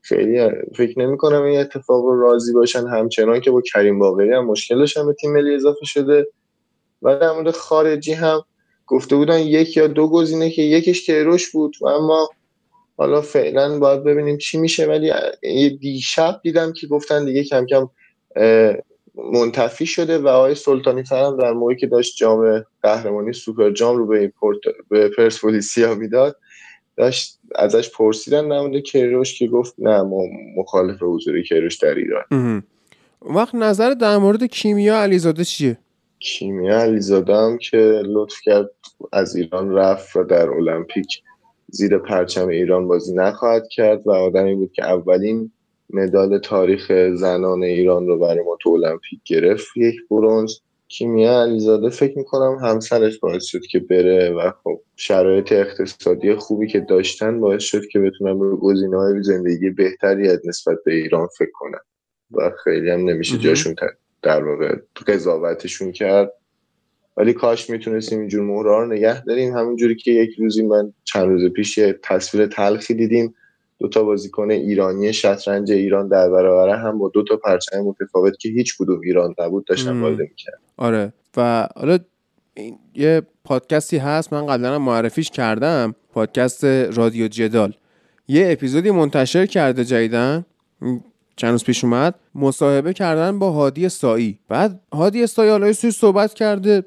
خیلی 0.03 0.51
فکر 0.77 0.99
نمی 0.99 1.17
کنم 1.17 1.43
این 1.43 1.61
اتفاق 1.61 2.05
رو 2.05 2.21
راضی 2.21 2.53
باشن. 2.53 2.87
همچنان 2.87 3.41
که 3.41 3.51
با 3.51 3.61
کریم 3.61 3.99
باقری 3.99 4.33
هم 4.33 4.47
مشکلش 4.47 4.97
هم 4.97 5.07
به 5.07 5.13
تیم 5.13 5.33
ملی 5.33 5.55
اضافه 5.55 5.85
شده. 5.85 6.27
و 7.03 7.17
در 7.17 7.33
مورد 7.33 7.51
خارجی 7.51 8.13
هم 8.13 8.43
گفته 8.87 9.17
بودن 9.17 9.39
یک 9.39 9.77
یا 9.77 9.87
دو 9.87 10.09
گزینه 10.09 10.51
که 10.51 10.63
یکیش 10.63 11.07
کیروش 11.07 11.51
بود. 11.51 11.77
و 11.81 11.87
اما 11.87 12.29
حالا 12.97 13.21
فعلا 13.21 13.79
باید 13.79 14.05
ببینیم 14.05 14.39
چی 14.39 14.59
میشه. 14.59 14.87
ولی 14.87 15.13
دیشب 15.77 16.41
دیدم 16.43 16.73
که 16.73 16.87
گفتن 16.87 17.25
دیگه 17.25 17.45
کم 17.45 17.67
کم 17.67 17.89
منتفی 19.33 19.87
شده 19.87 20.19
و 20.19 20.29
آقای 20.29 20.55
سلطانی 20.55 21.05
فرم 21.05 21.37
در 21.37 21.53
موقعی 21.53 21.77
که 21.77 21.87
داشت 21.87 22.17
جام 22.17 22.65
قهرمانی 22.83 23.33
سوپر 23.33 23.71
جام 23.71 23.97
رو 23.97 24.07
به, 24.07 24.33
به 24.89 25.09
پرسپولیسیا 25.09 25.95
می‌داد 25.95 26.37
داشت 26.97 27.39
ازش 27.55 27.91
پرسیدن 27.91 28.45
نمونده 28.45 28.81
کیروش 28.81 29.39
که 29.39 29.47
گفت 29.47 29.75
نه 29.79 30.03
ما 30.03 30.23
مخالف 30.57 31.03
حضور 31.03 31.43
کیروش 31.43 31.77
در 31.77 31.95
ایران 31.95 32.63
وقت 33.23 33.55
نظر 33.55 33.95
در 33.95 34.17
مورد 34.17 34.45
کیمیا 34.45 35.03
علیزاده 35.03 35.45
چیه؟ 35.45 35.79
کیمیا 36.19 36.81
علیزاده 36.81 37.37
هم 37.37 37.59
که 37.59 38.03
لطف 38.05 38.37
کرد 38.43 38.71
از 39.13 39.37
ایران 39.37 39.71
رفت 39.71 40.17
و 40.17 40.25
در 40.25 40.51
المپیک 40.51 41.23
زیر 41.69 41.99
پرچم 41.99 42.49
ایران 42.49 42.89
بازی 42.89 43.15
نخواهد 43.15 43.69
کرد 43.69 44.07
و 44.07 44.11
آدمی 44.11 44.55
بود 44.55 44.73
که 44.73 44.85
اولین 44.85 45.53
مدال 45.93 46.39
تاریخ 46.39 46.93
زنان 47.15 47.63
ایران 47.63 48.07
رو 48.07 48.19
برای 48.19 48.45
ما 48.45 48.57
تو 48.61 48.71
المپیک 48.71 49.21
گرفت. 49.25 49.77
یک 49.77 49.97
برونز 50.11 50.55
کیمیا 50.89 51.43
علیزاده. 51.43 51.91
فکر 51.91 52.19
می‌کنم 52.19 52.59
همسرش 52.63 53.19
باعث 53.19 53.45
شد 53.45 53.61
که 53.71 53.79
بره 53.79 54.31
و 54.31 54.53
خب 54.65 54.81
شرایط 54.97 55.53
اقتصادی 55.53 56.35
خوبی 56.35 56.67
که 56.67 56.81
داشتن 56.81 57.41
باعث 57.41 57.63
شد 57.63 57.87
که 57.87 58.01
بتونن 58.01 58.39
به 58.39 58.57
گزینه‌های 58.57 59.23
زندگی 59.23 59.71
بهتری 59.71 60.29
از 60.29 60.41
نسبت 60.45 60.79
به 60.85 60.95
ایران 60.95 61.29
فکر 61.39 61.51
کنن. 61.53 61.81
و 62.33 62.51
خیلی 62.65 62.91
هم 62.91 63.01
نمیشه 63.01 63.39
جاشون 63.39 63.75
در 64.23 64.45
واقع 64.45 64.77
قضاوتشون 65.07 65.93
کرد. 65.93 66.33
ولی 67.17 67.33
کاش 67.33 67.71
می‌تونستیم 67.71 68.19
اینجور 68.19 68.45
مهرها 68.45 68.83
رو 68.83 68.87
نگه 68.87 69.25
داریم. 69.25 69.57
همینجوری 69.57 69.95
که 69.95 70.11
یک 70.11 70.31
روزی 70.39 70.63
من 70.63 70.93
چند 71.05 71.29
روز 71.29 71.53
پیش 71.53 71.79
یه 71.79 71.99
تصویر 72.03 72.47
تلخی 72.47 72.95
دیدیم. 72.95 73.35
دو 73.81 73.89
تا 73.89 74.03
بازیکن 74.03 74.51
ایرانی 74.51 75.13
شطرنج 75.13 75.73
ایران 75.73 76.09
در 76.09 76.31
برابر 76.31 76.69
هم 76.69 76.99
با 76.99 77.09
دو 77.15 77.23
تا 77.25 77.37
پرچم 77.37 77.81
متفاوت 77.81 78.39
که 78.39 78.49
هیچ 78.49 78.79
کدوم 78.79 79.01
ایران 79.01 79.35
نبود 79.39 79.65
داشتن 79.65 80.01
بازی 80.01 80.23
می‌کرد 80.23 80.61
آره. 80.77 81.13
و 81.37 81.69
حالا 81.77 81.99
یه 82.95 83.23
پادکستی 83.45 83.97
هست 83.97 84.33
من 84.33 84.47
قبلا 84.47 84.79
معرفیش 84.79 85.31
کردم 85.31 85.95
پادکست 86.13 86.65
رادیو 86.65 87.29
جدال. 87.29 87.73
یه 88.29 88.49
اپیزودی 88.53 88.91
منتشر 88.91 89.47
کرده 89.47 89.85
جدیدن 89.85 90.47
چند 91.37 91.51
روز 91.51 91.65
پیش 91.65 91.85
اومد 91.85 92.15
مصاحبه 92.35 92.93
کردن 92.93 93.39
با 93.39 93.51
هادی 93.51 93.89
سایی. 93.89 94.39
بعد 94.49 94.81
هادی 94.93 95.27
سایی 95.27 95.51
حالا 95.51 95.73
سوی 95.73 95.91
صحبت 95.91 96.35
کرده 96.35 96.85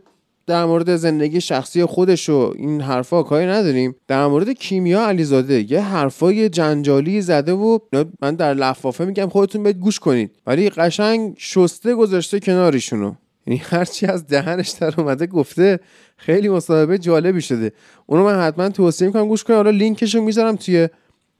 در 0.47 0.65
مورد 0.65 0.95
زندگی 0.95 1.41
شخصی 1.41 1.85
خودش 1.85 2.29
و 2.29 2.53
این 2.55 2.81
حرفا 2.81 3.23
کاری 3.23 3.45
نداریم. 3.45 3.95
در 4.07 4.27
مورد 4.27 4.49
کیمیا 4.49 5.07
علیزاده 5.07 5.71
یه 5.71 5.81
حرفای 5.81 6.49
جنجالی 6.49 7.21
زده 7.21 7.53
و 7.53 7.79
من 8.21 8.35
در 8.35 8.53
لفافه 8.53 9.05
میگم 9.05 9.29
خودتون 9.29 9.63
بهت 9.63 9.75
گوش 9.75 9.99
کنید. 9.99 10.31
ولی 10.47 10.69
قشنگ 10.69 11.35
شسته 11.37 11.95
گذاشته 11.95 12.39
کنارشونو 12.39 13.13
یعنی 13.47 13.61
هرچی 13.63 14.05
از 14.05 14.27
دهنش 14.27 14.69
در 14.69 15.01
اومده 15.01 15.27
گفته 15.27 15.79
خیلی 16.17 16.49
مصاحبه 16.49 16.97
جالبی 16.97 17.41
شده. 17.41 17.71
اونو 18.05 18.23
من 18.23 18.39
حتما 18.41 18.69
توصیه 18.69 19.07
می‌کنم 19.07 19.27
گوش 19.27 19.43
کنید. 19.43 19.57
حالا 19.57 19.69
لینکشو 19.69 20.21
می‌ذارم 20.21 20.55
توی 20.55 20.89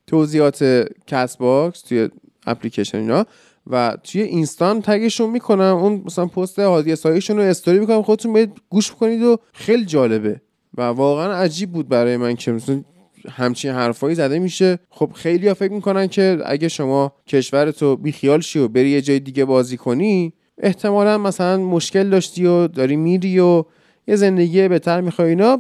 توضیحات 0.08 0.88
کست 1.08 1.38
باکس 1.38 1.82
توی 1.82 2.10
اپلیکیشن 2.48 2.98
اینا. 2.98 3.26
و 3.68 3.98
توی 4.04 4.22
اینستا 4.22 4.82
tag 4.82 5.02
شون 5.02 5.30
می‌کنم. 5.30 5.76
اون 5.76 6.02
مثلا 6.06 6.26
پست 6.26 6.60
هادی 6.60 6.96
سایشون 6.96 7.38
رو 7.38 7.44
استوری 7.44 7.80
می‌کنم. 7.80 8.02
خودتون 8.02 8.34
برید 8.34 8.52
گوش 8.70 8.92
بکنید 8.92 9.22
و 9.22 9.38
خیلی 9.54 9.86
جالبه 9.86 10.42
و 10.78 10.82
واقعا 10.82 11.34
عجیب 11.34 11.72
بود 11.72 11.90
برای 11.90 12.18
من 12.18 12.36
که 12.36 12.52
مثلا 12.52 12.84
همچین 13.30 13.72
حرفایی 13.72 14.16
زده 14.16 14.40
میشه. 14.40 14.80
خب 14.90 15.12
خیلی 15.16 15.48
ها 15.48 15.54
فکر 15.54 15.72
می‌کنن 15.72 16.08
که 16.08 16.38
اگه 16.46 16.68
شما 16.68 17.14
کشورتو 17.28 17.96
بیخیال 17.96 18.40
شی 18.42 18.60
و 18.60 18.68
بری 18.68 18.90
یه 18.90 19.02
جای 19.02 19.20
دیگه 19.20 19.46
بازی 19.46 19.78
کنی 19.78 20.34
احتمالا 20.58 21.18
مثلا 21.18 21.58
مشکل 21.58 22.10
داشتی 22.10 22.46
و 22.46 22.68
داری 22.68 22.96
میری 22.96 23.40
و 23.40 23.64
یه 24.08 24.16
زندگی 24.16 24.68
بهتر 24.68 25.02
می‌خوای. 25.02 25.30
اینا 25.30 25.60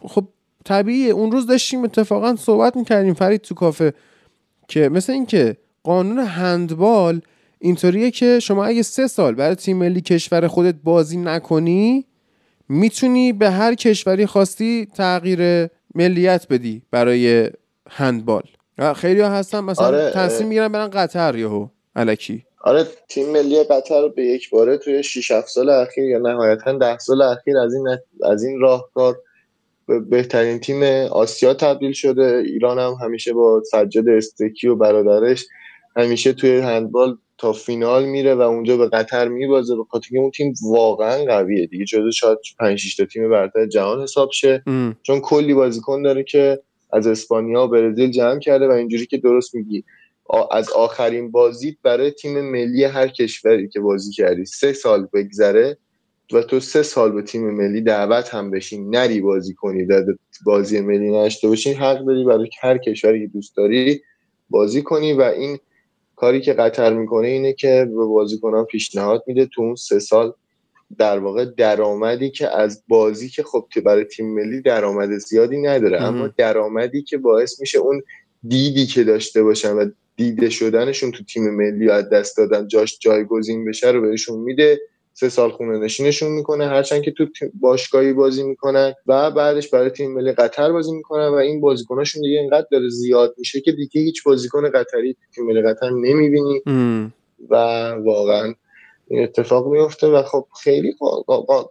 خب 0.00 0.28
طبیعیه. 0.64 1.10
اون 1.10 1.32
روز 1.32 1.46
داشتیم 1.46 1.84
اتفاقا 1.84 2.36
صحبت 2.36 2.76
می‌کردیم 2.76 3.14
فرید 3.14 3.40
تو 3.40 3.54
کافه 3.54 3.94
که 4.68 4.88
مثل 4.88 5.12
اینکه 5.12 5.56
قانون 5.86 6.18
هندبال 6.18 7.20
اینطوریه 7.58 8.10
که 8.10 8.40
شما 8.40 8.64
اگه 8.64 8.82
سه 8.82 9.06
سال 9.06 9.34
برای 9.34 9.54
تیم 9.54 9.76
ملی 9.76 10.00
کشور 10.00 10.46
خودت 10.46 10.74
بازی 10.84 11.16
نکنی 11.16 12.04
می‌تونی 12.68 13.32
به 13.32 13.50
هر 13.50 13.74
کشوری 13.74 14.26
خواستی 14.26 14.88
تغییر 14.94 15.70
ملیت 15.94 16.46
بدی 16.50 16.82
برای 16.90 17.50
هندبال. 17.90 18.42
خیلی 18.96 19.20
ها 19.20 19.28
هستن 19.28 19.60
مثلا 19.60 19.86
آره 19.86 20.10
تصمیم 20.14 20.48
می‌گیرن 20.48 20.68
برن 20.68 20.90
قطر 20.90 21.36
یهو 21.36 21.68
الکی. 21.96 22.44
آره 22.60 22.86
تیم 23.08 23.32
ملی 23.32 23.64
قطر 23.64 24.08
به 24.08 24.24
یک 24.24 24.50
باره 24.50 24.76
توی 24.78 25.02
6 25.02 25.30
7 25.30 25.48
سال 25.48 25.70
اخیر 25.70 26.04
یا 26.04 26.18
نهایتا 26.18 26.72
10 26.72 26.98
سال 26.98 27.22
اخیر 27.22 27.58
از 27.58 27.74
این 27.74 27.88
از 28.24 28.44
این 28.44 28.60
راهکار 28.60 29.18
به 29.88 30.00
بهترین 30.00 30.60
تیم 30.60 30.82
آسیا 31.10 31.54
تبدیل 31.54 31.92
شده. 31.92 32.42
ایران 32.46 32.78
هم 32.78 32.96
همیشه 33.02 33.32
با 33.32 33.62
سجاد 33.70 34.08
استکی 34.08 34.68
و 34.68 34.76
برادرش 34.76 35.46
همیشه 35.96 36.32
توی 36.32 36.58
هندبال 36.58 37.18
تا 37.38 37.52
فینال 37.52 38.04
میره 38.04 38.34
و 38.34 38.40
اونجا 38.40 38.76
به 38.76 38.88
قطر 38.88 39.28
میبازه. 39.28 39.76
به 39.76 39.84
خاطر 39.90 40.08
اون 40.18 40.30
تیم 40.30 40.54
واقعا 40.62 41.24
قویه 41.24 41.66
دیگه. 41.66 41.84
جزو 41.84 42.12
شاید 42.12 42.38
5 42.58 42.78
6 42.78 42.96
تا 42.96 43.04
تیم 43.04 43.30
برتر 43.30 43.66
جهان 43.66 44.02
حساب 44.02 44.30
شه. 44.32 44.62
چون 45.02 45.20
کلی 45.20 45.54
بازیکن 45.54 46.02
داره 46.02 46.24
که 46.24 46.60
از 46.92 47.06
اسپانیا 47.06 47.64
و 47.64 47.68
برزیل 47.68 48.10
جمع 48.10 48.38
کرده 48.38 48.68
و 48.68 48.70
اینجوری 48.70 49.06
که 49.06 49.16
درست 49.16 49.54
میگی. 49.54 49.84
از 50.50 50.70
آخرین 50.70 51.30
بازی 51.30 51.78
برای 51.82 52.10
تیم 52.10 52.40
ملی 52.40 52.84
هر 52.84 53.08
کشوری 53.08 53.68
که 53.68 53.80
بازی 53.80 54.12
کردی. 54.12 54.44
سه 54.44 54.72
سال 54.72 55.08
بگذره 55.12 55.76
و 56.32 56.42
تو 56.42 56.60
سه 56.60 56.82
سال 56.82 57.12
به 57.12 57.22
تیم 57.22 57.50
ملی 57.50 57.80
دعوت 57.80 58.34
هم 58.34 58.50
بشین. 58.50 58.96
نری 58.96 59.20
بازی 59.20 59.54
کنی. 59.54 59.84
و 59.84 60.04
بازی 60.46 60.80
ملی 60.80 61.10
نشته 61.10 61.48
باشین 61.48 61.74
حق 61.74 62.04
داری 62.04 62.24
برای 62.24 62.48
هر 62.60 62.78
کشوری 62.78 63.20
که 63.20 63.32
دوست 63.32 63.56
داری 63.56 64.00
بازی 64.50 64.82
کنی 64.82 65.12
و 65.12 65.20
این 65.20 65.58
کاری 66.16 66.40
که 66.40 66.52
قطر 66.52 66.92
می‌کنه 66.94 67.28
اینه 67.28 67.52
که 67.52 67.88
به 67.96 68.04
بازیکنان 68.04 68.64
پیشنهاد 68.64 69.24
میده 69.26 69.46
تو 69.46 69.62
اون 69.62 69.74
سه 69.74 69.98
سال 69.98 70.32
در 70.98 71.18
واقع 71.18 71.44
درآمدی 71.44 72.30
که 72.30 72.58
از 72.58 72.82
بازی 72.88 73.28
که 73.28 73.42
خب 73.42 73.66
برای 73.84 74.04
تیم 74.04 74.34
ملی 74.34 74.62
درآمد 74.62 75.18
زیادی 75.18 75.58
نداره. 75.58 76.02
اما 76.02 76.28
درآمدی 76.28 77.02
که 77.02 77.18
باعث 77.18 77.60
میشه 77.60 77.78
اون 77.78 78.02
دیدی 78.48 78.86
که 78.86 79.04
داشته 79.04 79.42
باشن 79.42 79.72
و 79.72 79.90
دیده 80.16 80.50
شدنشون 80.50 81.10
تو 81.10 81.24
تیم 81.24 81.50
ملی 81.50 81.90
از 81.90 82.10
دست 82.10 82.36
دادن 82.36 82.68
جاش 82.68 82.98
جایگزین 82.98 83.64
بشه 83.64 83.90
رو 83.90 84.00
بهشون 84.00 84.40
میده. 84.40 84.80
سه 85.18 85.28
سال 85.28 85.50
خونه 85.50 85.78
نشینشون 85.78 86.32
می‌کنه 86.32 86.66
هرچند 86.66 87.02
که 87.02 87.10
تو 87.10 87.26
باشگاهی 87.60 88.12
بازی 88.12 88.42
می‌کنن 88.42 88.94
و 89.06 89.30
بعدش 89.30 89.68
برای 89.68 89.90
تیم 89.90 90.14
ملی 90.14 90.32
قطر 90.32 90.72
بازی 90.72 90.92
می‌کنن 90.92 91.28
و 91.28 91.34
این 91.34 91.60
بازیکناشون 91.60 92.22
دیگه 92.22 92.38
اینقدر 92.38 92.66
داره 92.70 92.88
زیاد 92.88 93.34
میشه 93.38 93.60
که 93.60 93.72
دیگه 93.72 94.00
هیچ 94.00 94.24
بازیکن 94.24 94.70
قطری 94.70 95.16
تیم 95.34 95.46
ملی 95.46 95.62
قطر 95.62 95.90
نمی‌بینی. 95.90 96.62
و 97.50 97.56
واقعا 97.90 98.54
این 99.08 99.22
اتفاق 99.22 99.66
میفته 99.66 100.06
و 100.06 100.22
خب 100.22 100.46
خیلی 100.62 100.94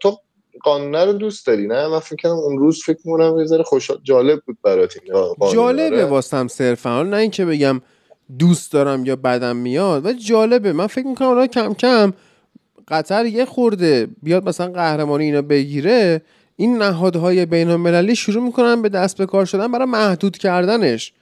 تو 0.02 0.18
قانونه 0.64 1.06
رو 1.06 1.14
دوست 1.14 1.48
داری 1.48 1.68
نه؟ 1.68 1.88
من 1.88 2.00
فکر 2.00 2.16
کنم 2.16 2.32
اون 2.32 2.58
روز 2.58 2.84
فکر 2.86 3.00
می‌کنم 3.06 3.40
یه 3.40 3.46
ذره 3.46 3.64
خوش 3.64 3.92
جالب 4.04 4.42
بود 4.46 4.58
برات 4.64 4.94
جالبه 5.54 6.06
واسم 6.06 6.48
صرفا. 6.48 7.04
نه 7.04 7.18
اینکه 7.18 7.46
بگم 7.46 7.82
دوست 8.40 8.74
دارم 8.74 9.06
یا 9.06 9.16
بدم 9.16 9.56
میاد 9.56 10.06
و 10.06 10.14
جالبه. 10.14 10.74
من 10.74 10.88
فکر 10.88 11.08
می‌کنم 11.08 11.48
کم 11.48 11.74
کم 11.74 12.14
قطر 12.88 13.26
یه 13.26 13.46
خورده 13.46 14.08
بیاد 14.24 14.50
مثلا 14.50 14.72
قهرمانی 14.72 15.26
اینا 15.26 15.42
بگیره 15.42 16.22
این 16.56 16.78
نهادهای 16.78 17.46
بین 17.46 17.70
المللی 17.70 18.16
شروع 18.16 18.44
می‌کنن 18.44 18.82
به 18.82 18.90
دست 18.90 19.18
به 19.18 19.26
کار 19.26 19.46
شدن 19.46 19.72
برای 19.72 19.88
محدود 19.88 20.38
کردنش. 20.38 21.14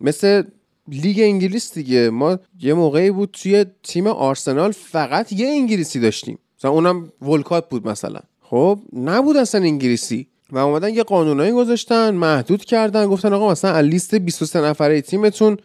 مثل 0.00 0.42
لیگ 0.88 1.20
انگلیس 1.20 1.74
دیگه. 1.74 2.10
ما 2.10 2.38
یه 2.60 2.74
موقعی 2.74 3.10
بود 3.10 3.30
توی 3.32 3.66
تیم 3.82 4.06
آرسنال 4.06 4.72
فقط 4.72 5.32
یه 5.32 5.48
انگلیسی 5.48 6.00
داشتیم. 6.00 6.38
مثلا 6.58 6.70
اونم 6.70 7.12
ولکات 7.22 7.68
بود 7.68 7.88
مثلا. 7.88 8.20
خب 8.40 8.78
نبود 8.92 9.36
اصلا 9.36 9.60
انگلیسی. 9.60 10.26
و 10.52 10.58
اومدن 10.58 10.94
یه 10.94 11.02
قانونایی 11.02 11.52
گذاشتن 11.52 12.14
محدود 12.14 12.64
کردن. 12.64 13.06
گفتن 13.06 13.32
آقا 13.32 13.50
مثلا 13.50 13.70
از 13.70 13.84
لیست 13.84 14.14
23 14.14 14.60
نفره 14.60 15.00
تیمتون 15.00 15.56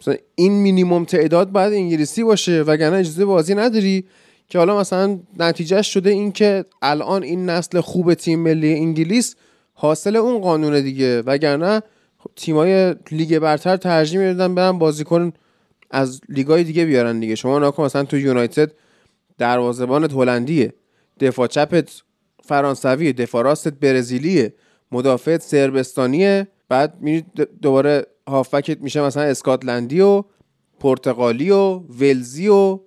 مثلا 0.00 0.14
این 0.34 0.52
مینیمم 0.52 1.04
تعداد 1.04 1.52
باید 1.52 1.72
انگلیسی 1.72 2.22
باشه 2.22 2.62
وگرنه 2.62 2.96
اجازه 2.96 3.24
بازی 3.24 3.54
نداری. 3.54 4.04
که 4.48 4.58
حالا 4.58 4.80
مثلا 4.80 5.18
نتیجهش 5.38 5.94
شده 5.94 6.10
این 6.10 6.32
که 6.32 6.64
الان 6.82 7.22
این 7.22 7.50
نسل 7.50 7.80
خوب 7.80 8.14
تیم 8.14 8.40
ملی 8.40 8.74
انگلیس 8.74 9.36
حاصل 9.72 10.16
اون 10.16 10.40
قانون 10.40 10.80
دیگه. 10.80 11.20
وگرنه 11.20 11.82
تیمای 12.36 12.94
لیگ 13.10 13.38
برتر 13.38 13.76
ترجیح 13.76 14.20
می‌دادن 14.20 14.54
برن 14.54 14.78
بازیکن 14.78 15.32
از 15.90 16.20
لیگای 16.28 16.64
دیگه 16.64 16.84
بیارن 16.84 17.20
دیگه. 17.20 17.34
شما 17.34 17.58
ناکن 17.58 17.84
مثلا 17.84 18.04
تو 18.04 18.18
یونایتد 18.18 18.72
دروازه‌بانت 19.38 20.12
هلندیه 20.12 20.74
دفاع 21.20 21.46
چپت 21.46 22.02
فرانسویه 22.44 23.12
دفاع 23.12 23.42
راستت 23.42 23.74
برزیلیه 23.74 24.54
مدافعت 24.92 25.42
سربستانیه. 25.42 26.48
بعد 26.68 26.94
میری 27.00 27.24
دوباره 27.62 28.06
هافکت 28.28 28.80
میشه 28.80 29.02
مثلا 29.02 29.22
اسکاتلندی 29.22 30.00
و 30.00 30.24
پرتغالی 30.80 31.50
و 31.50 31.78
ولزی 31.78 32.48
و 32.48 32.80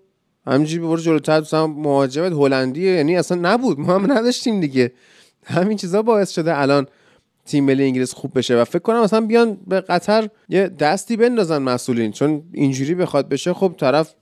همینجوری 0.48 0.88
برو 0.88 0.98
جلوتر 0.98 1.40
مثلا 1.40 1.68
مهاجمت. 1.68 2.32
هلندیه 2.32 2.92
یعنی 2.92 3.18
اصلا 3.18 3.38
نبود. 3.42 3.80
ما 3.80 3.96
هم 3.96 4.12
نداشتیم 4.12 4.60
دیگه. 4.60 4.92
همین 5.46 5.78
چیزا 5.78 6.02
باعث 6.02 6.32
شده 6.32 6.58
الان 6.58 6.88
تیم 7.46 7.64
ملی 7.64 7.84
انگلیس 7.84 8.14
خوب 8.14 8.38
بشه. 8.38 8.62
و 8.62 8.66
فکر 8.66 8.80
کنم 8.80 9.02
مثلا 9.02 9.22
بیان 9.22 9.58
به 9.68 9.82
قطر 9.82 10.30
یه 10.50 10.68
دستی 10.68 11.18
بندازن 11.18 11.58
مسئولین. 11.58 12.12
چون 12.12 12.44
اینجوری 12.54 12.96
بخواد 12.96 13.30
بشه 13.30 13.54
خب 13.54 13.76
طرف 13.78 14.14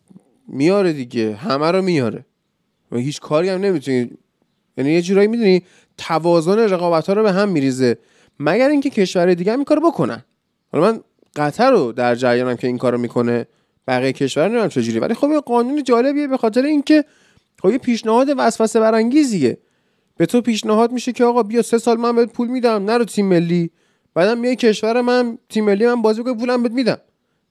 میاره 0.48 0.94
دیگه. 0.94 1.36
همه 1.36 1.72
رو 1.72 1.82
میاره. 1.82 2.26
و 2.92 2.98
هیچ 2.98 3.20
کاری 3.20 3.50
هم 3.50 3.62
نمی‌تونی. 3.62 4.12
یعنی 4.78 4.92
یه 4.92 5.02
جورایی 5.02 5.28
می‌دونی 5.28 5.64
توازن 5.98 6.60
رقابت 6.60 7.08
ها 7.08 7.14
رو 7.14 7.24
به 7.24 7.32
هم 7.32 7.50
میریزه. 7.50 7.98
مگر 8.40 8.70
اینکه 8.70 8.90
کشور 8.90 9.34
دیگه 9.34 9.52
هم 9.52 9.60
این 9.60 9.66
کارو 9.66 9.92
بکنن. 9.92 10.24
حالا 10.72 10.92
من 10.92 11.02
قطر 11.36 11.72
رو 11.72 11.92
در 11.92 12.16
جریانم 12.16 12.56
که 12.56 12.68
این 12.68 12.78
کارو 12.78 12.98
می‌کنه. 12.98 13.48
بقیه 13.88 14.14
کشور 14.14 14.48
نمی‌دونم 14.48 14.70
چجوری 14.70 15.00
ولی 15.00 15.14
خب 15.14 15.30
یه 15.32 15.40
قانون 15.40 15.84
جالبیه 15.84 16.28
به 16.28 16.38
خاطر 16.38 16.66
اینکه 16.66 17.06
خب 17.62 17.70
یه 17.70 17.78
پیشنهاد 17.78 18.28
وسوسه 18.38 18.80
برانگیزیه. 18.80 19.58
به 20.18 20.26
تو 20.26 20.42
پیشنهاد 20.42 20.92
میشه 20.92 21.12
که 21.12 21.26
آقا 21.26 21.44
بیا 21.44 21.62
سه 21.62 21.78
سال 21.78 21.98
من 21.98 22.16
بهت 22.16 22.34
پول 22.34 22.48
میدم 22.48 22.86
نرو 22.86 23.06
تیم 23.06 23.26
ملی. 23.26 23.72
بعدم 24.14 24.38
میای 24.38 24.56
کشور 24.56 25.02
من 25.02 25.38
تیم 25.50 25.66
ملی 25.66 25.88
من 25.88 26.02
بازی 26.02 26.24
کنی 26.24 26.34
پولم 26.34 26.64
بهت 26.64 26.72
میدم. 26.72 26.98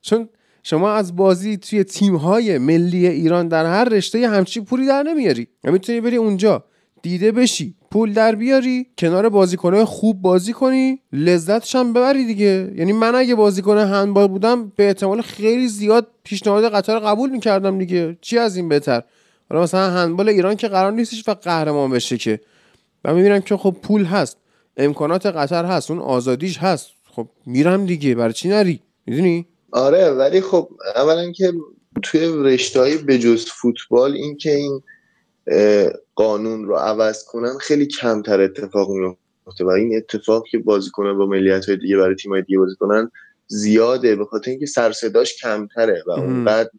چون 0.01 0.29
شما 0.63 0.93
از 0.93 1.17
بازی 1.17 1.57
توی 1.57 1.85
تیم 1.85 2.17
های 2.17 2.59
ملی 2.59 3.07
ایران 3.07 3.49
در 3.49 3.67
هر 3.67 3.85
رشته 3.85 4.29
همچی 4.29 4.61
پولی 4.61 4.87
در 4.87 5.03
نمیاری. 5.03 5.49
می‌تونی 5.65 6.01
بری 6.01 6.17
اونجا. 6.17 6.65
دیده 7.05 7.33
بشی. 7.33 7.75
پول 7.91 8.13
در 8.13 8.35
بیاری 8.35 8.87
کنار 8.99 9.29
بازیکنهای 9.29 9.85
خوب 9.85 10.23
بازی 10.23 10.53
کنی. 10.53 11.01
لذتش 11.13 11.75
هم 11.75 11.93
ببری 11.93 12.25
دیگه. 12.25 12.73
یعنی 12.77 12.93
من 12.93 13.15
اگه 13.15 13.35
بازیکن 13.35 13.79
هندبال 13.79 14.29
بودم 14.29 14.73
به 14.77 14.87
احتمال 14.87 15.21
خیلی 15.21 15.69
زیاد 15.69 16.07
پیشنهاد 16.23 16.73
قطر 16.73 16.99
قبول 16.99 17.31
می‌کردم 17.31 17.79
دیگه. 17.79 18.17
چی 18.21 18.39
از 18.39 18.57
این 18.57 18.69
بهتر؟ 18.69 19.03
حالا 19.51 19.63
مثلا 19.63 19.91
هندبال 19.91 20.29
ایران 20.29 20.55
که 20.57 20.69
قرار 20.69 20.93
نیستش 20.93 21.29
و 21.29 21.35
قهرمان 21.35 21.91
بشه 21.91 22.19
که. 22.19 22.41
و 23.05 23.15
می‌بینم 23.15 23.41
که 23.41 23.57
خب 23.57 23.77
پول 23.83 24.05
هست. 24.05 24.37
امکانات 24.77 25.27
قطر 25.27 25.65
هست. 25.65 25.91
اون 25.91 26.01
آزادیش 26.01 26.59
هست. 26.59 26.87
خب 27.11 27.29
میرم 27.47 27.87
دیگه. 27.87 28.15
برای 28.15 28.33
چی 28.33 28.49
نری؟ 28.49 28.81
می‌دونی؟ 29.07 29.47
آره 29.73 30.11
ولی 30.11 30.41
خب 30.41 30.69
اولا 30.97 31.33
که 31.33 31.53
توی 32.03 32.21
رشتهایی 32.27 32.99
به 32.99 33.19
جز 33.19 33.47
فوتبال 33.47 34.13
این 34.13 34.37
که 34.37 34.55
این 34.55 34.83
قانون 36.15 36.65
رو 36.65 36.77
عوض 36.77 37.25
کنن 37.25 37.59
خیلی 37.59 37.87
کمتر 37.87 38.41
اتفاق 38.41 38.89
میفته 38.91 39.65
و 39.65 39.69
این 39.69 39.97
اتفاق 39.97 40.45
که 40.51 40.59
بازیکنان 40.59 41.19
با 41.19 41.27
ملیت 41.27 41.69
های 41.69 41.77
دیگه 41.77 41.97
برای 41.97 42.15
تیمای 42.15 42.43
دیگه 42.43 42.59
بازی 42.59 42.77
کنن 42.77 43.11
زیاده 43.47 44.17
به 44.17 44.25
خاطر 44.25 44.51
اینکه 44.51 44.67
سرصداش 44.67 45.37
کمتره 45.43 46.03
و 46.07 46.11
اونقدر 46.11 46.71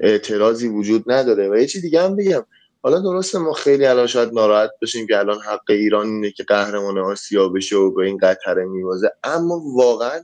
اعتراضی 0.00 0.68
وجود 0.68 1.04
نداره. 1.06 1.48
و 1.48 1.56
یه 1.56 1.66
چیز 1.66 1.82
دیگه 1.82 2.02
هم 2.02 2.16
بگم. 2.16 2.46
حالا 2.82 3.00
درسته 3.00 3.38
ما 3.38 3.52
خیلی 3.52 3.86
الان 3.86 4.06
شاید 4.06 4.32
ناراحت 4.32 4.70
بشیم 4.82 5.06
که 5.06 5.18
الان 5.18 5.38
حق 5.40 5.70
ایران 5.70 6.06
اینه 6.06 6.30
که 6.30 6.42
قهرمان 6.42 6.98
آسیا 6.98 7.48
بشه 7.48 7.76
و 7.76 7.90
به 7.90 8.06
این 8.06 8.18
قطر 8.18 8.64
میوازه 8.64 9.10
اما 9.24 9.62
واقعا 9.76 10.20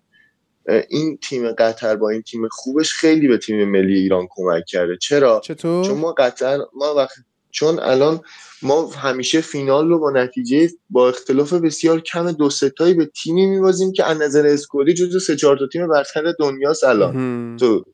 این 0.88 1.18
تیم 1.28 1.52
قطر 1.52 1.96
با 1.96 2.10
این 2.10 2.22
تیم 2.22 2.48
خوبش 2.50 2.92
خیلی 2.92 3.28
به 3.28 3.38
تیم 3.38 3.70
ملی 3.70 3.98
ایران 3.98 4.26
کمک 4.30 4.64
کرده. 4.66 4.96
چرا؟ 4.96 5.40
چطور؟ 5.44 5.84
چون 5.84 5.98
ما 5.98 6.12
قطر 6.12 6.58
ما 6.74 6.94
وقت 6.94 7.16
چون 7.50 7.78
الان 7.78 8.20
ما 8.62 8.86
همیشه 8.86 9.40
فینال 9.40 9.88
رو 9.88 9.98
با 9.98 10.10
نتیجه 10.10 10.70
با 10.90 11.08
اختلاف 11.08 11.52
بسیار 11.52 12.00
کم 12.00 12.32
دو 12.32 12.50
ستایی 12.50 12.94
به 12.94 13.06
تیمی 13.06 13.46
میبازیم 13.46 13.92
که 13.92 14.04
از 14.04 14.18
نظر 14.20 14.46
اسکوری 14.46 14.94
جزو 14.94 15.20
سه 15.20 15.36
چهار 15.36 15.58
تا 15.58 15.66
تیم 15.72 15.88
برتر 15.88 16.32
دنیاست 16.38 16.84
الان. 16.84 17.56
تو 17.56 17.84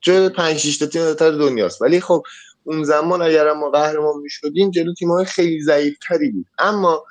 جزو 0.00 0.28
پنج 0.28 0.56
شش 0.56 0.78
تا 0.78 0.86
تیم 0.86 1.02
برتر 1.02 1.30
دنیاست. 1.30 1.82
ولی 1.82 2.00
خب 2.00 2.22
اون 2.64 2.84
زمان 2.84 3.22
اگر 3.22 3.52
ما 3.52 3.70
قهرمان 3.70 4.20
می‌شدیم 4.22 4.70
جلو 4.70 4.94
تیم‌های 4.94 5.24
خیلی 5.24 5.62
ضعیفتری 5.62 6.30
بود. 6.30 6.46
اما 6.58 7.04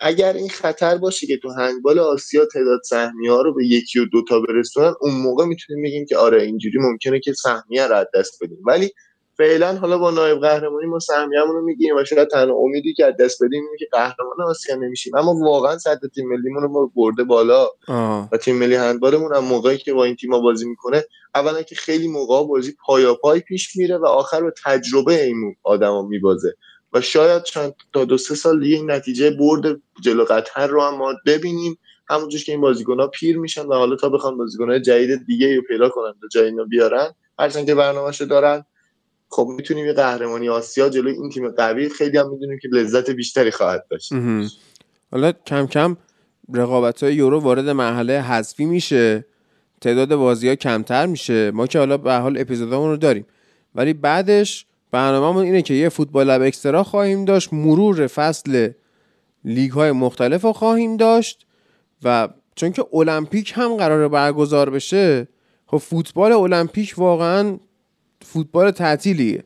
اگر 0.00 0.32
این 0.32 0.48
خطر 0.48 0.96
باشه 0.96 1.26
که 1.26 1.36
تو 1.36 1.50
هندبال 1.50 1.98
آسیا 1.98 2.46
تعداد 2.46 2.80
سهمی 2.84 3.28
ها 3.28 3.42
رو 3.42 3.54
به 3.54 3.66
یکی 3.66 3.98
و 3.98 4.04
دوتا 4.04 4.40
برسونن 4.40 4.94
اون 5.00 5.14
موقع 5.14 5.44
می‌تونیم 5.44 5.82
بگیم 5.82 6.06
که 6.06 6.16
آره 6.16 6.42
اینجوری 6.42 6.78
ممکنه 6.78 7.20
که 7.20 7.32
سهمیه 7.32 7.86
رو 7.86 8.04
دست 8.14 8.38
بدیم. 8.42 8.58
ولی 8.66 8.90
فعلا 9.36 9.76
حالا 9.76 9.98
با 9.98 10.10
نایب 10.10 10.38
قهرمانی 10.40 10.86
ما 10.86 10.98
سهمیه‌مون 10.98 11.54
رو 11.54 11.64
می‌گیریم 11.64 11.96
و 11.96 12.04
شاید 12.04 12.28
تنها 12.28 12.54
امیدی 12.54 12.94
که 12.94 13.06
از 13.06 13.14
دست 13.20 13.44
بدیم 13.44 13.64
اینه 13.64 13.76
که 13.78 13.86
قهرمان 13.92 14.42
آسیا 14.48 14.76
نمیشیم. 14.76 15.16
اما 15.16 15.34
واقعا 15.34 15.78
سطح 15.78 16.08
تیم 16.14 16.28
ملیمون 16.28 16.62
رو 16.62 16.92
برده 16.96 17.24
بالا 17.24 17.68
آه. 17.88 18.28
و 18.32 18.36
تیم 18.36 18.56
ملی 18.56 18.74
هندبالمون 18.74 19.34
هم 19.34 19.44
موقعی 19.44 19.78
که 19.78 19.92
با 19.92 20.04
این 20.04 20.16
تیم‌ها 20.16 20.40
بازی 20.40 20.68
می‌کنه 20.68 21.04
اولا 21.34 21.62
که 21.62 21.74
خیلی 21.74 22.08
موقع 22.08 22.46
بازی 22.46 22.74
پایا 22.86 23.14
پای 23.14 23.40
پیش 23.40 23.76
میره 23.76 23.96
و 23.96 24.06
آخر 24.06 24.42
به 24.42 24.52
تجربه 24.64 25.24
این 25.24 25.56
آدما 25.62 26.02
میبازه. 26.02 26.54
و 26.92 27.00
شاید 27.00 27.42
چند 27.42 27.74
تا 27.92 28.04
دو 28.04 28.18
سه 28.18 28.34
سال 28.34 28.60
دیگه 28.60 28.76
این 28.76 28.90
نتیجه 28.90 29.30
برد 29.30 29.80
جلو 30.00 30.24
قطر 30.24 30.66
رو 30.66 30.82
هم 30.82 30.94
ما 30.94 31.14
ببینیم. 31.26 31.78
همونجوش 32.10 32.44
که 32.44 32.52
این 32.52 32.60
بازیکن‌ها 32.60 33.06
پیر 33.06 33.38
میشن 33.38 33.66
و 33.66 33.74
حالا 33.74 33.96
تا 33.96 34.08
بخوان 34.08 34.36
بازیکن‌های 34.36 34.80
جدید 34.80 35.26
دیگه 35.26 35.56
رو 35.56 35.62
پیدا 35.62 35.88
کنن 35.88 36.12
تا 36.20 36.28
جای 36.32 36.44
اینو 36.44 36.64
بیارن 36.64 37.14
هرچند 37.38 37.66
که 37.66 37.74
برنامه‌شو 37.74 38.24
دارن 38.24 38.64
خب 39.28 39.48
می‌تونیم 39.56 39.86
یه 39.86 39.92
قهرمانی 39.92 40.48
آسیا 40.48 40.88
جلوی 40.88 41.12
این 41.12 41.30
تیم 41.30 41.48
قوی 41.48 41.88
خیلی 41.88 42.18
هم 42.18 42.30
می‌دونیم 42.30 42.58
که 42.62 42.68
لذت 42.72 43.10
بیشتری 43.10 43.50
خواهد 43.50 43.86
داشت. 43.90 44.12
حالا 45.12 45.32
کم 45.32 45.66
کم 45.66 45.96
رقابت 46.54 47.02
های 47.02 47.14
یورو 47.14 47.40
وارد 47.40 47.68
مرحله 47.68 48.22
حذفی 48.22 48.66
میشه 48.66 49.24
تعداد 49.80 50.14
بازی 50.14 50.48
ها 50.48 50.54
کمتر 50.54 51.06
میشه. 51.06 51.50
ما 51.50 51.66
که 51.66 51.78
حالا 51.78 51.96
به 51.96 52.14
حال 52.14 52.40
اپیزودامون 52.40 52.90
رو 52.90 52.96
داریم. 52.96 53.26
ولی 53.74 53.92
بعدش 53.92 54.66
برنامه‌مون 54.90 55.44
اینه 55.44 55.62
که 55.62 55.74
یه 55.74 55.88
فوتبال 55.88 56.30
لب 56.30 56.42
اکسترا 56.42 56.82
خواهیم 56.82 57.24
داشت 57.24 57.52
مرور 57.52 58.06
فصل 58.06 58.70
لیگ 59.44 59.70
های 59.70 59.92
مختلف 59.92 60.42
رو 60.42 60.52
خواهیم 60.52 60.96
داشت 60.96 61.46
و 62.02 62.28
چون 62.54 62.72
که 62.72 62.84
المپیک 62.92 63.52
هم 63.56 63.76
قرار 63.76 64.08
برگزار 64.08 64.70
بشه 64.70 65.28
خب 65.66 65.76
فوتبال 65.76 66.32
المپیک 66.32 66.94
واقعا 66.96 67.58
فوتبال 68.22 68.70
تعطیلیه. 68.70 69.44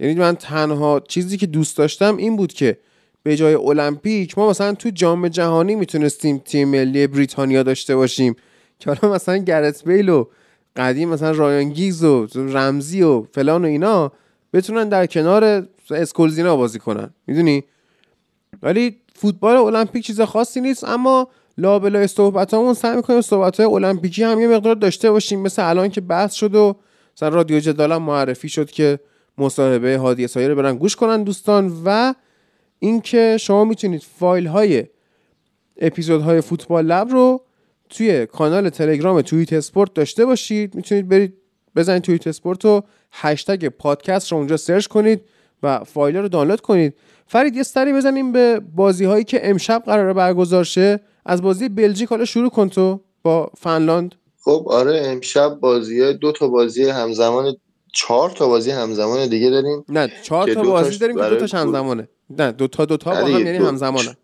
یعنی 0.00 0.14
من 0.14 0.36
تنها 0.36 1.00
چیزی 1.08 1.36
که 1.36 1.46
دوست 1.46 1.76
داشتم 1.76 2.16
این 2.16 2.36
بود 2.36 2.52
که 2.52 2.78
به 3.22 3.36
جای 3.36 3.54
المپیک 3.54 4.38
ما 4.38 4.50
مثلا 4.50 4.74
تو 4.74 4.90
جام 4.90 5.28
جهانی 5.28 5.74
می‌تونستیم 5.74 6.38
تیم 6.38 6.68
ملی 6.68 7.06
بریتانیا 7.06 7.62
داشته 7.62 7.96
باشیم 7.96 8.36
که 8.78 8.90
حالا 8.90 9.14
مثلا 9.14 9.36
گرت 9.36 9.84
بیل 9.84 10.08
و 10.08 10.24
قدیم 10.76 11.08
مثلا 11.08 11.30
رایان 11.30 11.68
گیگز 11.68 12.04
و 12.04 12.26
رمزی 12.34 13.02
و 13.02 13.22
فلان 13.22 13.64
و 13.64 13.68
اینا 13.68 14.12
بتونن 14.52 14.88
در 14.88 15.06
کنار 15.06 15.68
اسکولزینا 15.90 16.56
بازی 16.56 16.78
کنن. 16.78 17.10
می‌دونی؟ 17.26 17.64
ولی 18.62 18.96
فوتبال 19.14 19.56
المپیک 19.56 20.06
چیز 20.06 20.20
خاصی 20.20 20.60
نیست 20.60 20.84
اما 20.84 21.28
لابلای 21.58 22.06
صحبتامون 22.06 22.74
سعی 22.74 22.96
می‌کنیم 22.96 23.20
صحبت 23.20 23.60
های 23.60 23.74
المپیکی 23.74 24.22
هم 24.22 24.40
یه 24.40 24.48
مقدار 24.48 24.74
داشته 24.74 25.10
باشیم. 25.10 25.40
مثل 25.40 25.68
الان 25.68 25.88
که 25.88 26.00
بحث 26.00 26.32
شد 26.32 26.54
و 26.54 26.76
مثلا 27.16 27.28
رادیو 27.28 27.60
جدال 27.60 27.96
معرفی 27.96 28.48
شد 28.48 28.70
که 28.70 28.98
مصاحبه 29.38 29.98
هادی 29.98 30.26
سایه 30.26 30.48
رو 30.48 30.54
برن 30.54 30.76
گوش 30.76 30.96
کنن 30.96 31.22
دوستان 31.22 31.72
و 31.84 32.14
اینکه 32.78 33.36
شما 33.40 33.64
می‌تونید 33.64 34.02
فایل 34.18 34.46
های 34.46 34.84
اپیزود 35.80 36.22
های 36.22 36.40
فوتبال 36.40 36.86
لب 36.86 37.08
رو 37.08 37.44
توی 37.88 38.26
کانال 38.26 38.68
تلگرام 38.68 39.22
توییت 39.22 39.52
اسپورت 39.52 39.94
داشته 39.94 40.24
باشید. 40.24 40.74
می‌تونید 40.74 41.08
برید 41.08 41.34
بزنید 41.76 42.02
توییت 42.02 42.26
اسپورت 42.26 42.64
و 42.64 42.82
هشتگ 43.12 43.68
پادکست 43.68 44.32
رو 44.32 44.38
اونجا 44.38 44.56
سرچ 44.56 44.86
کنید 44.86 45.20
و 45.62 45.84
فایل 45.84 46.16
رو 46.16 46.28
دانلود 46.28 46.60
کنید. 46.60 46.94
فرید 47.26 47.56
یه 47.56 47.62
سری 47.62 47.92
بزنیم 47.92 48.32
به 48.32 48.60
بازی 48.74 49.04
هایی 49.04 49.24
که 49.24 49.50
امشب 49.50 49.82
قراره 49.86 50.12
برگزار 50.12 50.64
شه. 50.64 51.00
از 51.26 51.42
بازی 51.42 51.68
بلژیک 51.68 52.08
حالا 52.08 52.24
شروع 52.24 52.50
کن 52.50 52.68
تو 52.68 53.00
با 53.22 53.50
فنلاند. 53.58 54.14
خب 54.44 54.66
آره 54.70 55.02
امشب 55.04 55.48
بازی 55.48 56.14
دو 56.14 56.32
تا 56.32 56.48
بازی 56.48 56.88
همزمان 56.88 57.56
چهار 57.94 58.30
تا 58.30 58.48
بازی 58.48 58.70
همزمان 58.70 59.28
دیگه 59.28 59.50
داریم. 59.50 59.84
نه 59.88 60.12
چهار 60.22 60.54
تا 60.54 60.62
بازی 60.62 60.98
داریم 60.98 61.16
که 61.16 61.22
دو 61.22 61.36
تاش 61.36 61.54
همزمانه. 61.54 62.08
نه 62.30 62.52
دو 62.52 62.68
تا 62.68 62.84
دو 62.84 62.96
تا 62.96 63.10
با 63.10 63.16
هم 63.16 63.46
یعنی 63.46 63.58
همزمانه. 63.58 64.16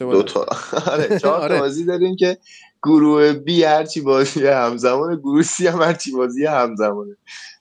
دو 0.00 0.22
تا. 0.32 0.46
آره 0.86 1.18
چهار 1.18 1.48
تا 1.48 1.58
بازی 1.58 1.84
داریم 1.84 2.16
که 2.16 2.38
گروه 2.82 3.32
بی 3.32 3.62
هرچی 3.64 4.00
بازی 4.00 4.46
همزمانه 4.46 5.16
گروه 5.16 5.42
سی 5.42 5.66
هم 5.66 5.82
هرچی 5.82 6.12
بازی 6.12 6.46
همزمانه. 6.46 7.16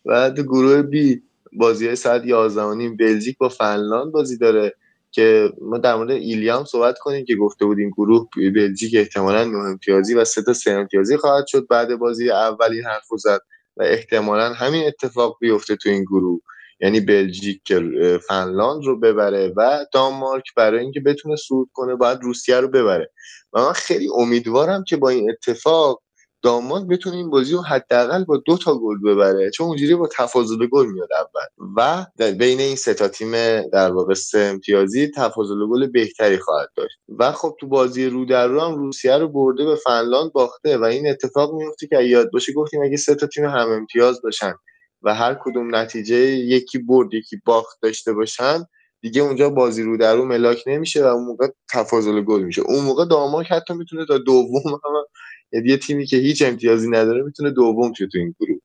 و 0.09 0.29
تو 0.29 0.43
گروه 0.43 0.81
بی 0.81 1.23
بازی 1.53 1.87
های 1.87 1.95
ساعت 1.95 2.25
11 2.25 2.89
بلژیک 2.89 3.37
با 3.37 3.49
فنلاند 3.49 4.11
بازی 4.11 4.37
داره 4.37 4.75
که 5.11 5.53
ما 5.61 5.77
در 5.77 5.95
مورد 5.95 6.11
ایلیام 6.11 6.65
صحبت 6.65 6.99
کنیم 6.99 7.25
که 7.25 7.35
گفته 7.35 7.65
بودیم 7.65 7.89
گروه 7.89 8.27
بلژیک 8.35 8.95
احتمالا 8.95 9.43
نه 9.43 9.57
امتیازی 9.57 10.13
و 10.13 10.25
سه 10.25 10.41
تا 10.41 10.53
سه 10.53 10.71
امتیازی 10.71 11.17
خواهد 11.17 11.47
شد 11.47 11.67
بعد 11.67 11.95
بازی 11.95 12.31
اولی 12.31 12.81
حرف 12.81 13.07
زد 13.17 13.41
و 13.77 13.83
احتمالا 13.83 14.53
همین 14.53 14.87
اتفاق 14.87 15.37
بیفته 15.41 15.75
تو 15.75 15.89
این 15.89 16.03
گروه. 16.03 16.39
یعنی 16.81 16.99
بلژیک 16.99 17.61
که 17.65 17.81
فنلاند 18.27 18.83
رو 18.83 18.99
ببره 18.99 19.53
و 19.57 19.85
دانمارک 19.93 20.43
برای 20.55 20.79
اینکه 20.79 20.99
بتونه 20.99 21.35
صعود 21.35 21.69
کنه 21.73 21.95
باید 21.95 22.19
روسیه 22.21 22.59
رو 22.59 22.67
ببره. 22.67 23.11
و 23.53 23.61
من 23.61 23.73
خیلی 23.73 24.09
امیدوارم 24.15 24.83
که 24.83 24.97
با 24.97 25.09
این 25.09 25.31
اتفاق 25.31 26.01
داماد 26.41 26.87
بتونه 26.87 27.15
این 27.15 27.29
بازی 27.29 27.53
رو 27.53 27.61
حداقل 27.61 28.23
با 28.23 28.37
دو 28.45 28.57
تا 28.57 28.79
گل 28.79 28.97
ببره 29.05 29.49
چون 29.49 29.67
اونجوری 29.67 29.95
با 29.95 30.09
تفاضل 30.17 30.67
گل 30.67 30.85
میاد 30.85 31.09
اول. 31.13 31.75
و 31.77 32.05
بین 32.31 32.59
این 32.59 32.75
سه 32.75 32.93
تا 32.93 33.07
تیم 33.07 33.61
در 33.61 33.91
واقع 33.91 34.13
سه 34.13 34.39
امتیازی 34.39 35.11
تفاضل 35.15 35.67
گل 35.71 35.87
بهتری 35.87 36.37
خواهد 36.37 36.69
داشت. 36.75 36.97
و 37.19 37.31
خب 37.31 37.55
تو 37.59 37.67
بازی 37.67 38.05
رو 38.05 38.25
در 38.25 38.47
رو 38.47 38.61
هم 38.61 38.75
روسیه 38.75 39.17
رو 39.17 39.27
برده 39.27 39.65
به 39.65 39.75
فنلاند 39.75 40.33
باخته 40.33 40.77
و 40.77 40.83
این 40.83 41.07
اتفاق 41.07 41.53
میفته 41.53 41.87
که 41.87 42.01
یاد 42.01 42.31
باشه 42.31 42.53
گفتیم 42.53 42.83
اگه 42.83 42.97
سه 42.97 43.15
تا 43.15 43.27
تیم 43.27 43.45
هم 43.45 43.71
امتیاز 43.71 44.21
باشن 44.21 44.53
و 45.01 45.15
هر 45.15 45.37
کدوم 45.43 45.75
نتیجه 45.75 46.15
یکی 46.15 46.77
برد 46.77 47.13
یکی 47.13 47.37
باخت 47.45 47.77
داشته 47.81 48.13
باشن 48.13 48.65
دیگه 49.01 49.21
اونجا 49.21 49.49
بازی 49.49 49.83
رو 49.83 49.97
در 49.97 50.15
رو 50.15 50.25
ملاک 50.25 50.63
نمیشه 50.67 51.03
و 51.03 51.07
اون 51.07 51.25
موقع 51.25 51.47
تفاضل 51.73 52.21
گل 52.21 52.41
میشه. 52.43 52.61
اون 52.61 52.85
موقع 52.85 53.05
داماک 53.05 53.51
حتی 53.51 53.73
می‌تونه 53.73 54.05
تا 54.05 54.17
دوم 54.17 54.67
هم 54.67 55.05
یعنی 55.51 55.69
یه 55.69 55.77
تیمی 55.77 56.05
که 56.05 56.17
هیچ 56.17 56.41
امتیازی 56.41 56.89
نداره 56.89 57.23
می‌تونه 57.23 57.51
دوم 57.51 57.93
شه 57.93 58.07
تو 58.07 58.17
این 58.17 58.35
گروه. 58.39 58.59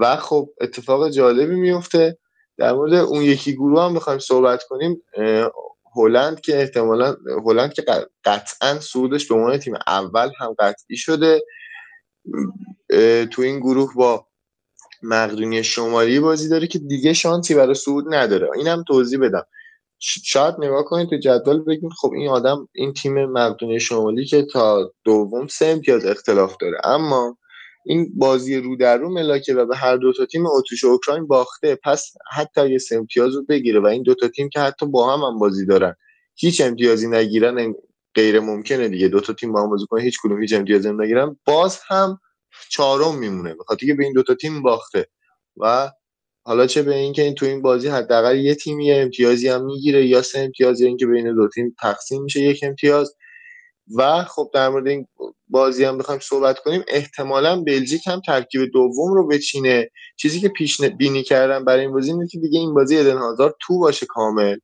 و 0.00 0.16
خب 0.16 0.50
اتفاق 0.60 1.10
جالبی 1.10 1.54
میفته 1.54 2.18
در 2.58 2.72
مورد 2.72 2.94
اون 2.94 3.22
یکی 3.22 3.52
گروه 3.52 3.82
هم 3.82 3.94
بخوایم 3.94 4.18
صحبت 4.18 4.62
کنیم 4.64 5.02
هلند 5.96 6.40
که 6.40 6.60
احتمالا 6.60 7.16
هلند 7.44 7.72
که 7.72 7.84
قطعا 8.24 8.80
سودش 8.80 9.28
به 9.28 9.34
عنوان 9.34 9.58
تیم 9.58 9.74
اول 9.86 10.30
هم 10.38 10.54
قطعی 10.58 10.96
شده. 10.96 11.42
تو 13.30 13.42
این 13.42 13.60
گروه 13.60 13.94
با 13.94 14.26
مقدونی 15.02 15.62
شمالی 15.64 16.20
بازی 16.20 16.48
داره 16.48 16.66
که 16.66 16.78
دیگه 16.78 17.12
شانسی 17.12 17.54
برای 17.54 17.74
سود 17.74 18.14
نداره. 18.14 18.48
اینم 18.56 18.84
توضیح 18.88 19.18
بدم. 19.20 19.44
شاید 20.00 20.54
نگاه 20.58 20.84
کنید 20.84 21.10
تو 21.10 21.16
جدول 21.16 21.64
بگیم 21.64 21.90
خب 21.90 22.12
این 22.12 22.28
آدم 22.28 22.68
این 22.74 22.92
تیم 22.92 23.24
مقدونی 23.24 23.80
شمالی 23.80 24.24
که 24.24 24.42
تا 24.42 24.92
دوم 25.04 25.46
سه 25.46 25.66
امتیاز 25.66 26.06
اختلاف 26.06 26.56
داره. 26.60 26.80
اما 26.84 27.36
این 27.86 28.12
بازی 28.16 28.56
رو 28.56 28.76
در 28.76 28.96
رو 28.96 29.10
ملاکه 29.10 29.54
و 29.54 29.66
به 29.66 29.76
هر 29.76 29.96
دو 29.96 30.12
تا 30.12 30.26
تیم 30.26 30.46
اتریش 30.46 30.84
اوکراین 30.84 31.26
باخته 31.26 31.78
پس 31.84 32.12
حتی 32.32 32.70
یه 32.70 32.78
سه 32.78 32.96
امتیاز 32.96 33.34
رو 33.34 33.44
بگیره 33.48 33.80
و 33.80 33.86
این 33.86 34.02
دو 34.02 34.14
تا 34.14 34.28
تیم 34.28 34.48
که 34.48 34.60
حتی 34.60 34.86
با 34.86 35.16
هم 35.16 35.20
هم 35.20 35.38
بازی 35.38 35.66
دارن 35.66 35.94
هیچ 36.36 36.60
امتیازی 36.60 37.08
نگیرن 37.08 37.74
غیر 38.14 38.40
ممکنه 38.40 38.88
دیگه. 38.88 39.08
دو 39.08 39.20
تا 39.20 39.32
تیم 39.32 39.52
با 39.52 39.62
هم 39.62 39.70
بازی 39.70 39.86
کنن 39.86 40.02
هیچ 40.02 40.18
کدوم 40.22 40.40
هیچ 40.40 40.52
امتیازی 40.52 40.92
نگیرن. 40.92 41.36
باز 41.44 41.80
هم 41.88 42.20
چهارم 42.70 43.18
میمونه. 43.18 43.54
بخاطر 43.54 43.86
که 43.86 43.94
به 43.94 44.04
این 44.04 44.12
دوتا 44.12 44.34
تیم 44.34 44.62
باخته 44.62 45.06
و 45.56 45.90
حالا 46.42 46.66
چه 46.66 46.82
به 46.82 46.96
اینکه 46.96 47.22
این 47.22 47.34
تو 47.34 47.46
این 47.46 47.62
بازی 47.62 47.88
حداقل 47.88 48.38
یه 48.38 48.54
تیم 48.54 48.80
یه 48.80 48.96
امتیازی 48.96 49.48
هم 49.48 49.64
می‌گیره 49.64 50.06
یا 50.06 50.22
سه 50.22 50.38
امتیاز 50.38 50.80
یا 50.80 50.86
اینکه 50.86 51.06
بین 51.06 51.34
دو 51.34 51.48
تیم 51.48 51.74
تقسیم 51.80 52.22
میشه 52.22 52.40
یک 52.40 52.60
امتیاز. 52.62 53.14
و 53.96 54.24
خب 54.24 54.50
در 54.54 54.68
مورد 54.68 54.88
این 54.88 55.06
بازی 55.48 55.84
هم 55.84 55.98
بخوایم 55.98 56.20
صحبت 56.20 56.58
کنیم 56.58 56.82
احتمالا 56.88 57.60
بلژیک 57.60 58.06
هم 58.06 58.20
ترکیب 58.20 58.70
دوم 58.72 59.14
رو 59.14 59.26
بچینه. 59.26 59.90
چیزی 60.16 60.40
که 60.40 60.48
پیش 60.48 60.80
بینی 60.80 61.22
کردم 61.22 61.64
برای 61.64 61.80
این 61.80 61.92
بازی 61.92 62.10
اینه 62.10 62.26
که 62.26 62.38
دیگه 62.38 62.58
این 62.58 62.74
بازی 62.74 62.98
ادن 62.98 63.18
هازار 63.18 63.54
تو 63.60 63.78
باشه 63.78 64.06
کامل. 64.06 64.56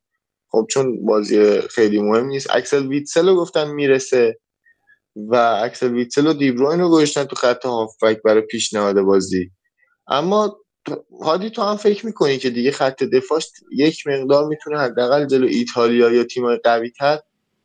خب 0.51 0.67
چون 0.69 1.05
بازی 1.05 1.61
خیلی 1.61 2.01
مهم 2.01 2.25
نیست. 2.25 2.47
اکسل 2.49 2.87
ویتسل 2.87 3.29
رو 3.29 3.35
گفتن 3.35 3.71
می‌رسه 3.71 4.39
و 5.15 5.35
اکسل 5.35 5.93
ویتسل 5.93 6.27
و 6.27 6.33
دیبروین 6.33 6.79
رو 6.79 6.89
گذاشتن 6.89 7.23
تو 7.23 7.35
خط 7.35 7.65
هافبک 7.65 8.21
برای 8.25 8.41
پیشنهاد 8.41 9.01
بازی. 9.01 9.51
اما 10.07 10.59
هادی 11.21 11.49
تو 11.49 11.61
هم 11.61 11.75
فکر 11.75 12.05
می‌کنی 12.05 12.37
که 12.37 12.49
دیگه 12.49 12.71
خط 12.71 13.03
دفاعش 13.03 13.51
یک 13.71 14.07
مقدار 14.07 14.47
می‌تونه 14.47 14.79
حداقل 14.79 15.25
جلو 15.25 15.47
ایتالیا 15.47 16.11
یا 16.11 16.23
تیمای 16.23 16.57
قوی 16.63 16.89
تر 16.89 17.19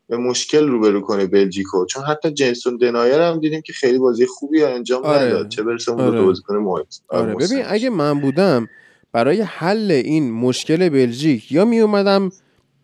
به 0.09 0.17
مشکل 0.17 0.69
روبرو 0.69 1.01
کنه 1.01 1.27
بلژیکو 1.27 1.87
چون 1.87 2.05
حتی 2.05 2.31
جنسون 2.31 2.77
دنایر 2.77 3.21
هم 3.21 3.41
دیدیم 3.41 3.61
که 3.61 3.73
خیلی 3.73 3.99
بازی 3.99 4.27
خوبی 4.27 4.63
انجام 4.63 5.03
آره. 5.03 5.27
نداد 5.27 5.49
چه 5.49 5.63
برسه 5.63 5.93
اون 5.93 6.01
آره. 6.01 6.23
بازیکن 6.23 6.57
مهم 6.57 6.85
آره. 7.09 7.35
ببین 7.35 7.63
اگه 7.67 7.91
من 7.91 8.21
بودم 8.21 8.69
برای 9.13 9.41
حل 9.41 9.91
این 9.91 10.33
مشکل 10.33 10.89
بلژیک 10.89 11.53
یا 11.53 11.65
می 11.65 11.81
اومدم 11.81 12.31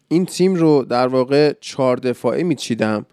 این 0.08 0.26
تیم 0.26 0.54
رو 0.54 0.84
در 0.84 1.08
واقع 1.08 1.52
چهار 1.60 1.96
دفاعه 1.96 2.42
میچیدم 2.42 3.06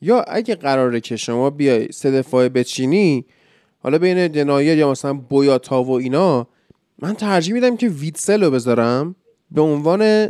یا 0.00 0.20
اگه 0.20 0.54
قراره 0.54 1.00
که 1.00 1.16
شما 1.16 1.50
بیای 1.50 1.92
سه 1.92 2.10
دفاعه 2.10 2.48
بچینی 2.48 3.24
حالا 3.78 3.98
بین 3.98 4.28
دنایر 4.28 4.78
یا 4.78 4.90
مثلا 4.90 5.12
بویاتا 5.12 5.82
و 5.82 5.90
اینا 5.90 6.46
من 7.02 7.14
ترجیح 7.14 7.54
میدم 7.54 7.76
که 7.76 7.88
ویتسل 7.88 8.44
رو 8.44 8.50
بذارم 8.50 9.16
به 9.50 9.60
عنوان 9.60 10.28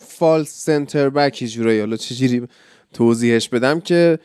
false 0.00 0.64
center 0.64 1.10
back 1.10 1.44
جورایی. 1.44 1.80
حالا 1.80 1.96
چجوری 1.96 2.46
توضیحش 2.92 3.48
بدم 3.48 3.80
که 3.80 4.18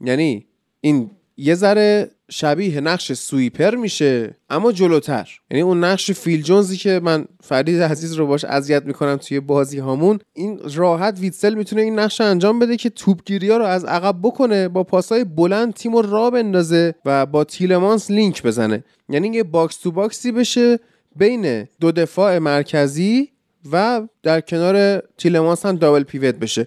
یعنی 0.00 0.46
این 0.80 1.10
یه 1.36 1.54
ذره 1.54 2.10
شبیه 2.30 2.80
نقش 2.80 3.12
sweeper 3.12 3.74
میشه 3.74 4.36
اما 4.50 4.72
جلوتر. 4.72 5.28
یعنی 5.50 5.62
اون 5.62 5.84
نقش 5.84 6.10
فیل 6.10 6.42
جونزی 6.42 6.76
که 6.76 7.00
من 7.02 7.24
فرید 7.42 7.82
عزیز 7.82 8.12
رو 8.12 8.26
باش 8.26 8.44
اذیت 8.44 8.84
می‌کنم 8.84 9.16
توی 9.16 9.40
بازی 9.40 9.78
هامون 9.78 10.18
این 10.32 10.60
راحت 10.74 11.18
ویتسل 11.20 11.54
می‌تونه 11.54 11.82
این 11.82 11.98
نقش 11.98 12.20
انجام 12.20 12.58
بده 12.58 12.76
که 12.76 12.90
توپگیری 12.90 13.50
ها 13.50 13.56
رو 13.56 13.64
از 13.64 13.84
عقب 13.84 14.16
بکنه 14.22 14.68
با 14.68 14.84
پاسای 14.84 15.24
بلند 15.24 15.74
تیم 15.74 15.96
رو 15.96 16.10
راه 16.10 16.30
بندازه 16.30 16.94
و 17.04 17.26
با 17.26 17.44
تیلمانس 17.44 18.10
لینک 18.10 18.42
بزنه. 18.42 18.84
یعنی 19.08 19.28
یه 19.28 19.42
box 19.42 19.76
to 19.76 19.92
box 19.92 20.22
ی 20.22 20.32
بشه 20.32 20.78
بین 21.16 21.68
دو 21.80 21.92
دفاع 21.92 22.38
مرکزی 22.38 23.28
و 23.72 24.02
در 24.22 24.40
کنار 24.40 25.02
تیلمانس 25.18 25.66
هم 25.66 25.76
دابل 25.76 26.02
پیوت 26.02 26.34
بشه. 26.34 26.66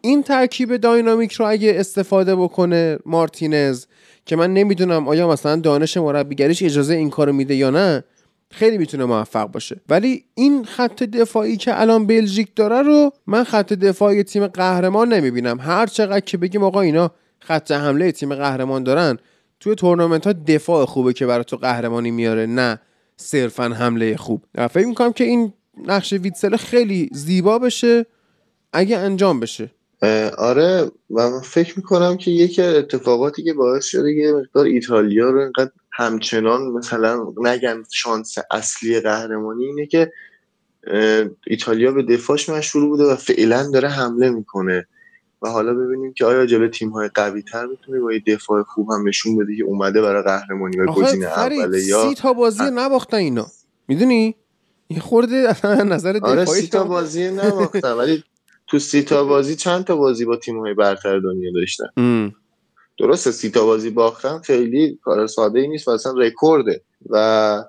این 0.00 0.22
ترکیب 0.22 0.76
داینامیک 0.76 1.32
رو 1.32 1.46
اگه 1.48 1.72
استفاده 1.76 2.36
بکنه 2.36 2.98
مارتینز 3.06 3.86
که 4.26 4.36
من 4.36 4.54
نمی‌دونم 4.54 5.08
آیا 5.08 5.28
مثلا 5.28 5.56
دانش 5.56 5.96
مربیگریش 5.96 6.62
اجازه 6.62 6.94
این 6.94 7.10
کارو 7.10 7.32
میده 7.32 7.54
یا 7.54 7.70
نه 7.70 8.04
خیلی 8.50 8.78
می‌تونه 8.78 9.04
موفق 9.04 9.46
باشه. 9.46 9.80
ولی 9.88 10.24
این 10.34 10.64
خط 10.64 11.02
دفاعی 11.02 11.56
که 11.56 11.80
الان 11.80 12.06
بلژیک 12.06 12.48
داره 12.56 12.82
رو 12.82 13.10
من 13.26 13.44
خط 13.44 13.72
دفاعی 13.72 14.22
تیم 14.22 14.46
قهرمان 14.46 15.12
نمی‌بینم. 15.12 15.58
هر 15.60 15.86
چقدر 15.86 16.20
که 16.20 16.38
بگیم 16.38 16.64
آقا 16.64 16.80
اینا 16.80 17.10
خط 17.38 17.70
حمله 17.70 18.12
تیم 18.12 18.34
قهرمان 18.34 18.82
دارن 18.82 19.18
توی 19.60 19.74
تورنمنت 19.74 20.26
ها 20.26 20.32
دفاع 20.32 20.84
خوبه 20.84 21.12
که 21.12 21.26
برای 21.26 21.44
تو 21.44 21.56
قهرمانی 21.56 22.10
میاره. 22.10 22.46
نه. 22.46 22.80
صرفا 23.16 23.64
حمله 23.68 24.16
خوب. 24.16 24.42
فکر 24.70 24.86
می‌کنم 24.86 25.12
که 25.12 25.24
این 25.24 25.52
نقش 25.86 26.12
ویتسل 26.12 26.56
خیلی 26.56 27.08
زیبا 27.12 27.58
بشه 27.58 28.06
اگه 28.72 28.98
انجام 28.98 29.40
بشه. 29.40 29.70
آره 30.38 30.90
و 31.10 31.30
من 31.30 31.40
فکر 31.40 31.74
می‌کنم 31.76 32.16
که 32.16 32.30
یکی 32.30 32.62
اتفاقاتی 32.62 33.44
که 33.44 33.52
باعث 33.52 33.84
شده 33.84 34.12
یه 34.12 34.32
مقدار 34.32 34.66
ایتالیا 34.66 35.30
رو 35.30 35.40
اینقدر 35.40 35.70
همچنان 35.92 36.62
مثلا 36.62 37.26
نگن 37.36 37.82
شانس 37.92 38.34
اصلی 38.50 39.00
قهرمانی 39.00 39.64
اینه 39.64 39.86
که 39.86 40.12
ایتالیا 41.46 41.92
به 41.92 42.02
دفاعش 42.02 42.48
مشهور 42.48 42.88
بوده 42.88 43.04
و 43.04 43.16
فعلا 43.16 43.70
داره 43.70 43.88
حمله 43.88 44.30
می‌کنه. 44.30 44.86
و 45.46 45.48
حالا 45.48 45.74
ببینیم 45.74 46.12
که 46.12 46.24
آیا 46.24 46.46
جلو 46.46 46.68
تیم 46.68 46.90
های 46.90 47.10
قوی 47.14 47.42
تر 47.42 47.66
می‌تونه 47.66 48.00
با 48.00 48.12
یه 48.12 48.22
دفاع 48.26 48.62
خوب 48.62 48.90
هم 48.90 49.08
نشون 49.08 49.36
بده 49.36 49.56
که 49.56 49.64
اومده 49.64 50.02
برای 50.02 50.22
قهرمانی 50.22 50.78
و 50.78 50.86
گزینه 50.86 51.26
اوله 51.26 51.84
یا 51.84 52.08
سی 52.08 52.14
تا 52.14 52.32
بازی 52.32 52.62
نباختن 52.72 53.16
اینا. 53.16 53.46
می‌دونی؟ 53.88 54.36
یه 54.88 55.00
خورده 55.00 55.54
نظر 55.94 56.12
دفاعی 56.12 56.32
آره 56.32 56.44
سی 56.44 56.66
تا 56.66 56.84
بازی 56.84 57.30
نباختن 57.30 57.92
ولی 57.92 58.24
تو 58.66 58.78
سی 58.78 59.02
تا 59.02 59.24
بازی 59.32 59.56
چند 59.56 59.84
تا 59.84 59.96
بازی 59.96 60.24
با 60.24 60.36
تیم 60.36 60.58
های 60.58 60.74
برتر 60.74 61.18
دنیا 61.18 61.52
داشتن؟ 61.54 61.86
درسته 62.98 63.30
سی 63.30 63.50
تا 63.50 63.66
بازی 63.66 63.90
باختن 63.90 64.38
خیلی 64.38 64.98
کار 65.02 65.26
ساده 65.26 65.60
ای 65.60 65.68
نیست 65.68 65.88
و 65.88 65.90
اصلا 65.90 66.12
رکورده. 66.12 66.82
و 67.10 67.64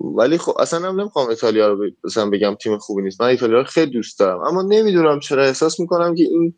ولی 0.00 0.38
خب 0.38 0.56
اصلا 0.60 0.88
هم 0.88 1.00
نمی‌خوام 1.00 1.28
ایتالیا 1.28 1.68
رو 1.68 1.90
مثلا 2.04 2.30
بگم 2.30 2.54
تیم 2.54 2.78
خوبی 2.78 3.02
نیست. 3.02 3.20
من 3.20 3.28
ایتالیا 3.28 3.58
رو 3.58 3.64
خیلی 3.64 3.90
دوست 3.90 4.18
دارم 4.18 4.40
اما 4.40 4.62
نمی‌دونم 4.62 5.20
چرا. 5.20 5.44
احساس 5.44 5.80
می‌کنم 5.80 6.14
که 6.14 6.22
این 6.22 6.54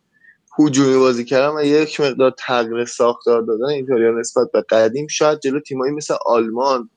هجومی 0.59 0.97
بازی 0.97 1.25
کردن 1.25 1.57
و 1.57 1.65
یک 1.65 2.01
مقدار 2.01 2.35
تغییر 2.39 2.85
ساختار 2.85 3.43
دادن 3.43 3.67
ایتالیا 3.67 4.11
نسبت 4.11 4.47
به 4.53 4.63
قدیم. 4.71 5.07
شاید 5.07 5.41
جلو 5.41 5.61
تیمایی 5.61 5.93
مثل 5.93 6.15
آلمان 6.27 6.91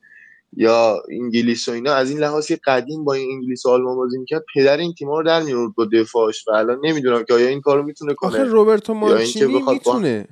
یا 0.56 1.02
انگلیس 1.10 1.68
و 1.68 1.72
اینا 1.72 1.94
از 1.94 2.10
این 2.10 2.18
لحاظی 2.18 2.56
قدیم 2.56 3.04
با 3.04 3.12
این 3.12 3.30
انگلیس 3.30 3.66
و 3.66 3.70
آلمان 3.70 3.96
بازی 3.96 4.18
می‌کرد 4.18 4.44
پدر 4.54 4.76
این 4.76 4.94
تیم‌ها 4.94 5.18
رو 5.20 5.26
در 5.26 5.42
میورد 5.42 5.74
با 5.74 5.84
دفاعش 5.92 6.48
و 6.48 6.50
الان 6.50 6.78
نمی‌دونم 6.84 7.24
که 7.24 7.34
آیا 7.34 7.48
این 7.48 7.60
کارو 7.60 7.82
می‌تونه 7.82 8.14
کنه 8.14 8.30
آخه 8.30 8.44
روبرتو 8.44 8.94
مانچینی 8.94 9.62
می‌تونه. 9.70 10.24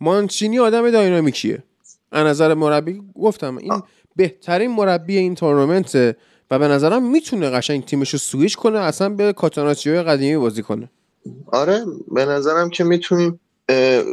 مانچینی 0.00 0.58
آدم 0.58 0.90
داینامیکیه. 0.90 1.62
از 2.12 2.26
نظر 2.26 2.54
مربی 2.54 3.02
گفتم 3.14 3.56
این 3.56 3.72
آه. 3.72 3.88
بهترین 4.16 4.70
مربی 4.70 5.16
این 5.16 5.34
تورنمنت 5.34 6.16
و 6.50 6.58
به 6.58 6.68
نظرم 6.68 7.10
می‌تونه 7.10 7.50
قشنگ 7.50 7.84
تیمش 7.84 8.10
رو 8.10 8.18
سویش 8.18 8.56
کنه 8.56 8.78
اصلا 8.78 9.08
به 9.08 9.32
کاتاناچیو 9.32 10.02
قدیمی 10.02 10.36
بازی 10.36 10.62
کنه. 10.62 10.90
آره 11.52 11.84
به 12.14 12.24
نظرم 12.24 12.70
که 12.70 12.84
می‌تونیم 12.84 13.40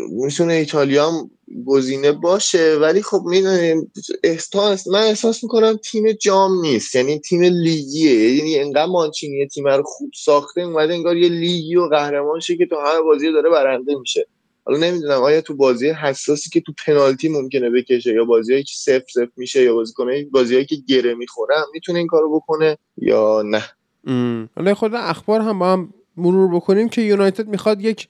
می‌تونه 0.09 0.53
ایتالیا 0.53 1.09
هم 1.09 1.31
گزینه 1.65 2.11
باشه 2.11 2.77
ولی 2.81 3.01
خب 3.01 3.21
می‌دونیم 3.25 3.91
احساس 4.23 4.87
من 4.87 5.01
احساس 5.01 5.43
می‌کنم 5.43 5.77
تیم 5.77 6.11
جام 6.11 6.61
نیست 6.61 6.95
یعنی 6.95 7.19
تیم 7.19 7.41
لیگیه 7.41 8.35
یعنی 8.35 8.59
انقدر 8.59 8.85
مانچینی 8.85 9.47
تیم 9.47 9.67
رو 9.67 9.83
خوب 9.85 10.11
ساخته 10.15 10.61
اومده 10.61 10.93
انگار 10.93 11.17
یه 11.17 11.29
لیگی 11.29 11.75
و 11.75 11.87
قهرمان 11.87 12.39
شه 12.39 12.57
که 12.57 12.65
تو 12.65 12.75
هر 12.75 13.01
بازی 13.01 13.31
داره 13.31 13.49
برنده 13.49 13.95
میشه. 13.99 14.27
حالا 14.65 14.77
نمی‌دونم 14.77 15.21
آیا 15.21 15.41
تو 15.41 15.55
بازی 15.55 15.89
حساسی 15.89 16.49
که 16.49 16.61
تو 16.61 16.73
پنالتی 16.87 17.29
ممکنه 17.29 17.69
بکشه 17.69 18.13
یا 18.13 18.25
بازیایی 18.25 18.63
که 18.63 18.73
صفر 18.75 19.05
صفر 19.13 19.31
میشه 19.37 19.63
یا 19.63 19.73
بازی 19.73 19.93
کنه 19.93 20.25
بازیایی 20.31 20.65
که 20.65 20.75
گره 20.87 21.15
می‌خوره 21.15 21.55
می‌تونه 21.73 21.99
این 21.99 22.07
کارو 22.07 22.35
بکنه 22.35 22.77
یا 22.97 23.43
نه. 23.45 23.63
حالا 24.55 24.73
خود 24.75 24.95
اخبار 24.95 25.41
هم 25.41 25.59
با 25.59 25.73
هم 25.73 25.93
مرور 26.17 26.55
بکنیم 26.55 26.89
که 26.89 27.01
یونایتد 27.01 27.47
می‌خواد 27.47 27.81
یک 27.81 28.07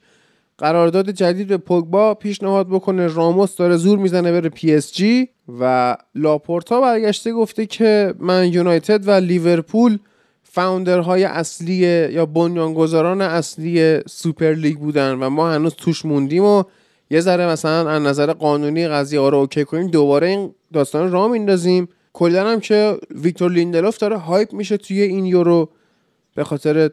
قرارداد 0.58 1.10
جدید 1.10 1.48
به 1.48 1.56
پوگبا 1.56 2.14
پیشنهاد 2.14 2.68
بکنه. 2.68 3.06
راموس 3.06 3.56
داره 3.56 3.76
زور 3.76 3.98
می‌زنه 3.98 4.32
بره 4.32 4.48
پی 4.48 4.74
اس 4.74 4.92
جی 4.92 5.28
و 5.60 5.96
لاپورتا 6.14 6.80
برگشته 6.80 7.32
گفته 7.32 7.66
که 7.66 8.14
من 8.18 8.52
یونایتد 8.52 9.08
و 9.08 9.10
لیورپول 9.10 9.98
founder 10.42 11.06
های 11.06 11.24
اصلی 11.24 11.74
یا 12.12 12.26
بنیانگذاران 12.26 13.20
اصلی 13.20 14.00
سوپر 14.08 14.52
لیگ 14.52 14.78
بودن 14.78 15.12
و 15.12 15.30
ما 15.30 15.50
هنوز 15.50 15.74
توش 15.74 16.04
موندیم 16.04 16.44
و 16.44 16.62
یه 17.10 17.20
ذره 17.20 17.46
مثلا 17.46 17.90
از 17.90 18.02
نظر 18.02 18.32
قانونی 18.32 18.88
قضیه 18.88 19.20
ها 19.20 19.28
رو 19.28 19.38
OK 19.38 19.64
کنیم. 19.64 19.86
دوباره 19.86 20.26
این 20.26 20.54
داستان 20.72 21.12
را 21.12 21.28
میندازیم 21.28 21.88
کلا 22.12 22.50
هم 22.50 22.60
که 22.60 22.98
ویکتور 23.14 23.50
لیندلوف 23.50 23.98
داره 23.98 24.16
hype 24.16 24.52
میشه 24.52 24.76
توی 24.76 25.02
این 25.02 25.26
یورو 25.26 25.68
به 26.34 26.44
خاطر 26.44 26.90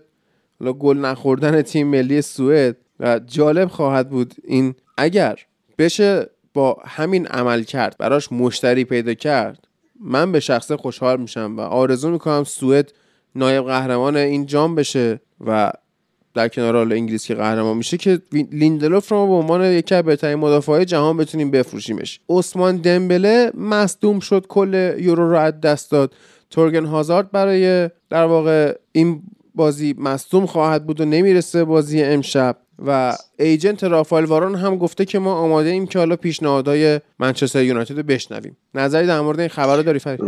گل 0.62 0.98
نخوردن 0.98 1.62
تیم 1.62 1.88
ملی 1.88 2.22
سوئد 2.22 2.78
و 3.00 3.20
جالب 3.20 3.68
خواهد 3.68 4.10
بود 4.10 4.34
این 4.44 4.76
اگر 4.98 5.36
بشه 5.78 6.30
با 6.54 6.78
همین 6.86 7.28
عمل 7.28 7.64
کرد 7.64 7.96
براش 8.00 8.32
مشتری 8.32 8.86
پیدا 8.86 9.14
کرد 9.14 9.68
من 10.00 10.32
به 10.32 10.40
شخصه 10.40 10.78
خوشحال 10.78 11.22
میشم 11.22 11.56
و 11.58 11.62
آرزو 11.62 12.12
می‌کنم 12.12 12.44
سوئد 12.44 12.94
نایب 13.36 13.64
قهرمان 13.64 14.18
این 14.18 14.46
جام 14.46 14.76
بشه 14.76 15.20
و 15.46 15.72
در 16.34 16.48
کنار 16.48 16.76
حال 16.76 16.94
انگلیس 16.94 17.26
که 17.26 17.36
قهرمان 17.36 17.78
میشه 17.78 17.98
که 17.98 18.22
لیندلوف 18.32 19.12
رو 19.12 19.28
به 19.28 19.34
عنوان 19.34 19.66
یکی 19.66 19.96
از 19.96 20.04
بهترین 20.04 20.36
مدافعای 20.36 20.86
جهان 20.86 21.18
بتونیم 21.18 21.52
بفروشیمش. 21.52 22.20
عثمان 22.30 22.78
دمبله 22.78 23.52
مصدوم 23.58 24.20
شد 24.20 24.46
کل 24.48 24.96
یورو 25.00 25.30
رو 25.30 25.38
از 25.38 25.62
دست 25.62 25.92
داد. 25.92 26.14
تورگن 26.50 26.86
هازارد 26.86 27.32
برای 27.32 27.90
در 28.10 28.24
واقع 28.24 28.78
این 28.92 29.24
بازی 29.56 29.96
مصدوم 29.98 30.46
خواهد 30.46 30.86
بود 30.86 31.02
و 31.02 31.06
نمی‌رسه 31.06 31.64
بازی 31.64 32.04
امشب. 32.04 32.58
و 32.86 33.18
ایجنت 33.40 33.84
رافائل 33.84 34.26
وارون 34.26 34.56
هم 34.56 34.78
گفته 34.78 35.06
که 35.06 35.20
ما 35.20 35.34
آماده 35.34 35.70
ایم 35.70 35.88
که 35.88 36.00
حالا 36.00 36.16
پیشنهادهای 36.16 37.00
منچستر 37.20 37.64
یونایتد 37.64 37.98
رو 37.98 38.04
بشنویم. 38.04 38.58
نظری 38.74 39.08
در 39.08 39.22
مورد 39.22 39.40
این 39.40 39.50
خبر 39.50 39.82
داری 39.82 40.00
فرید؟ 40.00 40.22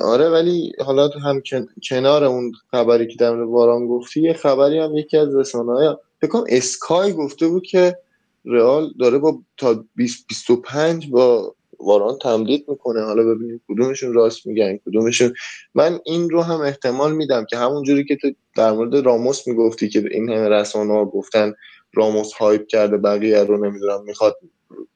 آره 0.00 0.28
ولی 0.28 0.72
حالا 0.84 1.08
هم 1.08 1.42
کنار 1.88 2.24
اون 2.24 2.52
خبری 2.70 3.06
که 3.06 3.16
در 3.18 3.30
مورد 3.30 3.48
واران 3.48 3.86
گفتی 3.86 4.20
یه 4.20 4.32
خبری 4.32 4.78
هم 4.78 4.96
یکی 4.96 5.16
از 5.16 5.36
رسانه‌های 5.36 5.96
فکر 6.20 6.44
اسکای 6.48 7.12
گفته 7.12 7.48
بود 7.48 7.62
که 7.62 7.98
رئال 8.44 8.90
داره 9.00 9.18
با 9.18 9.38
تا 9.56 9.84
20 9.96 10.26
25 10.28 11.10
با 11.10 11.54
واران 11.80 12.18
تمدید 12.18 12.64
می‌کنه. 12.68 13.02
حالا 13.02 13.22
ببینیم 13.22 13.60
کدومشون 13.68 14.12
راست 14.12 14.46
میگن 14.46 14.76
کدومشون. 14.86 15.34
من 15.74 16.00
این 16.04 16.30
رو 16.30 16.42
هم 16.42 16.60
احتمال 16.60 17.12
میدم 17.16 17.44
که 17.44 17.56
همون 17.56 17.82
جوری 17.82 18.04
که 18.04 18.16
تو 18.16 18.30
در 18.56 18.72
مورد 18.72 18.96
راموس 18.96 19.48
می‌گفتی 19.48 19.88
که 19.88 20.04
این 20.10 20.30
همه 20.30 20.48
رسانه 20.48 20.92
ها 20.92 21.04
گفتن 21.04 21.54
راموس 21.94 22.32
هایپ 22.32 22.66
کرده 22.66 22.96
بقیه 22.96 23.44
رو 23.44 23.66
نمی‌دونم 23.66 24.04
می‌خواد 24.04 24.36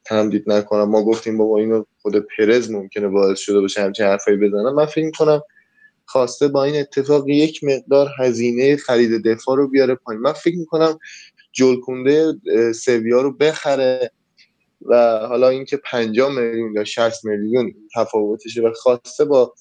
تمدید 0.04 0.44
نکنم 0.46 0.90
ما 0.90 1.04
گفتیم 1.04 1.38
بابا 1.38 1.58
اینو 1.58 1.84
خود 2.02 2.16
پرز 2.16 2.70
ممکنه 2.70 3.08
باعث 3.08 3.38
شده 3.38 3.60
باشه 3.60 3.82
همچین 3.82 4.06
حرفایی 4.06 4.36
بزنم 4.36 4.74
من 4.74 4.86
فکر 4.86 5.10
کنم 5.10 5.42
خواسته 6.06 6.48
با 6.48 6.64
این 6.64 6.80
اتفاق 6.80 7.28
یک 7.28 7.64
مقدار 7.64 8.08
هزینه 8.18 8.76
خرید 8.76 9.26
دفاع 9.26 9.56
رو 9.56 9.68
بیاره 9.68 9.94
پایین. 9.94 10.22
من 10.22 10.32
فکر 10.32 10.56
می‌کنم 10.56 10.98
جلکونده 11.52 12.34
سویا 12.74 13.22
رو 13.22 13.32
بخره. 13.32 14.10
و 14.86 15.18
حالا 15.28 15.48
اینکه 15.48 15.76
50 15.76 16.30
میلیون 16.30 16.74
یا 16.74 16.84
60 16.84 17.24
میلیون 17.24 17.74
تفاوتشه 17.94 18.62
و 18.62 18.72
خواسته 18.72 19.24
با 19.24 19.54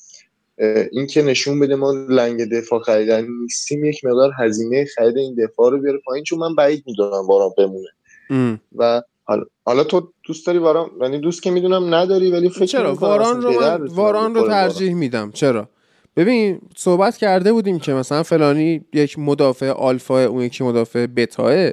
اینکه 0.92 1.22
نشون 1.22 1.60
بده 1.60 1.76
ما 1.76 1.92
لنگ 1.92 2.50
دفاع 2.50 2.80
خریدن 2.80 3.28
نیستیم 3.42 3.86
یک 3.86 4.06
مقدار 4.06 4.32
هزینه 4.40 4.86
خرید 4.86 5.18
این 5.18 5.36
دفاع 5.36 5.72
رو 5.72 5.82
بیاره 5.82 6.00
پایین 6.06 6.24
چون 6.24 6.40
من 6.40 6.56
بعید 6.56 6.84
می‌دونم 6.88 7.28
باران 7.28 7.52
بمونه. 7.58 8.60
و 8.76 9.02
حالا 9.24 9.44
حالا 9.66 9.84
تو 9.84 10.14
دوست 10.24 10.48
داری 10.48 10.58
واران 10.58 10.92
یعنی 11.02 11.20
دوست 11.20 11.44
که 11.44 11.52
می‌دونم 11.52 11.96
نداری 11.96 12.32
ولی 12.32 12.50
فکر 12.50 12.66
چرا؟ 12.66 12.96
واران 12.96 13.42
رو 13.42 13.62
من 13.62 13.86
واران 13.86 14.36
رو 14.36 14.48
ترجیح 14.48 14.94
میدم. 14.94 15.32
چرا؟ 15.32 15.70
ببین 16.16 16.62
صحبت 16.78 17.18
کرده 17.18 17.54
بودیم 17.54 17.80
که 17.80 17.94
مثلا 17.94 18.24
فلانی 18.24 18.86
یک 18.94 19.20
مدافع 19.20 19.70
آلفا 19.70 20.26
اون 20.26 20.42
یکی 20.42 20.64
مدافع 20.64 21.06
بتاه 21.06 21.72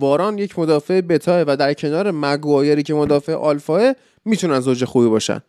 واران 0.00 0.38
یک 0.38 0.58
مدافع 0.58 1.00
بتاه 1.00 1.44
و 1.46 1.56
در 1.56 1.74
کنار 1.74 2.10
مگوایری 2.10 2.82
که 2.82 2.94
مدافع 2.94 3.32
آلفاه 3.32 3.94
می‌تونن 4.24 4.60
زوج 4.60 4.84
خوبی 4.84 5.08
باشن. 5.08 5.42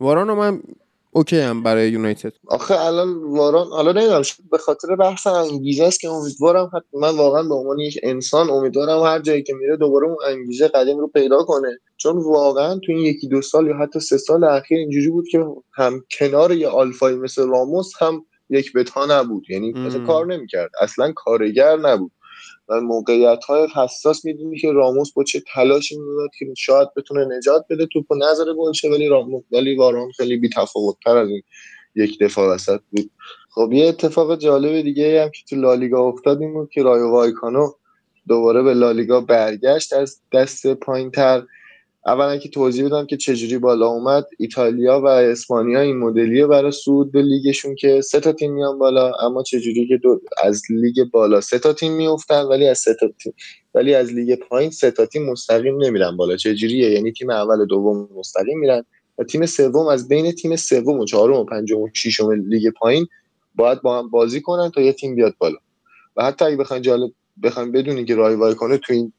واران 0.00 0.28
رو 0.28 0.34
من 0.34 0.62
اوکی 1.10 1.38
هم 1.38 1.62
برای 1.62 1.90
یونایتد. 1.90 2.32
آخه 2.46 2.80
الان 2.80 3.14
واران 3.14 3.66
حالا 3.66 3.92
نمی‌دونم 3.92 4.22
به 4.50 4.58
خاطر 4.58 4.96
بحث 4.96 5.26
انگیزه 5.26 5.84
است 5.84 6.00
که 6.00 6.08
امیدوارم 6.08 6.70
من 6.92 7.16
واقعا 7.16 7.42
به 7.42 7.54
عنوان 7.54 7.78
یک 7.78 7.98
انسان 8.02 8.50
امیدوارم 8.50 9.02
هر 9.02 9.18
جایی 9.18 9.42
که 9.42 9.54
میره 9.54 9.76
دوباره 9.76 10.06
اون 10.06 10.16
انگیزه 10.26 10.68
قدیم 10.68 10.98
رو 10.98 11.08
پیدا 11.08 11.44
کنه. 11.44 11.78
چون 11.96 12.16
واقعا 12.16 12.74
تو 12.74 12.92
این 12.92 13.00
یکی 13.00 13.28
دو 13.28 13.42
سال 13.42 13.66
یا 13.66 13.76
حتی 13.76 14.00
سه 14.00 14.18
سال 14.18 14.44
اخیر 14.44 14.78
اینجوری 14.78 15.08
بود 15.08 15.28
که 15.28 15.44
هم 15.72 16.04
کنار 16.18 16.52
یه 16.52 16.68
آلفایی 16.68 17.16
مثل 17.16 17.48
راموس 17.48 17.92
هم 18.00 18.24
یک 18.50 18.72
بتا 18.72 19.06
نبود. 19.06 19.50
یعنی 19.50 19.74
اصلا 19.86 20.06
کار 20.06 20.26
نمی‌کرد. 20.26 20.70
اصلا 20.80 21.12
کارگر 21.12 21.76
نبود. 21.76 22.12
و 22.68 22.80
موقعیت 22.80 23.44
های 23.44 23.68
حساس 23.74 24.24
می‌دونی 24.24 24.58
که 24.58 24.72
راموس 24.72 25.12
با 25.12 25.24
چه 25.24 25.42
تلاشی 25.54 25.98
می‌داد 25.98 26.30
که 26.38 26.46
شاید 26.56 26.88
بتونه 26.96 27.36
نجات 27.36 27.64
بده. 27.70 27.86
توپ 27.86 28.12
نره 28.12 28.44
گل 28.44 28.92
ولی 28.92 29.08
راموس 29.08 29.44
ولی 29.52 29.76
واران 29.76 30.10
خیلی 30.16 30.36
بهتر 30.36 31.16
از 31.16 31.28
این 31.28 31.42
یک 31.94 32.18
دفاع 32.20 32.54
وسط 32.54 32.80
بود. 32.90 33.10
خب 33.50 33.72
یه 33.72 33.86
اتفاق 33.86 34.38
جالب 34.38 34.82
دیگه 34.82 35.22
هم 35.22 35.30
که 35.30 35.42
تو 35.48 35.56
لالیگا 35.56 36.08
افتاد 36.08 36.40
این 36.40 36.52
بود 36.52 36.70
که 36.70 36.82
رایو 36.82 37.10
وایکانو 37.10 37.72
دوباره 38.28 38.62
به 38.62 38.74
لالیگا 38.74 39.20
برگشت. 39.20 39.92
از 39.92 40.20
دست 40.32 40.74
پایین 40.74 41.10
تر 41.10 41.42
اولا 42.06 42.36
که 42.36 42.48
توضیح 42.48 42.86
بدم 42.86 43.06
که 43.06 43.16
چجوری 43.16 43.58
بالا 43.58 43.86
اومد. 43.86 44.26
ایتالیا 44.38 45.00
و 45.00 45.06
اسپانیا 45.06 45.80
این 45.80 45.98
مدلیه 45.98 46.46
برای 46.46 46.72
صعود 46.72 47.12
به 47.12 47.22
لیگشون 47.22 47.74
که 47.74 48.00
سه 48.00 48.20
تا 48.20 48.32
تیم 48.32 48.52
میان 48.52 48.78
بالا 48.78 49.12
اما 49.20 49.42
چجوری 49.42 49.88
که 49.88 49.96
دو 49.96 50.20
از 50.44 50.62
لیگ 50.70 51.10
بالا 51.10 51.40
سه 51.40 51.58
تا 51.58 51.72
تیم 51.72 51.92
میافتن 51.92 52.42
ولی 52.42 52.68
از 52.68 52.78
سه 52.78 52.94
تا 52.94 53.08
تیم 53.22 53.34
ولی 53.74 53.94
از 53.94 54.12
لیگ 54.12 54.38
پایین 54.38 54.70
سه 54.70 54.90
تا 54.90 55.06
تیم 55.06 55.30
مستقیم 55.30 55.84
نمیرن 55.84 56.16
بالا. 56.16 56.36
چجوریه؟ 56.36 56.90
یعنی 56.90 57.12
تیم 57.12 57.30
اول 57.30 57.60
و 57.60 57.66
دوم 57.66 58.08
مستقیم 58.16 58.58
میرن 58.58 58.84
و 59.18 59.24
تیم 59.24 59.46
سوم 59.46 59.86
از 59.86 60.08
بین 60.08 60.32
تیم 60.32 60.56
سوم 60.56 60.98
و 60.98 61.04
چهارم 61.04 61.36
و 61.36 61.44
پنجم 61.44 61.80
و 61.80 61.88
ششم 61.94 62.30
لیگ 62.30 62.72
پایین 62.80 63.06
باید 63.54 63.82
با 63.82 63.98
هم 63.98 64.10
بازی 64.10 64.40
کنن 64.40 64.70
تا 64.70 64.80
یه 64.80 64.92
تیم 64.92 65.14
بیاد 65.14 65.34
بالا. 65.38 65.56
و 66.16 66.24
حتی 66.24 66.44
اگه 66.44 66.56
بخواین 66.56 66.82
جالب 66.82 67.10
بخواین 67.42 67.72
بدونین 67.72 68.06
که 68.06 68.14
وایکانو 68.14 68.78
تو 68.78 68.92
این 68.92 69.12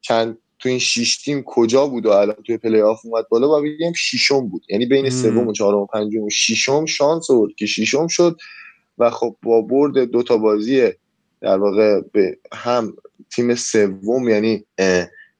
چند 0.00 0.38
تو 0.64 0.70
این 0.70 0.78
شش 0.78 1.16
تیم 1.16 1.42
کجا 1.42 1.86
بود 1.86 2.06
و 2.06 2.10
الان 2.10 2.36
توی 2.46 2.56
پلی 2.56 2.80
آف 2.80 3.00
اومد 3.04 3.28
بالا 3.28 3.58
و 3.58 3.62
بگیم 3.62 3.92
ششم 3.92 4.48
بود. 4.48 4.62
یعنی 4.68 4.86
بین 4.86 5.10
سوم 5.10 5.48
و 5.48 5.52
چهارم 5.52 5.78
و 5.78 5.86
پنجم 5.86 6.22
و 6.22 6.30
ششم 6.30 6.86
شانس 6.86 7.30
آورد 7.30 7.54
که 7.54 7.66
ششم 7.66 8.06
شد 8.06 8.36
و 8.98 9.10
خب 9.10 9.36
با 9.42 9.62
برد 9.62 9.98
دو 9.98 10.22
تا 10.22 10.36
بازی 10.36 10.88
در 11.40 11.58
واقع 11.58 12.00
به 12.12 12.38
هم 12.52 12.96
تیم 13.34 13.54
سوم 13.54 14.28
یعنی 14.28 14.64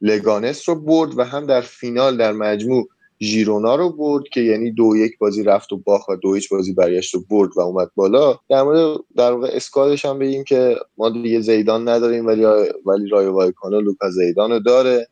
لگانس 0.00 0.68
رو 0.68 0.74
برد 0.74 1.18
و 1.18 1.24
هم 1.24 1.46
در 1.46 1.60
فینال 1.60 2.16
در 2.16 2.32
مجموع 2.32 2.88
ژیرونا 3.22 3.74
رو 3.74 3.90
برد 3.90 4.24
که 4.32 4.40
یعنی 4.40 4.70
دو 4.70 4.96
یک 4.96 5.18
بازی 5.18 5.42
رفت 5.42 5.72
و 5.72 5.76
باخت 5.76 6.08
و 6.08 6.16
دو 6.16 6.34
هیچ 6.34 6.48
بازی 6.50 6.72
برگشت 6.72 7.14
و 7.14 7.24
برد 7.30 7.50
و 7.56 7.60
اومد 7.60 7.90
بالا. 7.94 8.38
در 8.48 8.62
مورد 8.62 8.98
در 9.16 9.32
واقع 9.32 9.50
squad 9.52 9.89
ش 9.89 10.04
هم 10.04 10.18
بگیم 10.18 10.44
که 10.44 10.76
ما 10.98 11.10
دیگه 11.10 11.40
زیدان 11.40 11.88
نداریم 11.88 12.26
ولی 12.26 12.44
ولی 12.86 13.08
رایو 13.08 13.32
وایکانو 13.32 13.80
لوکا 13.80 14.10
زیدان 14.10 14.50
رو 14.50 14.58
داره. 14.58 15.08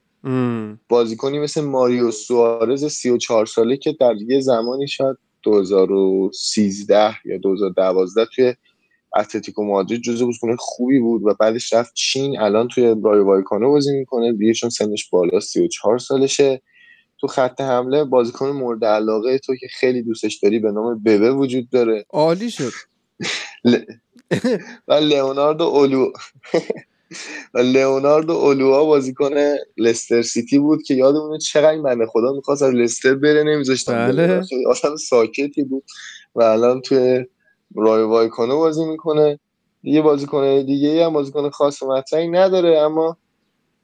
بازیکنی 0.89 1.39
مثل 1.39 1.61
ماریو 1.61 2.11
سوارز 2.11 2.85
34 2.85 3.47
ساله 3.47 3.77
که 3.77 3.97
در 4.01 4.15
یه 4.17 4.41
زمانی 4.41 4.89
شاید 4.89 5.17
2013 5.43 7.17
یا 7.25 7.39
2012 7.39 8.27
توی 8.35 8.55
اتلتیکو 9.17 9.65
مادرید 9.65 10.03
جزو 10.03 10.27
بازیکن 10.27 10.57
خوبی 10.59 10.99
بود 11.01 11.23
و 11.25 11.35
بعدش 11.41 11.73
رفت 11.73 11.95
چین 11.95 12.41
الان 12.41 12.69
توی 12.69 12.95
رایو 13.05 13.25
وایکانو 13.25 13.71
بازی 13.71 13.99
می‌کنه 13.99 14.33
دیگه 14.33 14.53
چون 14.53 14.71
سنش 14.71 15.11
بالا 15.11 15.41
34 15.41 15.99
سالشه. 15.99 16.63
تو 17.21 17.27
خط 17.27 17.61
حمله 17.61 18.05
بازیکن 18.05 18.49
مورد 18.49 18.85
علاقه 18.85 19.39
تو 19.39 19.57
که 19.57 19.67
خیلی 19.69 20.03
دوستش 20.03 20.35
داری 20.35 20.59
به 20.59 20.73
نام 20.73 21.03
ببه 21.03 21.33
وجود 21.33 21.71
داره. 21.71 22.05
عالی 22.11 22.51
شد. 22.51 22.73
و 24.89 24.93
لئوناردو 24.93 25.65
اولو 25.65 26.13
لئوناردو 27.55 28.33
اولوها 28.33 28.85
بازیکن 28.85 29.31
لستر 29.77 30.23
سیتی 30.23 30.59
بود 30.59 30.83
که 30.83 30.95
یادمونه 30.95 31.39
چقدر 31.39 31.83
بنده 31.83 32.07
خدا 32.07 32.33
می‌خواست 32.33 32.63
از 32.63 32.75
لستر 32.75 33.15
بره 33.15 33.43
نمیذاشتن 33.43 34.13
بله. 34.13 34.43
اصلا 34.71 34.97
ساکتی 34.97 35.65
بود 35.65 35.85
و 36.35 36.43
الان 36.43 36.81
توی 36.81 37.25
رای 37.77 38.03
وایکانو 38.03 38.57
بازی 38.57 38.85
می‌کنه. 38.85 39.39
یه 39.83 40.03
بازیکن 40.03 40.63
دیگه 40.63 41.07
هم 41.07 41.13
بازیکن 41.13 41.51
خاص 41.51 41.83
مطرحی 41.83 42.29
نداره 42.29 42.79
اما 42.79 43.17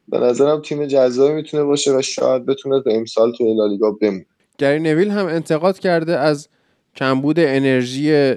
به 0.07 0.19
نظرم 0.19 0.61
تیم 0.61 0.85
جذابی 0.85 1.33
می‌تونه 1.33 1.63
باشه 1.63 1.97
و 1.97 2.01
شاید 2.01 2.45
بتونه 2.45 2.83
تا 2.83 2.89
امسال 2.91 3.33
تو 3.33 3.53
لالیگا 3.53 3.91
بمونه. 3.91 4.25
گری 4.57 4.79
نویل 4.79 5.09
هم 5.09 5.25
انتقاد 5.25 5.79
کرده 5.79 6.17
از 6.17 6.47
کمبود 6.95 7.39
انرژی 7.39 8.33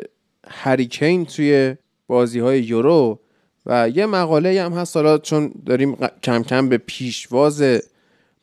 هریکین 0.47 1.25
توی 1.27 1.75
بازی 2.07 2.41
های 2.41 2.63
یورو. 2.63 3.19
و 3.67 3.89
یه 3.89 4.07
مقاله 4.07 4.63
هم 4.63 4.73
هست 4.73 4.97
حالا 4.97 5.19
چون 5.19 5.53
داریم 5.67 5.97
کم 6.23 6.43
کم 6.43 6.69
به 6.69 6.79
پیشواز 6.79 7.65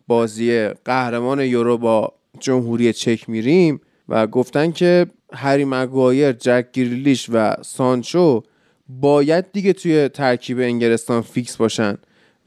بازی 0.07 0.67
قهرمان 0.67 1.39
یورو 1.39 1.77
با 1.77 2.13
جمهوری 2.39 2.93
چک 2.93 3.29
میریم 3.29 3.81
و 4.09 4.27
گفتن 4.27 4.71
که 4.71 5.07
هری 5.33 5.65
مگوایر، 5.65 6.31
جک 6.31 6.71
گریلیش 6.73 7.29
و 7.33 7.55
سانچو 7.61 8.43
باید 8.89 9.51
دیگه 9.51 9.73
توی 9.73 10.09
ترکیب 10.09 10.59
انگلستان 10.59 11.21
فیکس 11.21 11.57
باشن 11.57 11.97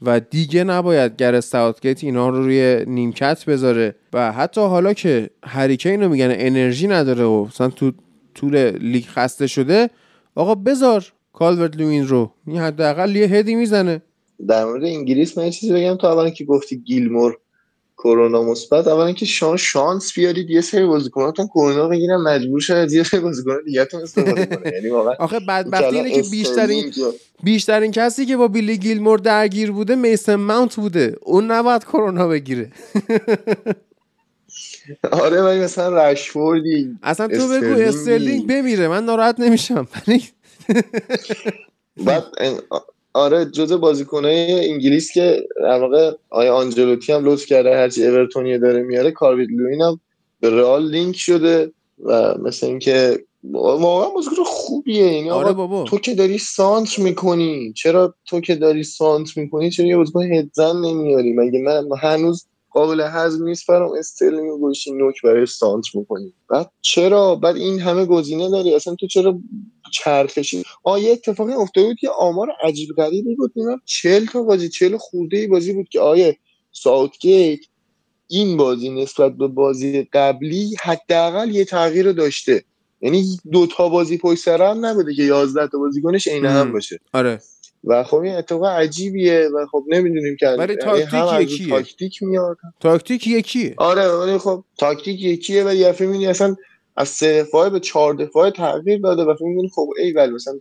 و 0.01 0.19
دیگه 0.19 0.63
نباید 0.63 1.15
گرت 1.15 1.41
ساوتگیت 1.41 2.03
اینا 2.03 2.29
رو 2.29 2.43
روی 2.43 2.85
نیمکت 2.87 3.45
بذاره 3.45 3.95
و 4.13 4.31
حتی 4.31 4.61
حالا 4.61 4.93
که 4.93 5.29
هری 5.43 5.69
کین 5.69 6.03
رو 6.03 6.09
میگن 6.09 6.31
انرژی 6.31 6.87
نداره 6.87 7.23
و 7.23 7.45
مثلا 7.45 7.69
تو 7.69 7.91
طول 8.35 8.57
لیگ 8.69 9.05
خسته 9.05 9.47
شده 9.47 9.89
آقا 10.35 10.55
بذار 10.55 11.13
کالورت 11.33 11.77
لوین 11.77 12.07
رو. 12.07 12.31
این 12.47 12.57
حداقل 12.57 13.15
یه 13.15 13.27
head 13.27 13.49
ی 13.49 13.55
می‌زنه. 13.55 14.01
در 14.47 14.65
مورد 14.65 14.83
انگلیس 14.83 15.37
من 15.37 15.49
چیزی 15.49 15.73
بگم. 15.73 15.95
تو 15.95 16.07
اولا 16.07 16.29
که 16.29 16.45
گفتی 16.45 16.77
گیلمور 16.77 17.37
کرونا 17.97 18.43
مثبت 18.43 18.87
اولا 18.87 19.11
که 19.11 19.25
شما 19.25 19.57
شانس 19.57 20.13
بیارید 20.13 20.49
یه 20.49 20.61
سری 20.61 20.85
بازیکناتون 20.85 21.47
کرونا 21.47 21.87
بگیرن 21.87 22.17
مجبور 22.17 22.59
شد 22.59 22.91
یه 22.91 23.03
سری 23.03 23.19
بازیکن 23.19 23.57
دیگه 23.65 23.85
تون 23.85 24.01
استفاده 24.01 24.45
کنه 24.45 24.71
یعنی 24.73 24.89
واقعا 24.89 25.13
آخه 25.25 25.39
بدبختی 25.39 25.95
اینه 25.95 26.11
که 26.11 26.23
بیشترین 26.31 26.91
بیشترین 27.43 27.91
کسی 27.91 28.25
که 28.25 28.37
با 28.37 28.47
بیلی 28.47 28.77
گیلمور 28.77 29.19
درگیر 29.19 29.71
بوده 29.71 29.95
میسن 29.95 30.35
ماونت 30.35 30.75
بوده. 30.75 31.15
اون 31.21 31.51
نباید 31.51 31.83
کرونا 31.83 32.27
بگیره. 32.27 32.71
آره 35.11 35.41
ولی 35.41 35.59
مثلا 35.59 36.03
رشفوردی 36.03 36.97
اصلا 37.03 37.27
تو 37.27 37.47
بگو 37.47 37.81
استرلینگ. 37.81 38.47
بمیره. 38.47 38.87
من 38.87 39.05
ناراحت 39.05 39.39
نمیشم. 39.39 39.87
بعد 42.05 42.23
آره 43.13 43.45
جزء 43.45 43.77
بازیکنای 43.77 44.69
انگلیس 44.69 45.11
که 45.11 45.47
در 45.59 45.79
واقع 45.79 46.11
آقای 46.29 46.55
آنجلوتی 46.55 47.13
هم 47.13 47.25
لطف 47.25 47.45
کرده 47.45 47.75
هرچی 47.75 48.07
اورتونی 48.07 48.57
داره 48.57 48.83
میاره 48.83 49.11
کالورت 49.11 49.49
لوین 49.51 49.81
هم 49.81 49.99
به 50.39 50.49
رئال 50.49 50.89
لینک 50.89 51.15
شده 51.15 51.71
و 52.03 52.37
مثل 52.37 52.67
اینکه 52.67 53.23
واقعا 53.51 54.09
بازیکن 54.09 54.43
خوبیه. 54.45 55.13
یعنی 55.13 55.29
آره 55.29 55.51
بابا. 55.51 55.83
تو 55.83 55.97
که 55.97 56.15
داری 56.15 56.37
سانتر 56.37 56.99
می‌کنی. 56.99 57.73
چرا 57.73 58.15
تو 58.25 58.41
که 58.41 58.55
داری 58.55 58.83
سانتر 58.83 59.37
می‌کنی؟ 59.37 59.69
چرا 59.69 59.85
یه 59.85 59.97
بازیکن 59.97 60.33
head 60.33 60.61
زن 60.61 60.75
نمیاری؟ 60.81 61.33
مگه 61.33 61.59
من 61.59 61.87
هنوز 62.01 62.45
قابل 62.73 63.01
هضم 63.01 63.43
نیست 63.43 63.67
برام 63.67 63.91
استرلینگ 63.99 64.59
گذاشتی 64.59 64.91
نوک 64.91 65.21
براش 65.23 65.45
سانتر 65.45 65.85
می‌کنی. 65.93 66.33
بعد 66.49 66.71
چرا؟ 66.81 67.35
بعد 67.35 67.55
این 67.55 67.79
همه 67.79 68.05
گزینه 68.05 68.49
داری؟ 68.49 68.75
اصلا 68.75 68.95
تو 68.95 69.07
چرا 69.07 69.39
چرخشی؟ 69.93 70.63
آ 70.83 70.97
یه 70.97 71.11
اتفاقی 71.11 71.53
افتاده 71.53 71.87
بود 71.87 71.97
که 71.99 72.09
آمار 72.09 72.47
عجیب 72.63 72.89
غریبی 72.97 73.35
بود. 73.35 73.51
میگم 73.55 73.81
40 73.85 74.25
تا 74.25 74.43
بازی 74.43 74.69
40 74.69 74.97
خورده 74.97 75.47
بازی 75.47 75.73
بود 75.73 75.89
که 75.89 75.99
آقای 75.99 76.37
ساوتگیت 76.71 77.59
این 78.27 78.57
بازی 78.57 78.89
نسبت 78.89 79.37
به 79.37 79.47
بازی 79.47 80.07
قبلی 80.13 80.75
حداقل 80.83 81.55
یه 81.55 81.65
تغییر 81.65 82.11
داشته. 82.11 82.63
یعنی 83.01 83.37
دو 83.51 83.67
تا 83.67 83.89
بازی 83.89 84.17
پشت 84.17 84.39
سر 84.43 84.61
هم 84.61 84.85
نبوده 84.85 85.13
که 85.13 85.23
11 85.23 85.67
تا 85.67 85.77
بازیکنش 85.77 86.27
عین 86.27 86.45
هم 86.45 86.71
باشه. 86.71 86.99
آره. 87.13 87.41
و 87.83 88.03
خب 88.03 88.17
این 88.17 88.35
اتفاق 88.35 88.65
عجیبیه 88.65 89.49
و 89.55 89.65
خب 89.71 89.83
نمی‌دونیم 89.87 90.35
که 90.39 90.47
ولی 90.47 90.73
یعنی 90.73 91.05
تاکتیک 91.05 91.51
یکیه. 91.51 91.69
تاکتیک 91.69 92.23
میاد. 92.23 92.57
تاکتیک 92.79 93.27
یکیه. 93.27 93.73
آره 93.77 94.07
ولی 94.07 94.37
خب 94.37 94.63
تاکتیک 94.77 95.21
یکیه 95.21 95.63
و 95.67 95.73
یه 95.73 95.91
فیلمی 95.91 96.27
اصلا 96.27 96.55
از 96.95 97.09
سه 97.09 97.43
دفاعه 97.43 97.69
به 97.69 97.79
چهار 97.79 98.13
دفاعه 98.13 98.51
تغییر 98.51 98.99
داده 98.99 99.23
و 99.23 99.35
می‌کنی 99.41 99.69
خب 99.75 99.89
ای 99.97 100.11
ولی 100.11 100.31
مثلا 100.31 100.53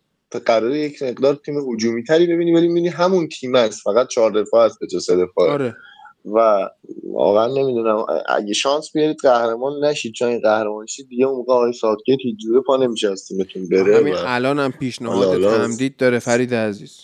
قراره 0.46 0.78
یک 0.78 1.02
مقدار 1.02 1.34
تیم 1.34 1.72
هجومی 1.72 2.04
تری 2.04 2.26
ببینی 2.26 2.52
ولی 2.52 2.68
می‌بینی 2.68 2.88
همون 2.88 3.28
تیم 3.28 3.54
است 3.54 3.82
فقط 3.82 4.08
چهار 4.08 4.30
دفاع 4.30 4.64
است 4.64 4.78
به 4.80 4.86
جای 4.86 5.00
سه 5.00 5.16
دفاع 5.16 5.50
آره. 5.50 5.76
و 6.24 6.68
واقعا 7.04 7.46
نمی‌دونم. 7.46 8.06
اگه 8.28 8.52
شانس 8.52 8.92
بیارید 8.92 9.16
قهرمان 9.22 9.84
نشید 9.84 10.12
چون 10.12 10.40
قهرمان 10.40 10.86
شید 10.86 11.08
دیگه 11.08 11.26
اون 11.26 11.36
موقع 11.36 11.52
آقای 11.52 11.72
ساوتگیت 11.72 12.18
هیچ 12.22 12.36
جوره 12.38 12.60
پا 12.60 12.76
نمیشه 12.76 13.10
از 13.10 13.28
تیمتون 13.28 13.68
بره 13.68 13.96
همین 13.96 14.14
الان 14.16 14.58
هم 14.58 14.72
پیشنهاد 14.72 15.42
تمدید 15.42 15.96
داره 15.96 16.18
فرید 16.18 16.54
عزیز. 16.54 16.96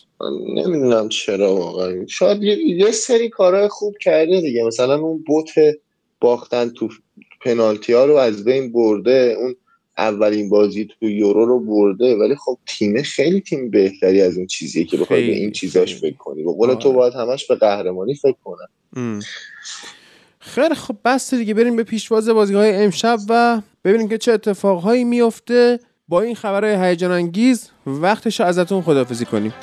نمی‌دونم 0.57 1.09
چرا 1.09 1.57
واقعا. 1.57 2.07
شاید 2.07 2.43
یه 2.43 2.91
سری 2.91 3.29
کارهای 3.29 3.69
خوب 3.69 3.95
کرده 4.01 4.41
دیگه. 4.41 4.65
مثلا 4.65 4.99
اون 4.99 5.25
بوت 5.27 5.51
باختن 6.21 6.69
تو 6.69 6.89
پنالتی 7.45 7.93
ها 7.93 8.05
رو 8.05 8.15
از 8.17 8.45
بین 8.45 8.73
برده 8.73 9.37
اون 9.39 9.55
اولین 9.99 10.49
بازی 10.49 10.85
تو 10.85 11.09
یورو 11.09 11.47
رو 11.47 11.61
برده 11.61 12.17
ولی 12.17 12.37
خب 12.37 12.59
تیم 12.67 13.03
خیلی 13.03 13.41
تیم 13.41 13.71
بهتری 13.71 14.23
از 14.23 14.37
اون 14.37 14.47
چیزیه 14.47 14.85
که 14.85 14.97
بخوای 14.97 15.27
به 15.27 15.33
این 15.33 15.53
چیزاش 15.53 15.97
فکر 15.97 16.17
کنی. 16.17 16.43
به 16.43 16.53
قول 16.53 16.75
تو 16.75 16.89
آره. 16.89 16.99
باید 16.99 17.15
همش 17.15 17.47
به 17.47 17.55
قهرمانی 17.55 18.15
فکر 18.15 18.37
کنن 18.45 19.21
خیلی 20.39 20.75
خب 20.75 20.97
بس 21.05 21.35
دیگه 21.35 21.55
بریم 21.55 21.77
به 21.77 21.85
پیشواز 21.85 22.29
بازی 22.29 22.55
های 22.55 22.75
امشب 22.75 23.19
و 23.29 23.63
ببینیم 23.85 24.09
که 24.09 24.19
چه 24.19 24.33
اتفاقهایی 24.33 25.05
میفته 25.05 25.81
با 26.09 26.21
این 26.21 26.35
خبرهای 26.35 26.89
هیجان 26.89 27.11
انگیز. 27.11 27.71
وقتش 27.87 28.41
ازتون 28.41 28.83
خدافزی 28.83 29.25
کنیم. 29.25 29.55